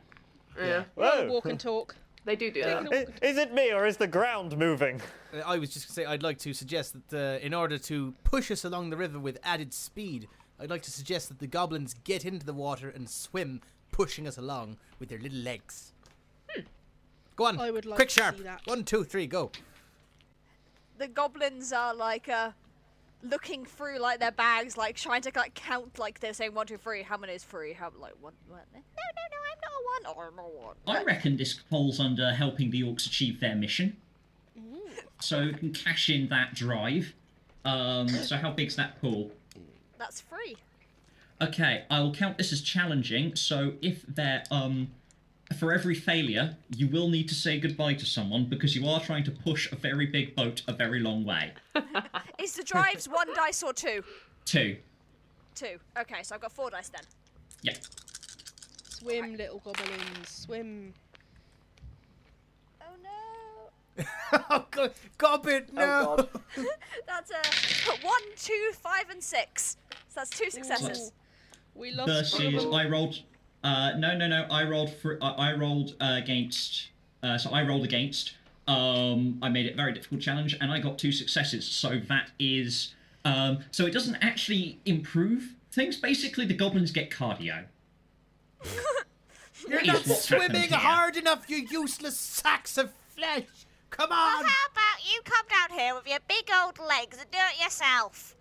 Yeah, 0.61 0.85
Whoa! 0.97 1.29
Walk 1.29 1.47
and 1.47 1.59
talk. 1.61 1.95
they 2.25 2.35
do 2.35 2.51
do 2.51 2.63
that. 2.65 2.89
I- 2.93 3.25
Is 3.27 3.39
it 3.39 3.55
me 3.55 3.73
or 3.73 3.87
is 3.87 3.97
the 3.97 4.09
ground 4.09 4.59
moving? 4.59 5.01
Uh, 5.33 5.39
I 5.47 5.57
was 5.59 5.71
just 5.71 5.87
going 5.87 5.89
to 5.89 5.93
say, 5.95 6.05
I'd 6.05 6.23
like 6.25 6.39
to 6.41 6.53
suggest 6.53 6.97
that 7.11 7.39
uh, 7.41 7.47
in 7.47 7.55
order 7.55 7.79
to 7.79 8.13
push 8.25 8.51
us 8.51 8.65
along 8.65 8.91
the 8.91 8.97
river 8.97 9.21
with 9.21 9.39
added 9.45 9.73
speed, 9.73 10.27
I'd 10.61 10.71
like 10.71 10.83
to 10.83 10.91
suggest 10.91 11.29
that 11.29 11.39
the 11.39 11.47
goblins 11.47 11.95
get 12.05 12.25
into 12.25 12.45
the 12.45 12.53
water 12.53 12.89
and 12.89 13.09
swim, 13.09 13.61
pushing 13.93 14.27
us 14.27 14.37
along 14.37 14.77
with 14.99 15.09
their 15.09 15.19
little 15.19 15.39
legs. 15.39 15.93
Go 17.37 17.47
on, 17.47 17.61
I 17.61 17.71
would 17.71 17.87
like 17.87 17.97
quick 17.97 18.09
to 18.09 18.15
sharp. 18.21 18.37
see 18.37 18.43
that. 18.43 18.63
One, 18.65 18.83
two, 18.83 19.05
three, 19.05 19.29
go. 19.29 19.53
The 20.99 21.07
goblins 21.07 21.73
are 21.73 21.95
like 21.95 22.29
uh 22.29 22.51
looking 23.23 23.65
through 23.65 23.99
like 23.99 24.19
their 24.19 24.33
bags, 24.33 24.77
like 24.77 24.97
trying 24.97 25.23
to 25.23 25.33
like 25.37 25.55
count 25.55 25.99
like 25.99 26.19
they're 26.19 26.33
saying 26.33 26.55
one, 26.55 26.67
two, 26.67 26.77
three. 26.77 27.03
How 27.03 27.17
many 27.17 27.35
is 27.35 27.45
three? 27.45 27.73
How 27.73 27.93
like 27.97 28.15
one? 28.21 28.33
one 28.49 28.61
no, 28.75 28.81
no, 28.81 29.23
no, 29.31 29.39
I'm 29.53 29.61
not 29.63 29.71
a 29.71 29.83
one. 29.85 30.17
Oh, 30.17 30.29
I'm 30.29 30.37
not 30.37 30.47
a 30.47 30.67
one. 30.67 30.97
I 30.97 31.05
reckon 31.05 31.37
this 31.37 31.53
falls 31.53 32.01
under 32.01 32.33
helping 32.33 32.71
the 32.71 32.83
orcs 32.83 33.07
achieve 33.07 33.39
their 33.41 33.55
mission. 33.55 33.97
So 35.21 35.45
we 35.47 35.53
can 35.55 35.73
cash 35.73 36.11
in 36.11 36.29
that 36.29 36.55
drive. 36.55 37.13
Um, 37.65 38.09
so 38.09 38.37
how 38.37 38.51
big's 38.53 38.77
that 38.77 39.01
pool? 39.01 39.31
That's 39.99 40.21
free. 40.21 40.57
Okay, 41.41 41.85
I 41.91 42.01
will 42.01 42.15
count 42.15 42.39
this 42.39 42.53
as 42.53 42.61
challenging. 42.61 43.37
So 43.37 43.75
if 43.83 44.03
there, 44.07 44.45
um, 44.51 44.91
for 45.59 45.73
every 45.73 45.95
failure, 45.95 46.57
you 46.77 46.89
will 46.89 47.09
need 47.09 47.29
to 47.29 47.35
say 47.35 47.59
goodbye 47.61 47.95
to 47.95 48.07
someone 48.07 48.47
because 48.47 48.75
you 48.75 48.89
are 48.89 49.01
trying 49.01 49.25
to 49.25 49.31
push 49.31 49.71
a 49.71 49.77
very 49.77 50.07
big 50.07 50.35
boat 50.35 50.63
a 50.67 50.73
very 50.73 51.01
long 51.01 51.25
way. 51.25 51.53
Is 52.39 52.55
the 52.55 52.65
drives 52.65 53.09
one 53.09 53.33
dice 53.35 53.63
or 53.63 53.73
two? 53.73 54.03
Two. 54.45 54.77
Two. 55.55 55.79
Okay, 55.99 56.23
so 56.23 56.35
I've 56.35 56.41
got 56.41 56.53
four 56.53 56.71
dice 56.71 56.89
then. 56.89 57.03
Yeah. 57.63 57.75
Swim, 58.89 59.37
little 59.37 59.59
goblins, 59.61 60.29
swim. 60.29 60.93
Oh 64.31 64.39
no. 64.39 64.45
oh, 64.51 64.65
go- 64.71 64.91
Gobbit, 65.17 65.73
no! 65.73 66.29
That's 67.07 67.31
a 67.31 68.07
one, 68.07 68.21
two, 68.37 68.71
five, 68.75 69.11
and 69.11 69.23
six. 69.23 69.77
So 70.09 70.21
that's 70.21 70.31
two 70.31 70.51
successes. 70.51 71.13
We 71.75 71.93
lost 71.93 72.09
Versus, 72.09 72.67
I 72.67 72.87
rolled. 72.87 73.21
Uh, 73.65 73.93
no, 73.97 74.17
no, 74.17 74.27
no. 74.27 74.47
I 74.51 74.65
rolled 74.65 74.93
for. 74.93 75.19
Uh, 75.23 75.33
I 75.33 75.53
rolled 75.55 75.95
uh, 76.01 76.19
against. 76.23 76.89
Uh, 77.23 77.39
so 77.39 77.51
I 77.51 77.63
rolled 77.63 77.85
against. 77.85 78.35
Um, 78.67 79.39
I 79.43 79.49
made 79.49 79.67
it 79.67 79.73
a 79.73 79.77
very 79.77 79.93
difficult 79.93 80.21
challenge, 80.21 80.57
and 80.61 80.71
I 80.71 80.79
got 80.79 80.99
two 80.99 81.13
successes. 81.13 81.67
So 81.67 82.01
that 82.09 82.31
is. 82.39 82.95
Um, 83.25 83.61
so 83.71 83.87
it 83.87 83.93
doesn't 83.93 84.17
actually 84.17 84.79
improve 84.85 85.55
things. 85.73 85.97
Basically, 85.97 86.45
the 86.45 86.55
goblins 86.55 86.91
get 86.91 87.11
cardio. 87.11 87.65
You're 89.69 89.85
not 89.85 90.05
swimming 90.05 90.71
hard 90.71 91.17
enough, 91.17 91.51
you 91.51 91.67
useless 91.71 92.17
sacks 92.17 92.79
of 92.79 92.93
flesh! 93.15 93.45
Come 93.91 94.11
Well, 94.11 94.19
on! 94.19 94.45
how 94.45 94.67
about 94.73 95.13
you 95.13 95.21
come 95.25 95.47
down 95.49 95.79
here 95.79 95.95
with 95.95 96.07
your 96.07 96.19
big 96.29 96.49
old 96.63 96.79
legs 96.79 97.19
and 97.21 97.31
do 97.31 97.39
it 97.39 97.63
yourself? 97.63 98.35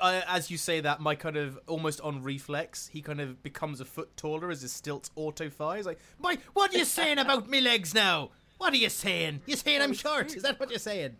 Uh, 0.00 0.22
as 0.26 0.50
you 0.50 0.56
say 0.56 0.80
that, 0.80 1.00
my 1.00 1.14
kind 1.14 1.36
of 1.36 1.58
almost 1.66 2.00
on 2.00 2.22
reflex, 2.22 2.86
he 2.88 3.02
kind 3.02 3.20
of 3.20 3.42
becomes 3.42 3.80
a 3.80 3.84
foot 3.84 4.16
taller 4.16 4.50
as 4.50 4.62
his 4.62 4.72
stilts 4.72 5.10
auto-fire. 5.16 5.76
He's 5.76 5.86
like, 5.86 5.98
"My, 6.18 6.38
what 6.54 6.74
are 6.74 6.78
you 6.78 6.84
saying 6.84 7.18
about 7.18 7.48
me 7.48 7.60
legs 7.60 7.94
now? 7.94 8.30
What 8.58 8.72
are 8.72 8.76
you 8.76 8.88
saying? 8.88 9.42
You're 9.46 9.58
saying 9.58 9.82
I'm 9.82 9.92
short? 9.92 10.34
Is 10.34 10.42
that 10.44 10.58
what 10.58 10.70
you're 10.70 10.78
saying?" 10.78 11.16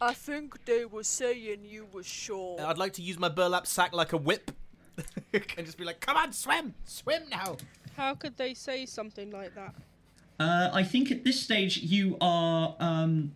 I 0.00 0.12
think 0.12 0.64
they 0.66 0.84
were 0.84 1.04
saying 1.04 1.64
you 1.64 1.86
were 1.92 2.02
short. 2.02 2.60
I'd 2.60 2.76
like 2.76 2.92
to 2.94 3.02
use 3.02 3.18
my 3.18 3.28
burlap 3.28 3.66
sack 3.66 3.94
like 3.94 4.12
a 4.12 4.18
whip, 4.18 4.50
and 5.32 5.44
just 5.64 5.78
be 5.78 5.84
like, 5.84 6.00
"Come 6.00 6.16
on, 6.16 6.32
swim, 6.32 6.74
swim 6.84 7.28
now." 7.30 7.56
How 7.96 8.14
could 8.14 8.36
they 8.36 8.52
say 8.52 8.84
something 8.84 9.30
like 9.30 9.54
that? 9.54 9.74
Uh, 10.38 10.70
I 10.72 10.82
think 10.82 11.10
at 11.10 11.24
this 11.24 11.40
stage 11.40 11.78
you 11.78 12.16
are. 12.20 12.74
Um, 12.78 13.32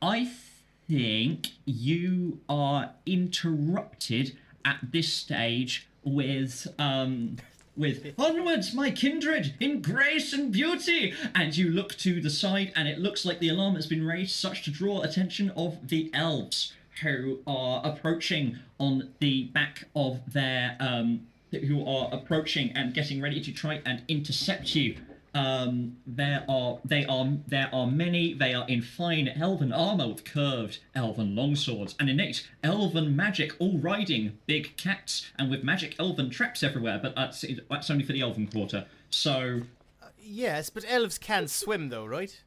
I 0.00 0.30
think 0.88 1.48
you 1.64 2.40
are 2.48 2.90
interrupted 3.06 4.36
at 4.64 4.78
this 4.92 5.12
stage 5.12 5.88
with. 6.04 6.66
Um, 6.78 7.36
with 7.76 8.12
onwards, 8.18 8.74
my 8.74 8.90
kindred, 8.90 9.54
in 9.60 9.80
grace 9.80 10.32
and 10.32 10.50
beauty, 10.50 11.14
and 11.32 11.56
you 11.56 11.70
look 11.70 11.94
to 11.98 12.20
the 12.20 12.28
side, 12.28 12.72
and 12.74 12.88
it 12.88 12.98
looks 12.98 13.24
like 13.24 13.38
the 13.38 13.50
alarm 13.50 13.76
has 13.76 13.86
been 13.86 14.04
raised, 14.04 14.32
such 14.32 14.64
to 14.64 14.72
draw 14.72 15.02
attention 15.02 15.50
of 15.50 15.86
the 15.86 16.10
elves 16.12 16.72
who 17.02 17.38
are 17.46 17.80
approaching 17.84 18.58
on 18.80 19.10
the 19.20 19.44
back 19.44 19.84
of 19.94 20.32
their 20.32 20.76
um, 20.80 21.28
who 21.52 21.86
are 21.86 22.08
approaching 22.12 22.72
and 22.72 22.92
getting 22.94 23.22
ready 23.22 23.40
to 23.40 23.52
try 23.52 23.80
and 23.86 24.02
intercept 24.08 24.74
you. 24.74 24.96
Um, 25.34 25.96
there 26.06 26.44
are 26.48 26.78
they 26.84 27.04
are 27.06 27.28
there 27.46 27.68
are 27.72 27.86
many. 27.86 28.34
They 28.34 28.54
are 28.54 28.66
in 28.68 28.82
fine 28.82 29.28
elven 29.28 29.72
armor 29.72 30.08
with 30.08 30.24
curved 30.24 30.78
elven 30.94 31.34
longswords 31.34 31.94
and 32.00 32.08
innate 32.08 32.48
elven 32.64 33.14
magic, 33.14 33.52
all 33.58 33.78
riding 33.78 34.38
big 34.46 34.76
cats 34.76 35.30
and 35.38 35.50
with 35.50 35.62
magic 35.62 35.94
elven 35.98 36.30
traps 36.30 36.62
everywhere. 36.62 36.98
But 37.02 37.14
that's 37.14 37.44
that's 37.70 37.90
only 37.90 38.04
for 38.04 38.12
the 38.12 38.22
elven 38.22 38.46
quarter. 38.46 38.86
So 39.10 39.62
Yes, 40.30 40.68
but 40.68 40.84
elves 40.86 41.16
can 41.16 41.48
swim, 41.48 41.88
though, 41.88 42.04
right? 42.04 42.38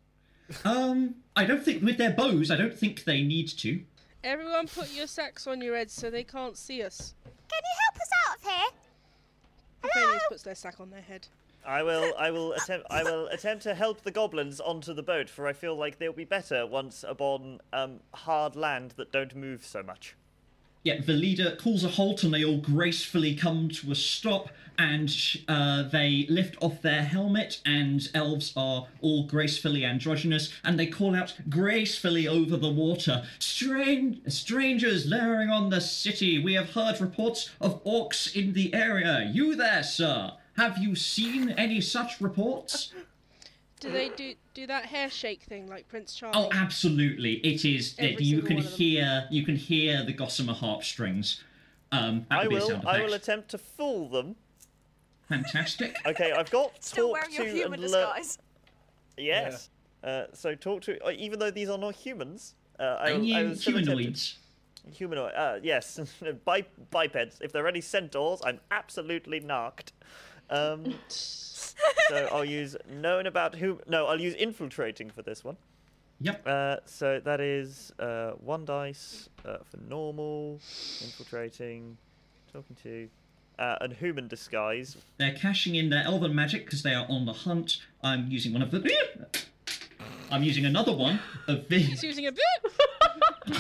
um, 0.66 1.16
I 1.36 1.46
don't 1.46 1.64
think 1.64 1.82
with 1.82 1.98
their 1.98 2.12
bows, 2.12 2.52
I 2.52 2.56
don't 2.56 2.78
think 2.78 3.06
they 3.06 3.24
need 3.24 3.48
to. 3.48 3.82
Everyone 4.24 4.68
put 4.68 4.94
your 4.94 5.08
sacks 5.08 5.48
on 5.48 5.62
your 5.62 5.76
heads 5.76 5.94
so 5.94 6.12
they 6.12 6.24
can't 6.24 6.56
see 6.56 6.84
us. 6.84 7.16
Can 7.24 7.62
you 7.64 7.80
help 7.88 7.96
us 7.96 8.10
out 8.28 8.38
of 8.38 8.44
here? 8.44 9.92
Hephanes 9.92 10.22
puts 10.30 10.44
their 10.44 10.54
sack 10.54 10.80
on 10.80 10.92
their 10.92 11.02
head. 11.02 11.28
I 11.66 11.84
will. 11.84 12.14
I 12.18 12.32
will 12.32 12.54
attempt. 12.54 12.88
I 12.90 13.04
will 13.04 13.28
attempt 13.28 13.64
to 13.64 13.76
help 13.76 14.02
the 14.02 14.12
goblins 14.12 14.60
onto 14.60 14.94
the 14.94 15.04
boat, 15.04 15.30
for 15.30 15.48
I 15.48 15.54
feel 15.54 15.76
like 15.76 16.00
they'll 16.00 16.14
be 16.14 16.26
better 16.26 16.66
once 16.66 17.04
upon 17.08 17.62
um, 17.72 18.00
hard 18.14 18.56
land 18.56 18.92
that 18.98 19.12
don't 19.12 19.36
move 19.36 19.66
so 19.66 19.84
much. 19.84 20.16
Yeah, 20.84 21.00
the 21.00 21.14
leader 21.14 21.56
calls 21.56 21.84
a 21.84 21.90
halt 21.90 22.24
and 22.24 22.34
they 22.34 22.44
all 22.44 22.58
gracefully 22.58 23.36
come 23.36 23.70
to 23.70 23.92
a 23.92 23.96
stop 23.96 24.50
and 24.80 25.16
uh, 25.48 25.84
they 25.84 26.26
lift 26.28 26.58
off 26.60 26.82
their 26.82 27.04
helmet 27.04 27.62
and 27.64 28.10
elves 28.16 28.52
are 28.58 28.88
all 29.00 29.28
gracefully 29.28 29.86
androgynous 29.86 30.52
and 30.64 30.80
they 30.80 30.88
call 30.88 31.16
out 31.16 31.36
gracefully 31.50 32.28
over 32.28 32.58
the 32.58 32.72
water 32.72 33.24
Strange, 33.38 34.22
Strangers 34.28 35.06
lowering 35.06 35.52
on 35.52 35.70
the 35.70 35.82
city, 35.82 36.40
we 36.40 36.56
have 36.56 36.72
heard 36.72 37.00
reports 37.00 37.52
of 37.62 37.84
orcs 37.84 38.36
in 38.36 38.54
the 38.54 38.74
area. 38.74 39.30
You 39.32 39.56
there, 39.56 39.84
sir? 39.84 40.32
Have 40.58 40.78
you 40.78 40.96
seen 40.96 41.50
any 41.52 41.82
such 41.82 42.20
reports? 42.22 42.94
Do 43.80 43.92
they 43.92 44.10
do 44.10 44.36
do 44.54 44.68
that 44.68 44.86
hair 44.86 45.10
shake 45.10 45.44
thing 45.44 45.68
like 45.68 45.88
Prince 45.88 46.14
Charles? 46.14 46.36
Oh, 46.38 46.50
absolutely! 46.54 47.36
It 47.38 47.66
is. 47.66 47.96
Every 47.98 48.24
you 48.24 48.42
can 48.42 48.58
one 48.58 48.66
of 48.66 48.72
them. 48.72 48.78
hear. 48.80 49.28
You 49.32 49.44
can 49.44 49.56
hear 49.56 50.04
the 50.04 50.14
gossamer 50.14 50.54
harpstrings. 50.54 51.42
Um, 51.92 52.26
I 52.30 52.42
would 52.44 52.50
be 52.50 52.56
a 52.56 52.60
will. 52.60 52.68
sound 52.68 52.88
I 52.88 53.02
will 53.04 53.14
attempt 53.14 53.50
to 53.50 53.58
fool 53.58 54.10
them. 54.10 54.36
Fantastic. 55.30 55.96
Okay, 56.06 56.32
I've 56.32 56.52
got 56.52 56.84
Still 56.84 57.08
talk 57.08 57.14
wearing 57.14 57.30
to 57.38 57.44
your 57.46 57.56
human 57.56 57.82
and 57.84 57.92
learn- 57.92 58.16
disguise. 58.18 58.38
Yes. 59.18 59.70
Uh, 60.04 60.26
so 60.34 60.56
talk 60.56 60.82
to. 60.84 61.04
Uh, 61.06 61.12
even 61.12 61.40
though 61.40 61.52
these 61.52 61.70
are 61.70 61.78
not 61.78 61.96
humans, 61.96 62.56
uh, 62.80 62.84
I, 62.84 63.12
Are 63.12 63.20
will- 63.20 63.36
I 63.36 63.42
you 63.42 63.48
will 63.50 63.56
still 63.56 63.74
attempt 63.78 63.86
to- 63.90 63.92
humanoids? 63.96 64.38
Humanoid. 64.94 65.34
Uh, 65.36 65.60
yes. 65.64 66.00
Bi- 66.46 66.66
bipeds. 66.92 67.40
If 67.42 67.52
there 67.52 67.64
are 67.66 67.68
any 67.68 67.82
centaurs, 67.82 68.42
I'm 68.44 68.60
absolutely 68.72 69.40
narked. 69.40 69.94
Um, 70.52 70.94
so 71.08 72.30
I'll 72.32 72.46
use 72.46 72.76
known 72.90 73.26
about 73.26 73.56
who. 73.56 73.80
No, 73.88 74.06
I'll 74.08 74.20
use 74.20 74.36
infiltrating 74.36 75.10
for 75.10 75.22
this 75.22 75.44
one. 75.44 75.58
Yep. 76.20 76.48
Uh, 76.48 76.76
so 76.86 77.20
that 77.24 77.42
is 77.42 77.92
uh, 77.98 78.32
one 78.34 78.64
dice 78.64 79.28
uh, 79.44 79.58
for 79.70 79.78
normal, 79.90 80.60
infiltrating, 81.02 81.98
talking 82.54 82.76
to, 82.84 83.10
uh, 83.58 83.78
and 83.82 83.94
human 83.94 84.28
disguise. 84.28 84.98
They're 85.18 85.34
cashing 85.34 85.76
in 85.76 85.90
their 85.90 86.04
elven 86.04 86.36
magic 86.36 86.66
because 86.66 86.84
they 86.84 86.94
are 86.94 87.08
on 87.10 87.26
the 87.26 87.34
hunt. 87.34 87.80
I'm 88.04 88.28
using 88.30 88.54
one 88.54 88.62
of 88.62 88.70
the. 88.70 88.88
I'm 90.30 90.44
using 90.44 90.66
another 90.66 90.94
one 90.96 91.20
of 91.48 91.68
the. 91.70 91.80
He's 91.80 92.04
using 92.04 92.28
a 92.28 92.32
bit. 92.32 92.44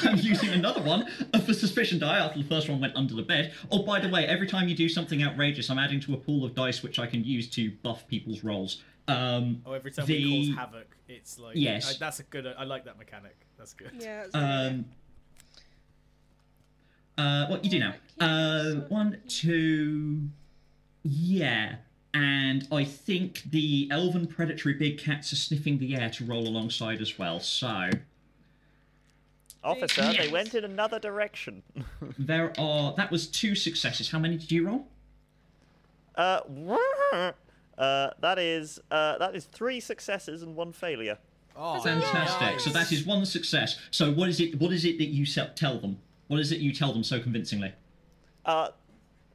I'm 0.03 0.17
using 0.17 0.49
another 0.49 0.81
one 0.81 1.07
of 1.33 1.45
the 1.47 1.53
suspicion 1.53 1.99
die 1.99 2.19
after 2.19 2.39
the 2.39 2.47
first 2.47 2.69
one 2.69 2.79
went 2.79 2.95
under 2.95 3.13
the 3.13 3.23
bed. 3.23 3.53
Oh, 3.71 3.83
by 3.83 3.99
the 3.99 4.09
way, 4.09 4.25
every 4.25 4.47
time 4.47 4.67
you 4.67 4.75
do 4.75 4.87
something 4.89 5.23
outrageous, 5.23 5.69
I'm 5.69 5.79
adding 5.79 5.99
to 6.01 6.13
a 6.13 6.17
pool 6.17 6.45
of 6.45 6.53
dice 6.55 6.83
which 6.83 6.99
I 6.99 7.07
can 7.07 7.23
use 7.23 7.49
to 7.51 7.71
buff 7.83 8.07
people's 8.07 8.43
rolls. 8.43 8.81
Um, 9.07 9.61
Oh, 9.65 9.73
every 9.73 9.91
time 9.91 10.05
the, 10.05 10.13
we 10.23 10.47
cause 10.47 10.57
havoc, 10.57 10.95
it's 11.07 11.39
like 11.39 11.55
Yes. 11.55 11.95
I, 11.95 11.97
that's 11.99 12.19
a 12.19 12.23
good. 12.23 12.45
I 12.57 12.63
like 12.63 12.85
that 12.85 12.97
mechanic. 12.97 13.35
That's 13.57 13.73
good. 13.73 13.91
Yeah. 13.99 14.23
it's 14.23 14.35
Um, 14.35 14.85
uh, 17.17 17.47
what 17.47 17.63
you 17.63 17.69
do 17.69 17.79
now? 17.79 17.93
Uh, 18.19 18.81
one, 18.87 19.17
two, 19.27 20.29
yeah. 21.03 21.75
And 22.13 22.67
I 22.71 22.83
think 22.83 23.43
the 23.51 23.87
elven 23.91 24.27
predatory 24.27 24.73
big 24.75 24.97
cats 24.97 25.31
are 25.31 25.37
sniffing 25.37 25.77
the 25.79 25.95
air 25.95 26.09
to 26.11 26.25
roll 26.25 26.47
alongside 26.47 26.99
as 27.01 27.17
well. 27.17 27.39
So 27.39 27.89
Officer, 29.63 30.13
they 30.13 30.29
went 30.29 30.55
in 30.55 30.63
another 30.63 30.99
direction. 30.99 31.61
there 32.17 32.51
are. 32.59 32.93
That 32.95 33.11
was 33.11 33.27
two 33.27 33.55
successes. 33.55 34.09
How 34.09 34.19
many 34.19 34.37
did 34.37 34.51
you 34.51 34.67
roll? 34.67 34.87
Uh, 36.15 36.41
uh, 37.77 38.09
that 38.19 38.39
is 38.39 38.79
uh, 38.89 39.17
that 39.19 39.35
is 39.35 39.45
three 39.45 39.79
successes 39.79 40.41
and 40.41 40.55
one 40.55 40.73
failure. 40.73 41.17
Oh, 41.55 41.79
Fantastic. 41.81 42.59
So 42.59 42.69
that 42.71 42.91
is 42.91 43.05
one 43.05 43.25
success. 43.25 43.77
So 43.91 44.11
what 44.11 44.29
is 44.29 44.39
it? 44.39 44.59
What 44.59 44.71
is 44.71 44.85
it 44.85 44.97
that 44.97 45.09
you 45.09 45.25
tell 45.25 45.79
them? 45.79 45.99
What 46.27 46.39
is 46.39 46.51
it 46.51 46.59
you 46.59 46.73
tell 46.73 46.93
them 46.93 47.03
so 47.03 47.19
convincingly? 47.19 47.73
Uh, 48.45 48.69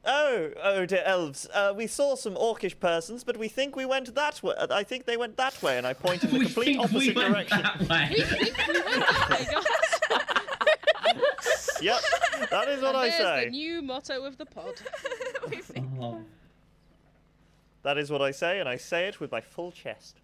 oh, 0.03 0.51
oh, 0.63 0.85
dear 0.85 1.03
elves. 1.05 1.47
Uh, 1.53 1.73
we 1.75 1.87
saw 1.87 2.15
some 2.15 2.33
orcish 2.35 2.79
persons, 2.79 3.23
but 3.23 3.37
we 3.37 3.47
think 3.47 3.75
we 3.75 3.85
went 3.85 4.13
that 4.15 4.41
way. 4.41 4.55
I 4.57 4.83
think 4.83 5.05
they 5.05 5.15
went 5.15 5.37
that 5.37 5.61
way, 5.61 5.77
and 5.77 5.85
I 5.85 5.93
pointed 5.93 6.31
in 6.31 6.33
the 6.33 6.39
we 6.39 6.45
complete 6.45 6.65
think 6.65 6.77
we 6.77 6.83
opposite 6.83 7.15
went 7.15 7.33
direction. 7.33 7.61
that 7.61 7.87
way. 7.87 9.63
yep, 11.81 11.99
that 12.49 12.67
is 12.69 12.81
what 12.81 12.95
I 12.95 13.09
say. 13.09 13.45
the 13.45 13.51
new 13.51 13.81
motto 13.81 14.23
of 14.23 14.37
the 14.37 14.45
pod. 14.45 14.75
Oh, 15.99 16.21
That 17.83 17.97
is 17.97 18.11
what 18.11 18.21
I 18.21 18.31
say, 18.31 18.59
and 18.59 18.67
I 18.67 18.75
say 18.77 19.07
it 19.07 19.19
with 19.19 19.31
my 19.31 19.41
full 19.41 19.71
chest. 19.71 20.19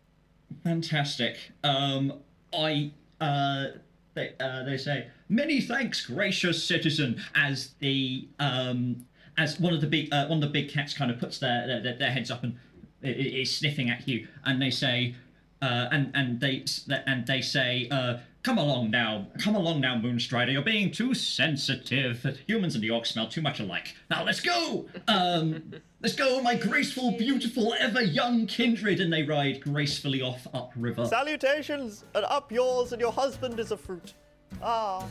fantastic. 0.64 1.38
Um, 1.64 2.20
I 2.54 2.92
uh, 3.22 3.68
they 4.14 4.34
uh, 4.40 4.64
they 4.64 4.78
say 4.78 5.08
many 5.30 5.62
thanks, 5.62 6.06
gracious 6.06 6.64
citizen, 6.64 7.22
as 7.36 7.74
the 7.80 8.28
um 8.40 9.06
as 9.38 9.60
one 9.60 9.74
of 9.74 9.82
the 9.82 9.88
big 9.88 10.14
uh, 10.14 10.28
one 10.28 10.38
of 10.38 10.42
the 10.42 10.48
big 10.62 10.70
cats 10.70 10.94
kind 10.94 11.10
of 11.10 11.20
puts 11.20 11.40
their 11.40 11.66
their, 11.68 11.82
their- 11.82 11.98
their 11.98 12.12
heads 12.12 12.30
up 12.30 12.44
and 12.44 12.58
i- 13.04 13.08
i- 13.08 13.12
is 13.42 13.56
sniffing 13.56 13.90
at 13.90 14.08
you, 14.08 14.28
and 14.46 14.62
they 14.62 14.70
say. 14.72 15.16
Uh, 15.62 15.88
and 15.94 16.12
and 16.14 16.42
they 16.42 16.66
and 17.08 17.26
they 17.26 17.40
say, 17.40 17.88
uh, 17.90 18.18
"Come 18.44 18.58
along 18.58 18.92
now, 18.92 19.28
come 19.40 19.56
along 19.56 19.80
now, 19.82 19.96
Moonstrider. 19.98 20.52
You're 20.52 20.62
being 20.62 20.92
too 20.92 21.14
sensitive. 21.14 22.40
Humans 22.48 22.76
and 22.76 22.84
the 22.84 22.90
orcs 22.90 23.08
smell 23.08 23.28
too 23.28 23.42
much 23.42 23.60
alike. 23.60 23.96
Now 24.10 24.24
let's 24.24 24.42
go. 24.42 24.88
Um, 25.08 25.74
let's 26.02 26.16
go, 26.16 26.42
my 26.42 26.56
graceful, 26.56 27.18
beautiful, 27.18 27.74
ever 27.80 28.02
young 28.02 28.46
kindred." 28.46 29.00
And 29.00 29.12
they 29.12 29.24
ride 29.24 29.62
gracefully 29.62 30.22
off 30.22 30.46
upriver. 30.54 31.06
Salutations, 31.06 32.04
and 32.14 32.26
up 32.26 32.52
yours, 32.52 32.92
and 32.92 33.02
your 33.02 33.14
husband 33.14 33.60
is 33.60 33.72
a 33.72 33.78
fruit. 33.78 34.14
Ah. 34.62 35.06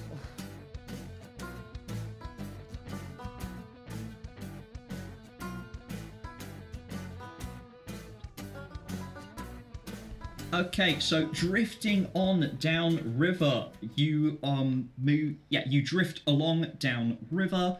Okay, 10.52 11.00
so 11.00 11.26
drifting 11.26 12.08
on 12.12 12.56
down 12.60 13.16
river, 13.16 13.68
you 13.94 14.38
um 14.42 14.90
move. 14.98 15.36
Yeah, 15.48 15.62
you 15.66 15.80
drift 15.82 16.20
along 16.26 16.66
down 16.78 17.18
river. 17.30 17.78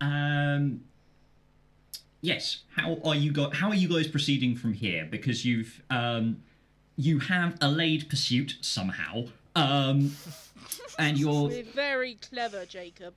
Um. 0.00 0.82
Yes. 2.20 2.60
How 2.74 2.98
are 3.04 3.14
you 3.14 3.32
go? 3.32 3.50
How 3.50 3.68
are 3.68 3.74
you 3.74 3.88
guys 3.88 4.08
proceeding 4.08 4.56
from 4.56 4.74
here? 4.74 5.06
Because 5.10 5.44
you've 5.44 5.80
um, 5.88 6.42
you 6.96 7.18
have 7.20 7.56
allayed 7.60 8.10
pursuit 8.10 8.56
somehow. 8.60 9.26
Um, 9.54 10.16
and 10.98 11.16
you're. 11.18 11.48
We're 11.48 11.62
very 11.62 12.18
clever, 12.28 12.66
Jacob. 12.66 13.14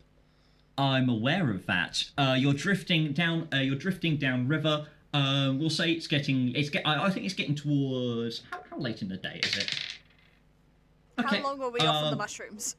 I'm 0.78 1.10
aware 1.10 1.52
of 1.52 1.66
that. 1.66 2.06
Uh, 2.18 2.36
you're 2.38 2.54
drifting 2.54 3.12
down. 3.12 3.50
Uh, 3.54 3.58
you're 3.58 3.76
drifting 3.76 4.16
down 4.16 4.48
river. 4.48 4.88
Um, 5.14 5.60
we'll 5.60 5.70
say 5.70 5.92
it's 5.92 6.08
getting. 6.08 6.56
It's 6.56 6.70
get. 6.70 6.86
I, 6.86 7.06
I 7.06 7.10
think 7.10 7.26
it's 7.26 7.34
getting 7.36 7.56
towards. 7.56 8.44
How, 8.52 8.60
how 8.70 8.78
late 8.78 9.02
in 9.02 9.10
the 9.10 9.18
day 9.18 9.40
is 9.44 9.58
it? 9.58 9.76
How 11.18 11.42
long 11.42 11.60
were 11.60 11.70
we 11.70 11.80
off 11.80 11.96
on 11.96 12.04
the 12.04 12.12
um, 12.12 12.18
mushrooms? 12.18 12.76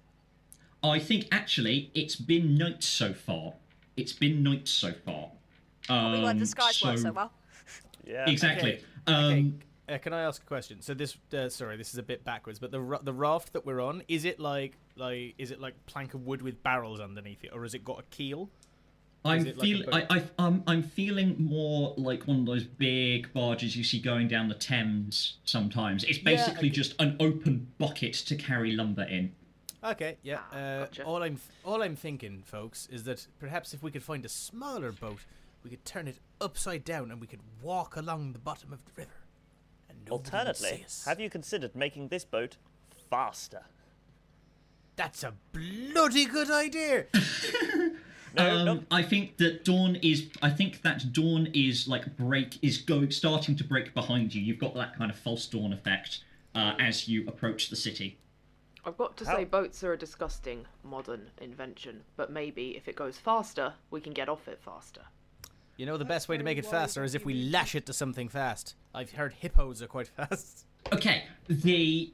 I 0.82 0.98
think 0.98 1.26
actually 1.30 1.90
it's 1.94 2.16
been 2.16 2.56
night 2.56 2.82
so 2.82 3.12
far. 3.12 3.52
It's 3.96 4.12
been 4.12 4.42
night 4.42 4.66
so 4.66 4.92
far. 4.92 5.30
Um, 5.88 6.12
we 6.12 6.22
weren't 6.22 6.38
disguised 6.38 6.78
so 6.78 7.12
well. 7.12 7.32
Yeah. 8.06 8.28
Exactly. 8.28 8.82
Okay. 9.06 9.40
Um, 9.40 9.60
Okay, 9.90 9.96
uh, 9.96 9.98
can 9.98 10.12
I 10.12 10.22
ask 10.22 10.40
a 10.42 10.46
question? 10.46 10.80
So 10.82 10.94
this, 10.94 11.16
uh, 11.32 11.48
sorry, 11.48 11.76
this 11.76 11.92
is 11.92 11.98
a 11.98 12.02
bit 12.02 12.22
backwards, 12.22 12.60
but 12.60 12.70
the 12.70 12.80
ra- 12.80 13.00
the 13.02 13.12
raft 13.12 13.52
that 13.54 13.66
we're 13.66 13.80
on 13.80 14.04
is 14.06 14.24
it 14.24 14.38
like 14.38 14.76
like 14.94 15.34
is 15.36 15.50
it 15.50 15.60
like 15.60 15.74
plank 15.86 16.14
of 16.14 16.24
wood 16.26 16.42
with 16.42 16.62
barrels 16.62 17.00
underneath 17.00 17.42
it, 17.42 17.50
or 17.52 17.62
has 17.64 17.74
it 17.74 17.84
got 17.84 17.98
a 17.98 18.04
keel? 18.04 18.48
I'm 19.24 19.46
Is 19.46 19.56
like 19.56 20.08
a? 20.08 20.12
I, 20.12 20.18
I, 20.18 20.22
um, 20.38 20.62
I'm 20.66 20.82
feeling 20.82 21.36
more 21.38 21.94
like 21.98 22.26
one 22.26 22.40
of 22.40 22.46
those 22.46 22.64
big 22.64 23.32
barges 23.34 23.76
you 23.76 23.84
see 23.84 24.00
going 24.00 24.28
down 24.28 24.48
the 24.48 24.54
Thames 24.54 25.34
sometimes. 25.44 26.04
It's 26.04 26.18
basically 26.18 26.68
okay. 26.68 26.70
just 26.70 26.94
an 26.98 27.16
open 27.20 27.70
bucket 27.78 28.14
to 28.14 28.34
carry 28.34 28.72
lumber 28.72 29.02
in. 29.02 29.32
Okay, 29.84 30.16
yeah. 30.22 30.40
Ah, 30.52 30.56
Uh, 30.56 30.78
gotcha. 30.80 31.04
all 31.04 31.22
I'm 31.22 31.38
all 31.64 31.82
I'm 31.82 31.96
thinking, 31.96 32.42
folks, 32.44 32.86
is 32.90 33.04
that 33.04 33.26
perhaps 33.38 33.74
if 33.74 33.82
we 33.82 33.90
could 33.90 34.02
find 34.02 34.24
a 34.24 34.28
smaller 34.28 34.92
boat, 34.92 35.20
we 35.62 35.70
could 35.70 35.84
turn 35.84 36.08
it 36.08 36.18
upside 36.40 36.84
down 36.84 37.10
and 37.10 37.20
we 37.20 37.26
could 37.26 37.40
walk 37.62 37.96
along 37.96 38.32
the 38.32 38.38
bottom 38.38 38.72
of 38.72 38.84
the 38.86 38.92
river. 38.96 39.10
And 39.90 39.98
nobody 40.08 40.30
would 40.46 40.56
see 40.56 40.66
Alternately, 40.66 40.86
have 41.06 41.20
you 41.20 41.28
considered 41.28 41.74
making 41.74 42.08
this 42.08 42.24
boat 42.24 42.56
faster? 43.10 43.62
That's 44.96 45.22
a 45.22 45.34
bloody 45.52 46.24
good 46.26 46.50
idea. 46.50 47.06
No, 48.34 48.58
um, 48.58 48.64
no. 48.64 48.82
I 48.90 49.02
think 49.02 49.36
that 49.38 49.64
dawn 49.64 49.96
is. 49.96 50.26
I 50.42 50.50
think 50.50 50.82
that 50.82 51.12
dawn 51.12 51.48
is 51.52 51.88
like 51.88 52.16
break 52.16 52.58
is 52.62 52.78
going 52.78 53.10
starting 53.10 53.56
to 53.56 53.64
break 53.64 53.94
behind 53.94 54.34
you. 54.34 54.42
You've 54.42 54.58
got 54.58 54.74
that 54.74 54.96
kind 54.96 55.10
of 55.10 55.18
false 55.18 55.46
dawn 55.46 55.72
effect 55.72 56.24
uh, 56.54 56.74
as 56.78 57.08
you 57.08 57.26
approach 57.26 57.70
the 57.70 57.76
city. 57.76 58.18
I've 58.84 58.96
got 58.96 59.16
to 59.18 59.26
How- 59.26 59.36
say, 59.36 59.44
boats 59.44 59.84
are 59.84 59.92
a 59.92 59.98
disgusting 59.98 60.66
modern 60.82 61.30
invention, 61.40 62.02
but 62.16 62.32
maybe 62.32 62.76
if 62.76 62.88
it 62.88 62.96
goes 62.96 63.18
faster, 63.18 63.74
we 63.90 64.00
can 64.00 64.12
get 64.12 64.28
off 64.28 64.48
it 64.48 64.58
faster. 64.64 65.02
You 65.76 65.86
know, 65.86 65.96
the 65.96 66.04
best 66.04 66.28
way 66.28 66.36
to 66.36 66.44
make 66.44 66.58
it 66.58 66.66
faster 66.66 67.04
is 67.04 67.14
if 67.14 67.24
we 67.24 67.32
lash 67.34 67.74
it 67.74 67.86
to 67.86 67.92
something 67.92 68.28
fast. 68.28 68.74
I've 68.94 69.12
heard 69.12 69.32
hippos 69.34 69.80
are 69.82 69.86
quite 69.86 70.08
fast. 70.16 70.66
Okay, 70.92 71.24
the 71.48 72.12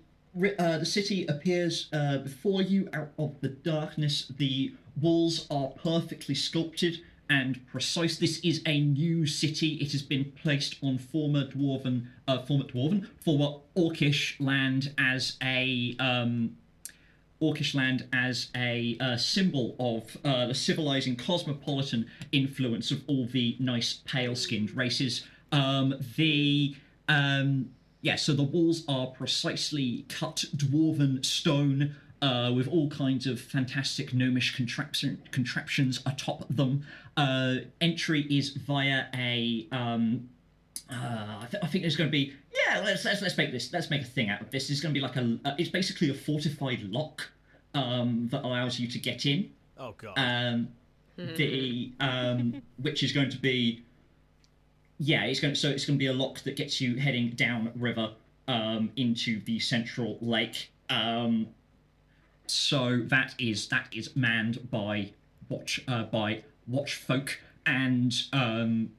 uh, 0.59 0.79
the 0.79 0.87
city 0.87 1.27
appears 1.27 1.89
uh, 1.93 2.19
before 2.19 2.63
you 2.63 2.89
out 2.93 3.11
of 3.19 3.41
the 3.41 3.49
darkness. 3.49 4.31
The 4.37 4.73
walls 5.01 5.47
are 5.51 5.69
perfectly 5.69 6.35
sculpted 6.35 6.99
and 7.29 7.67
precise. 7.67 8.19
This 8.19 8.39
is 8.41 8.63
a 8.67 8.81
new 8.81 9.27
city. 9.27 9.75
It 9.75 9.93
has 9.93 10.03
been 10.03 10.33
placed 10.43 10.77
on 10.83 10.99
former 10.99 11.47
dwarven, 11.47 12.07
uh, 12.29 12.43
former 12.43 12.65
dwarven, 12.65 13.09
former 13.25 13.59
orcish 13.77 14.37
land 14.39 14.95
as 14.99 15.37
a 15.43 15.97
um, 15.99 16.57
Orcish 17.41 17.75
land 17.75 18.09
as 18.15 18.49
a 18.57 18.97
uh, 18.99 19.17
symbol 19.17 19.77
of 19.79 20.17
uh, 20.25 20.47
the 20.47 20.55
civilizing 20.55 21.17
cosmopolitan 21.17 22.07
influence 22.33 22.91
of 22.91 23.03
all 23.07 23.27
the 23.27 23.57
nice 23.59 24.01
pale-skinned 24.07 24.75
races. 24.75 25.27
Um, 25.53 25.95
the 26.17 26.75
um, 27.09 27.71
yeah, 28.01 28.17
so 28.17 28.33
the 28.33 28.43
walls 28.43 28.85
are 28.89 29.09
precisely 29.09 30.07
cut 30.09 30.45
dwarven 30.57 31.25
stone 31.25 31.97
uh, 32.27 32.53
with 32.53 32.67
all 32.67 32.89
kinds 32.91 33.25
of 33.27 33.41
fantastic 33.41 34.13
gnomish 34.13 34.57
contraption, 34.57 35.23
contraptions 35.31 36.01
atop 36.05 36.45
them. 36.49 36.85
Uh, 37.17 37.57
entry 37.81 38.23
is 38.23 38.51
via 38.51 39.05
a 39.15 39.69
um, 39.71 40.29
uh, 40.91 41.43
I, 41.43 41.47
th- 41.49 41.63
I 41.63 41.69
think 41.69 41.83
there's 41.83 41.95
going 41.95 42.09
to 42.09 42.13
be 42.13 42.33
yeah. 42.53 42.81
Let's, 42.81 43.05
let's 43.05 43.23
let's 43.23 43.37
make 43.37 43.53
this. 43.53 43.73
Let's 43.73 43.91
make 43.91 44.03
a 44.03 44.07
thing 44.07 44.29
out 44.29 44.41
of 44.41 44.51
this. 44.51 44.71
It's 44.71 44.81
going 44.81 44.93
to 44.93 45.01
be 45.01 45.07
like 45.07 45.15
a. 45.15 45.39
Uh, 45.45 45.55
it's 45.57 45.71
basically 45.71 46.11
a 46.11 46.15
fortified 46.15 46.83
lock 46.83 47.29
um, 47.75 48.29
that 48.33 48.43
allows 48.45 48.81
you 48.81 48.89
to 48.89 48.99
get 48.99 49.25
in. 49.25 49.51
Oh 49.79 49.95
god. 49.97 50.15
Um, 50.17 50.69
the 51.17 51.93
um, 52.01 52.61
which 52.83 53.05
is 53.05 53.13
going 53.13 53.31
to 53.31 53.39
be 53.39 53.85
yeah. 54.99 55.25
It's 55.27 55.39
going 55.39 55.55
to, 55.55 55.61
so 55.61 55.71
it's 55.71 55.87
going 55.87 55.97
to 55.97 56.03
be 56.03 56.09
a 56.09 56.13
lock 56.13 56.41
that 56.41 56.57
gets 56.57 56.81
you 56.81 56.97
heading 56.97 57.31
down 57.31 57.71
river 57.77 58.11
um, 58.49 58.91
into 58.97 59.41
the 59.45 59.61
central 59.61 60.19
lake. 60.21 60.73
Um, 60.89 61.49
so 62.51 63.01
that 63.05 63.35
is 63.39 63.69
that 63.69 63.89
is 63.93 64.15
manned 64.17 64.71
by 64.71 65.11
watch 65.49 65.81
uh, 65.89 66.05
by 66.05 66.43
watch 66.67 66.95
folk 66.95 67.41
and 67.67 68.15
um, 68.33 68.91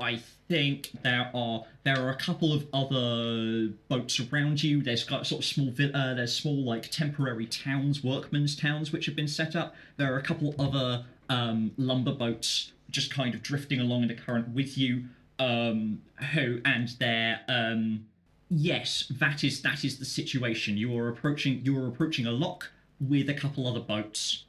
I 0.00 0.16
think 0.48 0.90
there 1.02 1.30
are 1.34 1.64
there 1.84 1.98
are 1.98 2.10
a 2.10 2.16
couple 2.16 2.52
of 2.52 2.66
other 2.72 3.68
boats 3.88 4.18
around 4.20 4.62
you. 4.62 4.82
There's 4.82 5.04
got 5.04 5.26
sort 5.26 5.40
of 5.40 5.44
small 5.44 5.68
uh, 5.68 6.14
there's 6.14 6.34
small 6.34 6.56
like 6.56 6.90
temporary 6.90 7.46
towns, 7.46 8.02
workmen's 8.02 8.56
towns, 8.56 8.92
which 8.92 9.06
have 9.06 9.16
been 9.16 9.28
set 9.28 9.54
up. 9.54 9.74
There 9.96 10.12
are 10.12 10.18
a 10.18 10.22
couple 10.22 10.54
other 10.58 11.04
um, 11.28 11.72
lumber 11.76 12.12
boats 12.12 12.72
just 12.90 13.12
kind 13.12 13.34
of 13.34 13.42
drifting 13.42 13.80
along 13.80 14.02
in 14.02 14.08
the 14.08 14.14
current 14.14 14.48
with 14.48 14.78
you. 14.78 15.04
Um, 15.38 16.02
who 16.34 16.60
and 16.66 16.88
they're 16.98 17.40
um, 17.48 18.04
yes, 18.50 19.10
that 19.18 19.42
is 19.44 19.62
that 19.62 19.84
is 19.84 19.98
the 19.98 20.04
situation. 20.04 20.76
You 20.76 20.96
are 20.98 21.08
approaching 21.08 21.64
you 21.64 21.78
are 21.82 21.86
approaching 21.86 22.26
a 22.26 22.32
lock 22.32 22.70
with 23.00 23.30
a 23.30 23.34
couple 23.34 23.66
other 23.66 23.80
boats, 23.80 24.44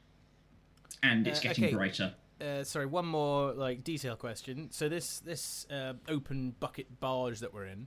and 1.02 1.26
it's 1.26 1.38
Uh, 1.38 1.42
getting 1.44 1.64
okay. 1.64 1.74
brighter. 1.74 2.14
Uh, 2.40 2.64
sorry, 2.64 2.86
one 2.86 3.06
more 3.06 3.52
like 3.54 3.84
detail 3.84 4.16
question. 4.16 4.70
So 4.70 4.88
this 4.88 5.20
this 5.20 5.66
uh, 5.70 5.94
open 6.08 6.54
bucket 6.60 7.00
barge 7.00 7.38
that 7.40 7.54
we're 7.54 7.66
in, 7.66 7.86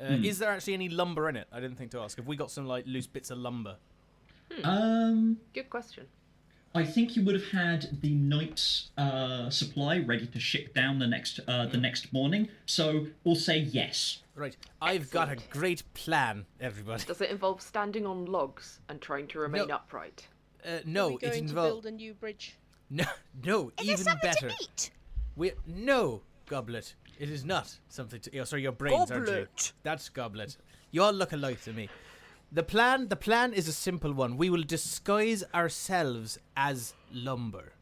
uh, 0.00 0.16
Hmm. 0.16 0.24
is 0.24 0.38
there 0.38 0.50
actually 0.50 0.74
any 0.74 0.88
lumber 0.88 1.28
in 1.28 1.36
it? 1.36 1.48
I 1.52 1.60
didn't 1.60 1.76
think 1.76 1.90
to 1.90 1.98
ask. 2.00 2.16
Have 2.16 2.26
we 2.26 2.36
got 2.36 2.50
some 2.50 2.66
like 2.66 2.86
loose 2.86 3.06
bits 3.08 3.30
of 3.30 3.38
lumber? 3.38 3.76
Um, 4.62 5.38
Good 5.52 5.68
question. 5.70 6.06
I 6.72 6.84
think 6.84 7.16
you 7.16 7.24
would 7.24 7.34
have 7.34 7.50
had 7.50 8.00
the 8.02 8.14
night's 8.14 8.90
uh, 8.98 9.50
supply 9.50 9.98
ready 9.98 10.26
to 10.26 10.38
ship 10.38 10.72
down 10.74 10.98
the 11.00 11.06
next 11.06 11.40
uh, 11.48 11.66
the 11.66 11.78
next 11.78 12.12
morning. 12.12 12.48
So 12.66 13.08
we'll 13.24 13.34
say 13.34 13.58
yes. 13.58 14.22
Right, 14.36 14.54
I've 14.82 15.10
got 15.10 15.30
a 15.32 15.36
great 15.50 15.82
plan, 15.94 16.44
everybody. 16.60 17.02
Does 17.04 17.22
it 17.22 17.30
involve 17.30 17.62
standing 17.62 18.04
on 18.04 18.26
logs 18.26 18.80
and 18.90 19.00
trying 19.00 19.26
to 19.28 19.38
remain 19.38 19.68
No. 19.68 19.76
upright? 19.76 20.28
Uh, 20.64 20.68
Are 20.72 20.80
no, 20.84 21.08
we 21.08 21.14
it 21.14 21.20
going 21.22 21.32
to 21.32 21.38
involves 21.38 21.70
build 21.72 21.86
a 21.86 21.90
new 21.90 22.12
bridge? 22.12 22.56
no, 22.90 23.04
no, 23.44 23.68
Is 23.68 23.86
there 23.86 23.92
even 23.94 24.04
something 24.04 24.20
better. 24.30 24.48
to 24.50 24.54
eat? 24.62 24.90
We 25.36 25.52
no 25.66 26.20
goblet. 26.46 26.94
It 27.18 27.30
is 27.30 27.46
not 27.46 27.74
something 27.88 28.20
to. 28.20 28.38
Oh, 28.40 28.44
sorry, 28.44 28.62
your 28.62 28.72
brains 28.72 29.10
aren't 29.10 29.26
you? 29.26 29.32
Goblet. 29.34 29.72
That's 29.82 30.08
goblet. 30.10 30.56
You 30.90 31.02
all 31.02 31.12
look 31.12 31.32
alike 31.32 31.62
to 31.62 31.72
me. 31.72 31.88
The 32.52 32.62
plan. 32.62 33.08
The 33.08 33.16
plan 33.16 33.54
is 33.54 33.68
a 33.68 33.72
simple 33.72 34.12
one. 34.12 34.36
We 34.36 34.50
will 34.50 34.62
disguise 34.62 35.44
ourselves 35.54 36.38
as 36.56 36.92
lumber. 37.10 37.72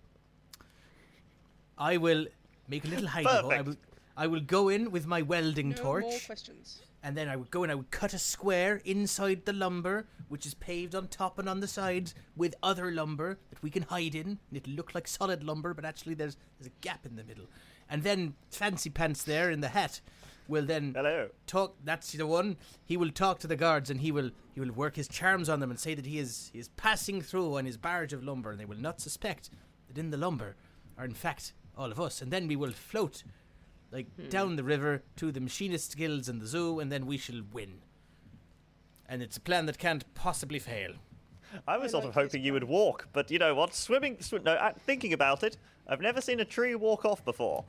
I 1.77 1.97
will 1.97 2.27
make 2.69 2.85
a 2.85 2.89
little 2.89 3.09
hidey 3.09 3.25
hole. 3.27 3.51
I 3.51 3.57
Perfect. 3.59 3.67
will. 3.67 3.77
I 4.17 4.27
will 4.27 4.41
go 4.41 4.69
in 4.69 4.91
with 4.91 5.07
my 5.07 5.23
welding 5.23 5.71
No 5.71 5.77
torch 5.77 6.05
more 6.05 6.19
questions. 6.27 6.81
and 7.03 7.17
then 7.17 7.29
I 7.29 7.37
would 7.37 7.51
go 7.51 7.63
and 7.65 7.73
I 7.73 7.75
would 7.75 7.91
cut 7.91 8.15
a 8.15 8.19
square 8.19 8.81
inside 8.85 9.45
the 9.45 9.53
lumber, 9.53 10.07
which 10.29 10.47
is 10.47 10.55
paved 10.55 10.95
on 10.95 11.09
top 11.09 11.39
and 11.39 11.49
on 11.49 11.61
the 11.61 11.67
sides 11.67 12.15
with 12.37 12.55
other 12.63 12.91
lumber 12.93 13.39
that 13.51 13.63
we 13.63 13.71
can 13.71 13.83
hide 13.83 14.15
in. 14.15 14.27
And 14.49 14.57
it'll 14.57 14.75
look 14.75 14.95
like 14.95 15.09
solid 15.09 15.43
lumber, 15.43 15.75
but 15.75 15.85
actually 15.85 16.15
there's 16.15 16.37
there's 16.59 16.69
a 16.69 16.81
gap 16.81 17.05
in 17.07 17.17
the 17.17 17.25
middle. 17.25 17.47
And 17.91 18.03
then 18.03 18.35
Fancy 18.51 18.89
Pants 18.91 19.25
there 19.25 19.51
in 19.51 19.61
the 19.61 19.69
hat 19.69 20.01
will 20.47 20.65
then 20.65 20.93
Hello. 20.95 21.29
talk. 21.47 21.75
That's 21.85 22.13
the 22.13 22.27
one. 22.27 22.57
He 22.85 22.97
will 22.97 23.11
talk 23.11 23.39
to 23.41 23.47
the 23.47 23.57
guards 23.57 23.91
and 23.91 24.01
he 24.01 24.13
will 24.13 24.31
he 24.55 24.61
will 24.61 24.73
work 24.73 24.95
his 24.97 25.09
charms 25.09 25.49
on 25.49 25.59
them 25.61 25.71
and 25.71 25.79
say 25.81 25.95
that 25.95 26.07
he 26.07 26.19
is 26.19 26.51
he 26.53 26.61
is 26.61 26.69
passing 26.69 27.21
through 27.21 27.59
on 27.59 27.65
his 27.67 27.77
barge 27.77 28.13
of 28.13 28.23
lumber, 28.23 28.51
and 28.53 28.61
they 28.61 28.65
will 28.65 28.77
not 28.81 29.01
suspect 29.01 29.51
that 29.89 29.99
in 29.99 30.11
the 30.11 30.17
lumber 30.17 30.55
are 30.97 31.05
in 31.05 31.15
fact 31.15 31.53
all 31.77 31.91
of 31.91 31.99
us. 32.01 32.23
And 32.23 32.31
then 32.31 32.47
we 32.47 32.55
will 32.57 32.71
float 32.73 33.25
like 33.95 34.29
down 34.29 34.57
the 34.57 34.65
river 34.65 35.03
to 35.17 35.31
the 35.31 35.41
machinist 35.41 35.97
guilds 35.97 36.29
and 36.29 36.41
the 36.43 36.47
zoo, 36.47 36.81
and 36.81 36.91
then 36.91 37.07
we 37.07 37.17
shall 37.17 37.43
win. 37.53 37.81
And 39.09 39.23
it's 39.23 39.37
a 39.37 39.41
plan 39.41 39.67
that 39.67 39.79
can't 39.79 40.05
possibly 40.15 40.59
fail. 40.59 40.95
I 41.69 41.79
was 41.79 41.91
I 41.91 41.93
sort 41.93 42.05
like 42.05 42.09
of 42.17 42.23
hoping 42.23 42.43
you 42.43 42.53
would 42.53 42.65
walk, 42.65 43.09
but 43.13 43.31
you 43.31 43.39
know 43.39 43.55
what? 43.55 43.73
Swimming. 43.73 44.21
Sw- 44.21 44.43
no, 44.45 44.55
uh, 44.55 44.73
thinking 44.85 45.13
about 45.13 45.45
it, 45.45 45.57
I've 45.87 46.01
never 46.01 46.21
seen 46.21 46.41
a 46.41 46.45
tree 46.45 46.75
walk 46.75 47.05
off 47.05 47.25
before. 47.25 47.65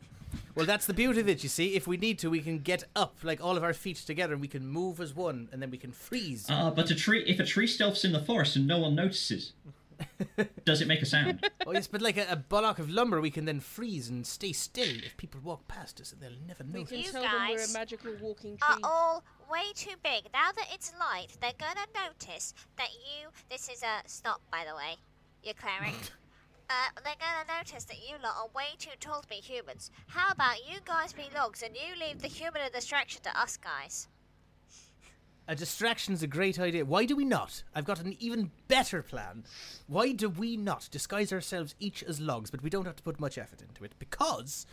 Well, 0.55 0.65
that's 0.65 0.87
the 0.87 0.93
beauty 0.93 1.19
of 1.19 1.29
it, 1.29 1.43
you 1.43 1.49
see. 1.49 1.75
If 1.75 1.85
we 1.85 1.95
need 1.97 2.17
to, 2.19 2.29
we 2.29 2.41
can 2.41 2.59
get 2.59 2.83
up, 2.95 3.17
like 3.21 3.43
all 3.43 3.55
of 3.55 3.63
our 3.63 3.73
feet 3.73 3.97
together, 3.97 4.33
and 4.33 4.41
we 4.41 4.47
can 4.47 4.65
move 4.65 4.99
as 4.99 5.13
one, 5.13 5.47
and 5.51 5.61
then 5.61 5.69
we 5.69 5.77
can 5.77 5.91
freeze. 5.91 6.49
Uh, 6.49 6.71
but 6.71 6.89
a 6.89 6.95
tree 6.95 7.23
if 7.27 7.39
a 7.39 7.45
tree 7.45 7.67
stealths 7.67 8.03
in 8.03 8.11
the 8.11 8.19
forest 8.21 8.55
and 8.55 8.65
no 8.65 8.79
one 8.79 8.95
notices, 8.95 9.53
does 10.65 10.81
it 10.81 10.87
make 10.87 11.01
a 11.01 11.05
sound? 11.05 11.45
oh, 11.67 11.71
yes, 11.73 11.87
but 11.87 12.01
like 12.01 12.17
a, 12.17 12.25
a 12.29 12.35
block 12.35 12.79
of 12.79 12.89
lumber, 12.89 13.21
we 13.21 13.31
can 13.31 13.45
then 13.45 13.59
freeze 13.59 14.09
and 14.09 14.25
stay 14.25 14.53
still 14.53 14.97
if 15.05 15.15
people 15.17 15.41
walk 15.43 15.67
past 15.67 15.99
us, 16.01 16.11
and 16.11 16.21
they'll 16.21 16.47
never 16.47 16.63
We 16.63 16.79
notice. 16.79 16.89
can 16.89 16.99
You 16.99 17.11
tell 17.11 17.21
them 17.23 17.31
we're 17.49 17.55
a 17.55 17.57
guys 17.57 17.73
magical 17.73 18.11
walking 18.21 18.57
Are 18.67 18.77
all 18.83 19.23
way 19.51 19.71
too 19.75 19.95
big. 20.03 20.25
Now 20.33 20.51
that 20.55 20.67
it's 20.73 20.93
light, 20.99 21.37
they're 21.41 21.51
gonna 21.57 21.87
notice 21.93 22.53
that 22.77 22.89
you. 22.93 23.29
This 23.49 23.69
is 23.69 23.83
a 23.83 24.07
stop, 24.07 24.41
by 24.51 24.63
the 24.67 24.75
way. 24.75 24.95
You 25.43 25.53
cleric. 25.53 25.95
Uh, 26.67 26.73
they're 27.03 27.13
gonna 27.19 27.59
notice 27.59 27.83
that 27.83 27.97
you 27.97 28.15
lot 28.23 28.33
are 28.39 28.49
way 28.55 28.69
too 28.79 28.89
tall 28.99 29.21
to 29.21 29.27
be 29.27 29.35
humans. 29.35 29.91
How 30.07 30.31
about 30.31 30.67
you 30.67 30.79
guys 30.83 31.13
be 31.13 31.29
logs 31.35 31.61
and 31.61 31.75
you 31.75 31.93
leave 32.03 32.23
the 32.23 32.27
human 32.27 32.63
and 32.63 32.73
distraction 32.73 33.21
to 33.21 33.39
us 33.39 33.55
guys? 33.55 34.07
A 35.47 35.55
distraction's 35.55 36.23
a 36.23 36.27
great 36.27 36.59
idea. 36.59 36.85
Why 36.85 37.05
do 37.05 37.15
we 37.15 37.23
not? 37.23 37.63
I've 37.75 37.85
got 37.85 37.99
an 37.99 38.15
even 38.19 38.51
better 38.67 39.03
plan. 39.03 39.43
Why 39.87 40.11
do 40.11 40.27
we 40.27 40.57
not 40.57 40.89
disguise 40.91 41.31
ourselves 41.31 41.75
each 41.79 42.03
as 42.03 42.19
logs, 42.19 42.49
but 42.49 42.63
we 42.63 42.69
don't 42.71 42.85
have 42.85 42.95
to 42.95 43.03
put 43.03 43.19
much 43.19 43.37
effort 43.37 43.61
into 43.61 43.83
it? 43.83 43.93
Because 43.99 44.65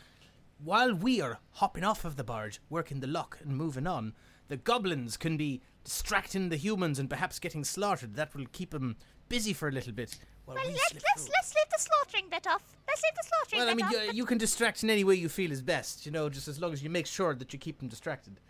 while 0.65 0.95
we 0.95 1.21
are 1.21 1.41
hopping 1.53 1.85
off 1.85 2.07
of 2.07 2.17
the 2.17 2.25
barge, 2.25 2.59
working 2.71 3.01
the 3.01 3.07
lock 3.07 3.39
and 3.43 3.55
moving 3.55 3.87
on, 3.87 4.15
the 4.49 4.57
goblins 4.57 5.19
can 5.19 5.37
be 5.37 5.61
distracting 5.85 6.49
the 6.49 6.57
humans 6.57 6.99
and 6.99 7.11
perhaps 7.11 7.39
getting 7.39 7.65
slaughtered. 7.65 8.15
That 8.15 8.35
will 8.35 8.47
keep 8.53 8.71
them 8.71 8.97
busy 9.29 9.53
for 9.53 9.69
a 9.69 9.73
little 9.73 9.93
bit. 9.93 10.17
While 10.47 10.57
Well, 10.57 10.67
we 10.67 10.73
let's 10.73 10.89
slip 10.89 11.03
let's 11.07 11.29
let's 11.29 11.55
leave 11.55 11.71
the 11.71 11.79
slaughtering 11.79 12.31
bit 12.31 12.47
off. 12.47 12.63
Let's 12.89 13.03
leave 13.03 13.15
the 13.15 13.29
slaughtering 13.29 13.61
Well, 13.61 13.71
I 13.71 13.75
mean, 13.75 13.87
off. 13.87 14.07
you, 14.13 14.19
you 14.21 14.25
can 14.25 14.39
distract 14.39 14.83
in 14.83 14.89
any 14.91 15.05
way 15.05 15.17
you 15.17 15.29
feel 15.29 15.53
is 15.53 15.61
best, 15.61 16.07
you 16.07 16.13
know, 16.13 16.31
just 16.31 16.49
as 16.49 16.61
long 16.61 16.73
as 16.73 16.83
you 16.83 16.89
make 16.89 17.07
sure 17.07 17.35
that 17.35 17.53
you 17.53 17.59
keep 17.59 17.79
them 17.79 17.89
distracted. 17.89 18.41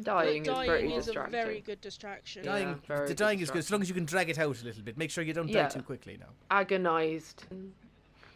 Dying, 0.00 0.42
dying 0.42 0.62
is 0.62 0.66
very 0.68 0.92
is 0.94 1.04
distracting. 1.06 1.34
a 1.34 1.44
very 1.44 1.60
good 1.60 1.80
distraction. 1.80 2.44
Yeah, 2.44 2.52
Dying, 2.52 2.80
very 2.86 3.08
the 3.08 3.14
dying 3.14 3.40
is 3.40 3.50
good, 3.50 3.58
as 3.58 3.70
long 3.70 3.82
as 3.82 3.88
you 3.88 3.94
can 3.94 4.04
drag 4.06 4.30
it 4.30 4.38
out 4.38 4.60
a 4.60 4.64
little 4.64 4.82
bit. 4.82 4.96
Make 4.96 5.10
sure 5.10 5.22
you 5.22 5.34
don't 5.34 5.48
Yeah. 5.48 5.64
die 5.64 5.68
too 5.68 5.82
quickly 5.82 6.16
now. 6.18 6.28
Agonized. 6.50 7.44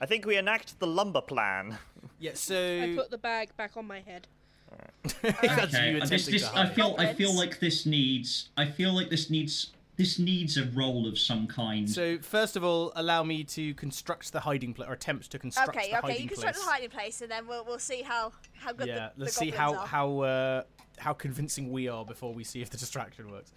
I 0.01 0.07
think 0.07 0.27
we 0.27 0.37
enact 0.37 0.79
the 0.81 0.87
lumber 0.87 1.21
plan. 1.23 1.79
Yeah, 2.19 2.33
so. 2.35 2.55
I 2.83 2.95
put 2.97 3.11
the 3.11 3.19
bag 3.19 3.55
back 3.59 3.77
on 3.77 3.87
my 3.87 4.01
head. 4.01 4.27
That's 5.23 5.75
Okay, 5.75 5.93
you 5.93 6.01
this, 6.01 6.11
attempting 6.11 6.33
this, 6.33 6.49
to 6.49 6.59
I 6.59 6.67
feel 6.69 6.95
I 6.99 7.13
feel 7.13 7.35
like 7.37 7.61
this 7.61 7.85
needs 7.85 8.49
I 8.57 8.67
feel 8.67 8.93
like 8.95 9.11
this 9.11 9.29
needs 9.31 9.73
this 9.97 10.19
needs 10.19 10.57
a 10.57 10.65
roll 10.75 11.07
of 11.07 11.19
some 11.19 11.47
kind. 11.47 11.89
So 11.91 12.19
first 12.19 12.57
of 12.57 12.65
all, 12.65 12.93
allow 12.97 13.23
me 13.23 13.45
to 13.45 13.75
construct 13.75 14.33
the 14.33 14.41
hiding 14.41 14.73
place, 14.75 14.89
or 14.89 14.93
attempt 14.95 15.31
to 15.31 15.39
construct 15.39 15.71
Okay, 15.71 15.91
the 15.91 15.99
okay, 15.99 16.07
hiding 16.09 16.23
you 16.23 16.29
construct 16.29 16.55
place. 16.57 16.65
the 16.67 16.71
hiding 16.71 16.91
place, 16.91 17.21
and 17.23 17.31
then 17.31 17.47
we'll 17.47 17.65
we'll 17.65 17.79
see 17.79 18.03
how 18.03 18.33
how 18.55 18.73
good 18.73 18.89
yeah, 18.89 19.11
the, 19.17 19.25
let's 19.25 19.37
see 19.37 19.51
how 19.51 19.75
are. 19.75 19.87
how 19.87 20.21
uh, 20.21 20.63
how 20.99 21.13
convincing 21.13 21.71
we 21.71 21.89
are 21.89 22.05
before 22.05 22.33
we 22.33 22.43
see 22.45 22.63
if 22.63 22.71
the 22.71 22.77
distraction 22.77 23.31
works. 23.31 23.53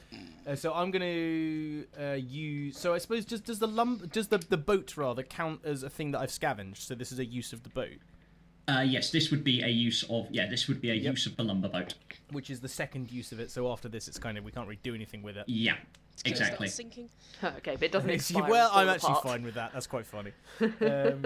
Uh, 0.48 0.56
so 0.56 0.74
I'm 0.74 0.92
gonna 0.92 1.84
uh, 2.00 2.14
use. 2.16 2.78
So 2.78 2.94
I 2.94 2.98
suppose 2.98 3.26
just 3.26 3.46
does 3.46 3.60
the 3.60 3.68
lump 3.68 4.12
does 4.12 4.28
the 4.28 4.38
the 4.38 4.58
boat 4.58 4.98
rather 4.98 5.24
count 5.24 5.62
as 5.66 5.84
a 5.84 5.90
thing 5.90 6.12
that 6.12 6.20
I've 6.20 6.32
scavenged? 6.32 6.84
So 6.84 6.96
this 6.96 7.12
is 7.12 7.20
a 7.20 7.26
use 7.26 7.54
of 7.54 7.64
the 7.64 7.70
boat, 7.70 7.98
uh, 8.68 8.82
yes, 8.82 9.10
this 9.12 9.32
would 9.32 9.44
be 9.44 9.62
a 9.62 9.68
use 9.68 10.04
of 10.10 10.28
yeah, 10.32 10.48
this 10.50 10.68
would 10.68 10.80
be 10.82 10.92
a 10.92 10.94
Yep. 10.96 11.12
use 11.14 11.26
of 11.26 11.38
the 11.38 11.44
lumber 11.44 11.70
boat. 11.70 11.94
which 12.32 12.50
is 12.50 12.60
the 12.60 12.68
second 12.70 13.12
use 13.12 13.32
of 13.32 13.40
it. 13.40 13.50
So 13.52 13.72
after 13.72 13.90
this, 13.90 14.08
it's 14.08 14.20
kind 14.20 14.38
of 14.38 14.44
we 14.44 14.52
can't 14.52 14.68
really 14.68 14.80
do 14.84 14.94
anything 14.94 15.24
with 15.24 15.38
it. 15.38 15.46
Yeah, 15.48 15.76
It's 16.14 16.24
gonna 16.24 16.36
exactly. 16.36 16.68
sinking. 16.68 17.10
okay, 17.44 17.74
but 17.76 17.84
it 17.84 17.92
doesn't 17.92 18.08
Makes 18.08 18.30
you- 18.32 18.38
expire 18.38 18.52
well, 18.52 18.70
I'm 18.74 18.90
actually 18.90 19.12
apart. 19.12 19.24
fine 19.24 19.44
with 19.44 19.56
that. 19.56 19.74
That's 19.74 19.88
quite 19.88 20.06
funny. 20.06 20.32
Um, 20.82 21.26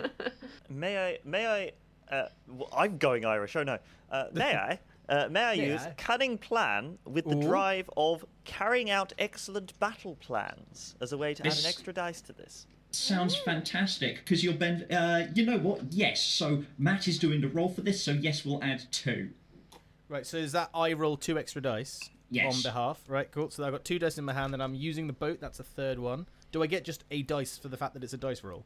May 0.69 0.97
I? 0.97 1.19
May 1.25 1.45
I? 1.47 1.71
Uh, 2.13 2.27
w- 2.47 2.67
I'm 2.75 2.97
going 2.97 3.25
Irish. 3.25 3.55
Oh 3.55 3.63
no. 3.63 3.77
Uh, 4.11 4.25
may 4.33 4.55
I? 4.55 4.79
Uh, 5.09 5.27
may 5.29 5.43
I 5.43 5.55
May 5.57 5.67
use 5.71 5.81
I? 5.81 5.91
cunning 5.97 6.37
plan 6.37 6.97
with 7.05 7.25
the 7.25 7.35
Ooh. 7.37 7.41
drive 7.41 7.89
of 7.97 8.23
carrying 8.45 8.89
out 8.89 9.11
excellent 9.19 9.77
battle 9.79 10.15
plans 10.15 10.95
as 11.01 11.11
a 11.11 11.17
way 11.17 11.33
to 11.33 11.45
add 11.45 11.57
an 11.59 11.65
extra 11.65 11.91
dice 11.93 12.21
to 12.21 12.33
this? 12.33 12.67
Sounds 12.91 13.35
fantastic 13.35 14.17
because 14.17 14.43
you're 14.43 14.53
Ben. 14.53 14.83
Uh, 14.91 15.27
you 15.33 15.45
know 15.45 15.57
what? 15.57 15.81
Yes. 15.91 16.21
So 16.21 16.63
Matt 16.77 17.07
is 17.07 17.17
doing 17.19 17.41
the 17.41 17.47
roll 17.49 17.69
for 17.69 17.81
this. 17.81 18.03
So 18.03 18.11
yes, 18.11 18.45
we'll 18.45 18.63
add 18.63 18.83
two. 18.91 19.31
right. 20.09 20.25
So 20.25 20.37
is 20.37 20.51
that 20.53 20.69
I 20.73 20.93
roll 20.93 21.17
two 21.17 21.37
extra 21.37 21.61
dice 21.61 21.99
Yes. 22.29 22.55
on 22.55 22.61
behalf? 22.61 23.01
Right. 23.07 23.29
Cool. 23.31 23.49
So 23.49 23.63
I've 23.65 23.71
got 23.73 23.83
two 23.83 23.99
dice 23.99 24.17
in 24.17 24.25
my 24.25 24.33
hand, 24.33 24.53
and 24.53 24.61
I'm 24.63 24.75
using 24.75 25.07
the 25.07 25.13
boat. 25.13 25.39
That's 25.41 25.59
a 25.59 25.63
third 25.63 25.99
one. 25.99 26.27
Do 26.51 26.61
I 26.63 26.67
get 26.67 26.85
just 26.85 27.03
a 27.11 27.23
dice 27.23 27.57
for 27.57 27.67
the 27.67 27.77
fact 27.77 27.93
that 27.95 28.03
it's 28.03 28.13
a 28.13 28.17
dice 28.17 28.43
roll? 28.43 28.63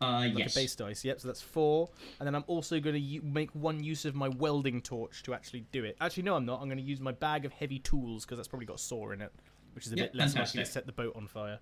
Uh, 0.00 0.20
Like 0.32 0.38
yes. 0.38 0.56
a 0.56 0.60
base 0.60 0.76
dice. 0.76 1.04
Yep. 1.04 1.20
So 1.20 1.28
that's 1.28 1.42
four, 1.42 1.88
and 2.20 2.26
then 2.26 2.34
I'm 2.36 2.44
also 2.46 2.78
going 2.78 2.94
to 2.94 3.00
u- 3.00 3.22
make 3.22 3.50
one 3.52 3.82
use 3.82 4.04
of 4.04 4.14
my 4.14 4.28
welding 4.28 4.80
torch 4.80 5.22
to 5.24 5.34
actually 5.34 5.64
do 5.72 5.82
it. 5.84 5.96
Actually, 6.00 6.22
no, 6.24 6.36
I'm 6.36 6.46
not. 6.46 6.60
I'm 6.60 6.68
going 6.68 6.78
to 6.78 6.84
use 6.84 7.00
my 7.00 7.12
bag 7.12 7.44
of 7.44 7.52
heavy 7.52 7.80
tools 7.80 8.24
because 8.24 8.38
that's 8.38 8.48
probably 8.48 8.66
got 8.66 8.76
a 8.76 8.78
saw 8.82 9.10
in 9.10 9.20
it, 9.20 9.32
which 9.74 9.86
is 9.86 9.92
a 9.92 9.96
Yep, 9.96 10.12
bit 10.12 10.18
less 10.18 10.36
likely 10.36 10.62
to 10.62 10.70
set 10.70 10.86
the 10.86 10.92
boat 10.92 11.14
on 11.16 11.26
fire. 11.26 11.58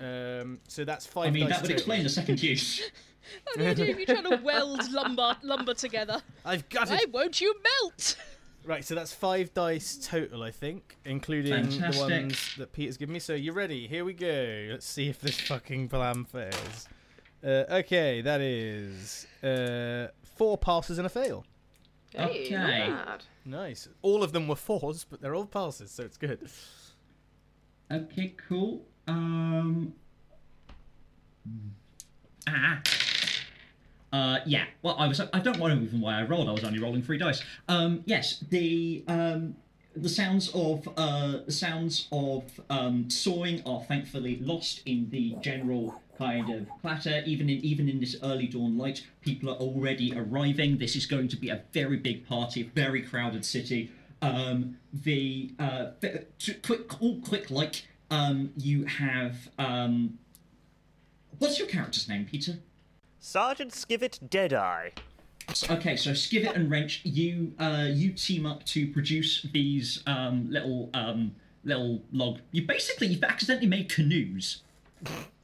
Um, 0.00 0.60
so 0.68 0.84
that's 0.84 1.06
five. 1.06 1.26
I 1.26 1.30
mean, 1.30 1.44
dice 1.48 1.50
that 1.56 1.62
would 1.62 1.68
total. 1.68 1.76
explain 1.76 2.02
the 2.04 2.08
second 2.08 2.42
use. 2.42 2.80
What 3.44 3.56
do 3.58 3.64
you 3.64 3.74
do 3.74 3.84
if 3.84 3.96
you're 3.98 4.06
trying 4.20 4.36
to 4.36 4.42
weld 4.42 4.90
lumber 4.92 5.36
lumber 5.44 5.74
together? 5.74 6.20
I've 6.44 6.68
got 6.68 6.88
Why 6.88 6.96
it. 6.96 7.12
Why 7.12 7.22
won't 7.22 7.40
you 7.40 7.54
melt? 7.62 8.16
Right, 8.64 8.84
so 8.84 8.96
that's 8.96 9.12
five 9.12 9.54
dice 9.54 9.96
total, 10.08 10.42
I 10.42 10.50
think, 10.50 10.96
including 11.04 11.52
Fantastic. 11.52 11.92
the 11.94 12.00
ones 12.00 12.54
that 12.58 12.72
Peter's 12.72 12.96
given 12.96 13.12
me. 13.12 13.18
So 13.20 13.34
you're 13.34 13.54
ready? 13.54 13.86
Here 13.86 14.04
we 14.04 14.12
go. 14.12 14.68
Let's 14.70 14.86
see 14.86 15.08
if 15.08 15.20
this 15.20 15.38
fucking 15.40 15.88
plan 15.88 16.24
fails. 16.24 16.88
Uh, 17.44 17.64
okay, 17.70 18.20
that 18.20 18.40
is 18.40 19.26
uh, 19.42 20.08
four 20.36 20.56
passes 20.56 20.98
and 20.98 21.06
a 21.06 21.10
fail. 21.10 21.44
Hey, 22.12 22.18
not 22.50 22.64
Okay. 22.68 22.86
bad. 22.90 23.24
Nice. 23.44 23.88
All 24.02 24.22
of 24.22 24.32
them 24.32 24.46
were 24.46 24.56
fours, 24.56 25.04
but 25.04 25.20
they're 25.20 25.34
all 25.34 25.46
passes, 25.46 25.90
so 25.90 26.04
it's 26.04 26.16
good. 26.16 26.48
Okay, 27.90 28.34
cool. 28.48 28.84
Um. 29.08 29.94
Ah. 32.46 32.80
Uh, 34.12 34.38
yeah. 34.44 34.64
Well, 34.82 34.94
I 34.98 35.08
was. 35.08 35.20
I 35.20 35.40
don't 35.40 35.58
know 35.58 35.68
even 35.68 36.00
why 36.00 36.20
I 36.20 36.22
rolled. 36.24 36.48
I 36.48 36.52
was 36.52 36.64
only 36.64 36.78
rolling 36.78 37.02
three 37.02 37.18
dice. 37.18 37.42
Um, 37.68 38.02
yes. 38.04 38.44
The 38.50 39.04
um, 39.08 39.56
the 39.96 40.08
sounds 40.08 40.50
of 40.54 40.86
uh, 40.96 41.38
the 41.46 41.52
sounds 41.52 42.08
of 42.12 42.44
um, 42.70 43.08
sawing 43.08 43.62
are 43.66 43.82
thankfully 43.84 44.36
lost 44.36 44.82
in 44.86 45.08
the 45.10 45.36
general 45.40 46.01
kind 46.18 46.50
of 46.50 46.66
clatter. 46.80 47.22
Even 47.26 47.48
in 47.48 47.58
even 47.64 47.88
in 47.88 48.00
this 48.00 48.16
early 48.22 48.46
dawn 48.46 48.76
light, 48.78 49.06
people 49.20 49.50
are 49.50 49.56
already 49.56 50.12
arriving. 50.16 50.78
This 50.78 50.96
is 50.96 51.06
going 51.06 51.28
to 51.28 51.36
be 51.36 51.48
a 51.48 51.62
very 51.72 51.96
big 51.96 52.26
party, 52.26 52.62
a 52.62 52.64
very 52.64 53.02
crowded 53.02 53.44
city. 53.44 53.90
Um, 54.20 54.78
the 54.92 55.52
uh, 55.58 55.86
quick, 56.62 57.02
all 57.02 57.20
quick 57.20 57.50
like 57.50 57.86
um, 58.10 58.52
you 58.56 58.84
have 58.84 59.48
um, 59.58 60.18
what's 61.38 61.58
your 61.58 61.68
character's 61.68 62.08
name, 62.08 62.26
Peter? 62.30 62.58
Sergeant 63.18 63.72
Skivet 63.72 64.18
Deadeye. 64.30 64.90
Okay, 65.70 65.96
so 65.96 66.10
Skivet 66.12 66.54
and 66.54 66.70
Wrench, 66.70 67.00
you 67.04 67.52
uh, 67.58 67.88
you 67.90 68.12
team 68.12 68.46
up 68.46 68.64
to 68.66 68.86
produce 68.86 69.42
these 69.52 70.02
um, 70.06 70.48
little 70.50 70.88
um, 70.94 71.34
little 71.64 72.02
log. 72.12 72.38
You 72.52 72.66
basically 72.66 73.08
you've 73.08 73.24
accidentally 73.24 73.66
made 73.66 73.88
canoes. 73.88 74.62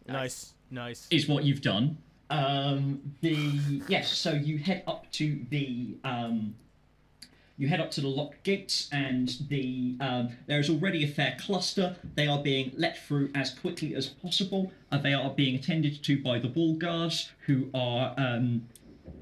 Nice, 0.07 0.55
nice. 0.71 1.07
Is 1.11 1.29
what 1.29 1.45
you've 1.45 1.63
done. 1.63 1.99
Um, 2.31 3.15
the 3.21 3.83
yes, 3.89 4.13
so 4.13 4.33
you 4.33 4.59
head 4.59 4.83
up 4.87 5.11
to 5.13 5.45
the 5.51 5.97
um, 6.05 6.55
you 7.57 7.69
head 7.69 7.81
up 7.81 7.91
to 7.93 8.01
the 8.01 8.09
locked 8.09 8.43
gates, 8.45 8.89
and 8.93 9.37
the 9.49 9.97
um, 10.01 10.31
there 10.47 10.61
is 10.61 10.69
already 10.71 11.05
a 11.05 11.09
fair 11.09 11.37
cluster. 11.41 11.97
They 12.15 12.27
are 12.27 12.43
being 12.43 12.73
let 12.77 12.99
through 12.99 13.31
as 13.35 13.51
quickly 13.51 13.95
as 13.95 14.07
possible. 14.07 14.73
Uh, 14.93 14.99
they 14.99 15.15
are 15.15 15.31
being 15.31 15.57
attended 15.57 16.03
to 16.05 16.23
by 16.23 16.39
the 16.39 16.49
wall 16.49 16.75
guards, 16.75 17.31
who 17.47 17.71
are 17.75 18.15
um, 18.19 18.69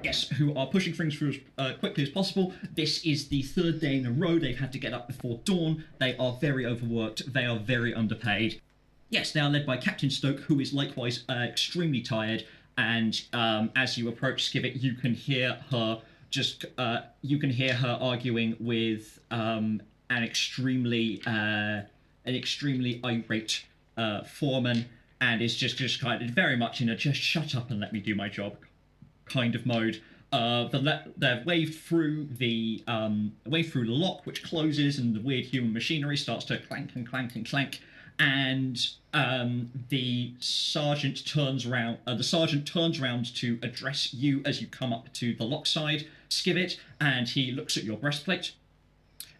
yes, 0.02 0.28
who 0.28 0.54
are 0.54 0.66
pushing 0.66 0.92
things 0.92 1.16
through 1.16 1.30
as 1.30 1.38
uh, 1.58 1.72
quickly 1.78 2.02
as 2.02 2.10
possible. 2.10 2.52
This 2.74 3.04
is 3.04 3.28
the 3.28 3.42
third 3.42 3.80
day 3.80 3.96
in 3.96 4.06
a 4.06 4.10
row 4.10 4.38
they've 4.38 4.58
had 4.58 4.72
to 4.72 4.78
get 4.78 4.92
up 4.92 5.06
before 5.06 5.40
dawn. 5.44 5.84
They 5.98 6.16
are 6.16 6.36
very 6.40 6.66
overworked. 6.66 7.32
They 7.32 7.44
are 7.44 7.58
very 7.58 7.94
underpaid. 7.94 8.60
Yes, 9.08 9.32
they 9.32 9.40
are 9.40 9.48
led 9.48 9.66
by 9.66 9.76
Captain 9.76 10.10
Stoke, 10.10 10.40
who 10.40 10.58
is 10.60 10.72
likewise 10.72 11.24
uh, 11.28 11.34
extremely 11.34 12.00
tired. 12.00 12.44
And 12.76 13.20
um, 13.32 13.70
as 13.76 13.96
you 13.96 14.08
approach 14.08 14.50
Skivet, 14.50 14.82
you 14.82 14.94
can 14.94 15.14
hear 15.14 15.58
her 15.70 16.02
just 16.30 16.66
uh, 16.76 17.02
you 17.22 17.38
can 17.38 17.50
hear 17.50 17.72
her 17.72 17.98
arguing 18.00 18.56
with 18.58 19.20
um, 19.30 19.80
an 20.10 20.22
extremely 20.22 21.22
uh, 21.26 21.30
an 21.30 22.34
extremely 22.34 23.00
irate 23.04 23.64
uh, 23.96 24.22
foreman, 24.24 24.86
and 25.20 25.40
is 25.40 25.56
just 25.56 25.76
just 25.76 26.00
kind 26.00 26.22
of 26.22 26.30
very 26.30 26.56
much 26.56 26.80
in 26.80 26.88
a 26.88 26.96
just 26.96 27.20
shut 27.20 27.54
up 27.54 27.70
and 27.70 27.80
let 27.80 27.92
me 27.92 28.00
do 28.00 28.14
my 28.14 28.28
job 28.28 28.56
kind 29.24 29.54
of 29.54 29.64
mode. 29.64 30.02
Uh, 30.32 30.68
the 30.68 31.12
they're 31.16 31.42
waved 31.46 31.78
through 31.80 32.26
the 32.26 32.82
um, 32.88 33.32
waved 33.46 33.72
through 33.72 33.86
the 33.86 33.92
lock, 33.92 34.26
which 34.26 34.42
closes, 34.42 34.98
and 34.98 35.14
the 35.14 35.20
weird 35.20 35.44
human 35.44 35.72
machinery 35.72 36.16
starts 36.16 36.44
to 36.44 36.58
clank 36.58 36.90
and 36.94 37.08
clank 37.08 37.36
and 37.36 37.48
clank. 37.48 37.80
And 38.18 38.78
um, 39.12 39.70
the 39.88 40.32
sergeant 40.40 41.26
turns 41.26 41.66
around. 41.66 41.98
Uh, 42.06 42.14
the 42.14 42.22
sergeant 42.24 42.66
turns 42.66 43.00
around 43.00 43.34
to 43.36 43.58
address 43.62 44.14
you 44.14 44.42
as 44.44 44.60
you 44.60 44.66
come 44.66 44.92
up 44.92 45.12
to 45.14 45.34
the 45.34 45.44
lock 45.44 45.66
side, 45.66 46.06
Skivet, 46.30 46.78
and 47.00 47.28
he 47.28 47.52
looks 47.52 47.76
at 47.76 47.84
your 47.84 47.96
breastplate, 47.96 48.52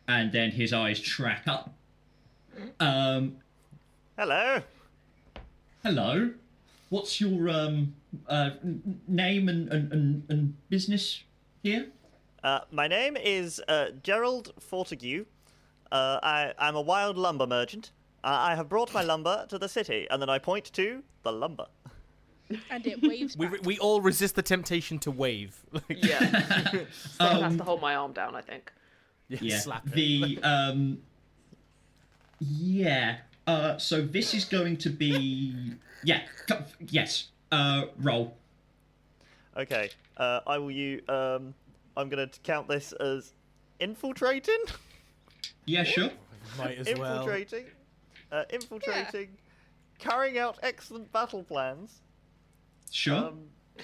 and 0.06 0.32
then 0.32 0.50
his 0.52 0.72
eyes 0.72 1.00
track 1.00 1.44
up. 1.46 1.74
Um, 2.80 3.36
Hello. 4.18 4.62
hello, 5.82 6.30
what's 6.88 7.20
your 7.20 7.48
um, 7.50 7.94
uh, 8.28 8.50
name 9.06 9.48
and, 9.48 9.68
and, 9.70 9.92
and, 9.92 10.22
and 10.28 10.56
business 10.70 11.22
here? 11.62 11.88
Uh, 12.42 12.60
my 12.70 12.88
name 12.88 13.16
is 13.16 13.60
uh, 13.68 13.86
Gerald 14.02 14.52
Fortigue. 14.58 15.26
Uh, 15.92 16.18
I, 16.22 16.52
I'm 16.58 16.76
a 16.76 16.80
wild 16.80 17.16
lumber 17.18 17.46
merchant. 17.46 17.90
Uh, 18.24 18.28
I 18.50 18.54
have 18.56 18.68
brought 18.68 18.92
my 18.92 19.02
lumber 19.02 19.46
to 19.48 19.58
the 19.58 19.68
city, 19.68 20.06
and 20.10 20.20
then 20.20 20.28
I 20.28 20.38
point 20.38 20.72
to 20.74 21.02
the 21.22 21.32
lumber. 21.32 21.66
And 22.70 22.86
it 22.86 23.02
waves 23.02 23.36
We, 23.36 23.46
back. 23.48 23.64
we 23.64 23.78
all 23.78 24.00
resist 24.00 24.36
the 24.36 24.42
temptation 24.42 24.98
to 25.00 25.10
wave. 25.10 25.60
Like, 25.72 25.84
Yeah. 26.04 26.18
Steph 26.92 27.40
has 27.42 27.56
to 27.56 27.64
hold 27.64 27.80
my 27.80 27.94
arm 27.96 28.12
down, 28.12 28.34
I 28.36 28.40
think. 28.40 28.72
yeah. 29.28 29.58
slap 29.58 29.84
the 29.86 30.38
um 30.44 30.98
yeah 32.38 33.16
uh 33.48 33.76
so 33.78 34.00
this 34.02 34.34
is 34.34 34.44
going 34.44 34.76
to 34.76 34.88
be 34.90 35.72
yeah 36.04 36.20
yes 36.88 37.28
uh 37.50 37.86
roll 37.98 38.36
Okay. 39.58 39.88
Uh, 40.18 40.40
I 40.46 40.58
will 40.58 40.70
use. 40.70 41.00
Um, 41.08 41.54
I'm 41.96 42.10
going 42.10 42.28
to 42.28 42.40
count 42.40 42.68
this 42.68 42.92
as 42.92 43.32
infiltrating. 43.80 44.62
yeah 45.64 45.82
sure 45.82 46.10
Might 46.58 46.76
as 46.76 46.86
well. 46.98 47.12
infiltrating. 47.22 47.64
Uh, 48.32 48.44
infiltrating. 48.50 49.28
Carrying 49.98 50.38
out 50.38 50.58
excellent 50.62 51.10
battle 51.12 51.42
plans. 51.42 52.00
sure 52.90 53.14
Um, 53.16 53.40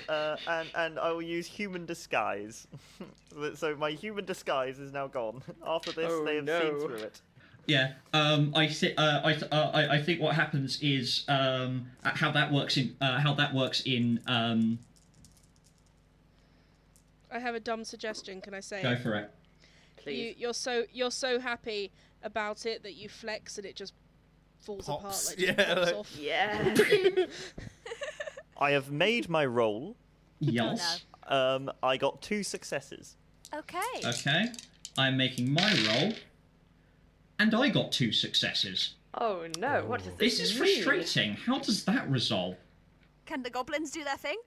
uh, 0.09 0.37
and 0.47 0.69
and 0.75 0.99
I 0.99 1.11
will 1.13 1.23
use 1.23 1.47
human 1.47 1.87
disguise. 1.87 2.67
so 3.55 3.77
my 3.77 3.91
human 3.93 4.25
disguise 4.25 4.79
is 4.79 4.93
now 4.93 5.07
gone. 5.07 5.43
After 5.67 5.93
this, 5.93 6.07
Oh, 6.11 6.25
they 6.25 6.37
have 6.37 6.45
no. 6.45 6.61
seen 6.61 6.81
through 6.81 6.97
it. 6.97 7.21
yeah 7.69 7.93
um 8.13 8.53
i 8.57 8.67
thi- 8.67 8.97
uh, 8.97 9.21
I, 9.25 9.33
th- 9.35 9.53
uh, 9.53 9.71
I 9.73 9.95
i 9.97 10.03
think 10.03 10.21
what 10.21 10.35
happens 10.35 10.81
is 10.83 11.25
um 11.29 11.87
uh, 12.03 12.11
how 12.13 12.33
that 12.33 12.51
works 12.53 12.77
in 12.77 12.97
uh, 13.01 13.21
how 13.21 13.35
that 13.35 13.55
works 13.55 13.83
in 13.87 14.21
um 14.27 14.79
I 17.31 17.39
have 17.39 17.55
a 17.55 17.61
dumb 17.61 17.85
suggestion. 17.85 18.41
Can 18.43 18.53
I 18.53 18.61
say? 18.61 18.83
go 18.83 18.91
it? 18.93 18.99
for 18.99 19.15
it 19.15 19.31
Please. 19.97 20.19
You, 20.19 20.35
you're 20.37 20.55
so 20.55 20.85
you're 20.93 21.11
so 21.11 21.39
happy 21.39 21.91
about 22.23 22.67
it 22.67 22.83
that 22.83 22.95
you 22.95 23.09
flex 23.09 23.57
and 23.59 23.65
it 23.67 23.77
just 23.77 23.95
falls 24.63 24.89
apart. 24.89 25.05
Like 25.05 25.13
just 25.37 25.39
Yeah, 25.39 25.53
pops 25.75 25.87
like- 25.87 25.95
off. 25.95 26.17
Yeah. 26.19 27.27
I 28.61 28.71
have 28.73 28.91
made 28.91 29.29
my 29.29 29.45
roll. 29.45 29.97
yes 30.41 31.05
Um, 31.29 31.71
I 31.83 31.97
got 31.97 32.21
two 32.23 32.43
successes. 32.43 33.17
Okay. 33.55 33.79
okay 34.07 34.47
i'm 34.99 35.17
making 35.17 35.53
my 35.53 35.73
roll 35.89 36.13
and 37.39 37.55
i 37.55 37.69
got 37.69 37.93
two 37.93 38.11
successes 38.13 38.95
oh 39.19 39.47
no, 39.59 39.85
what 39.87 40.03
does 40.03 40.15
this 40.17 40.39
this 40.39 40.41
is 40.53 40.59
mean? 40.61 40.83
frustrating 40.85 41.35
how 41.35 41.59
does 41.59 41.85
that 41.85 42.11
resolve 42.11 42.57
Can 43.27 43.43
the 43.43 43.51
goblins 43.51 43.91
do 43.91 44.05
their 44.05 44.17
thing? 44.17 44.39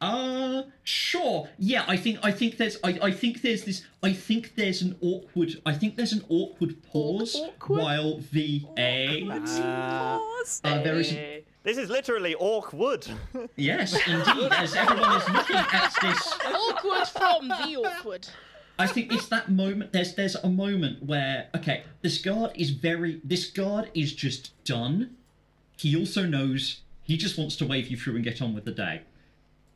Uh, 0.00 0.62
sure. 0.84 1.48
Yeah, 1.58 1.84
I 1.88 1.96
think 1.96 2.18
I 2.22 2.30
think 2.30 2.58
there's 2.58 2.76
I, 2.84 2.98
I 3.02 3.10
think 3.10 3.40
there's 3.42 3.64
this 3.64 3.82
I 4.02 4.12
think 4.12 4.54
there's 4.54 4.82
an 4.82 4.96
awkward 5.00 5.60
I 5.64 5.72
think 5.72 5.96
there's 5.96 6.12
an 6.12 6.22
awkward 6.28 6.82
pause 6.82 7.34
awkward? 7.34 7.80
while 7.80 8.20
the 8.32 8.62
a 8.76 9.24
Pause. 9.26 10.60
uh, 10.64 10.82
there 10.82 10.96
is 10.98 11.12
Eh, 11.12 11.40
This 11.62 11.78
is 11.78 11.88
literally 11.88 12.34
awkward. 12.34 13.06
yes 13.56 13.94
indeed 14.06 14.52
as 14.52 14.74
everyone 14.76 15.16
is 15.16 15.28
looking 15.30 15.56
at 15.56 15.92
this 16.02 16.34
awkward 16.44 17.06
from 17.08 17.48
the 17.48 17.76
awkward. 17.76 18.28
I 18.78 18.86
think 18.86 19.10
it's 19.12 19.28
that 19.28 19.50
moment 19.50 19.92
there's 19.94 20.14
there's 20.14 20.36
a 20.36 20.50
moment 20.50 21.02
where 21.02 21.48
okay 21.56 21.84
this 22.02 22.18
guard 22.18 22.50
is 22.54 22.68
very 22.70 23.20
this 23.24 23.46
guard 23.50 23.90
is 23.94 24.12
just 24.12 24.52
done 24.64 25.16
he 25.78 25.96
also 25.96 26.24
knows 26.26 26.80
he 27.02 27.16
just 27.16 27.38
wants 27.38 27.56
to 27.56 27.64
wave 27.66 27.88
you 27.88 27.96
through 27.96 28.16
and 28.16 28.24
get 28.24 28.42
on 28.42 28.54
with 28.54 28.66
the 28.66 28.72
day 28.72 29.00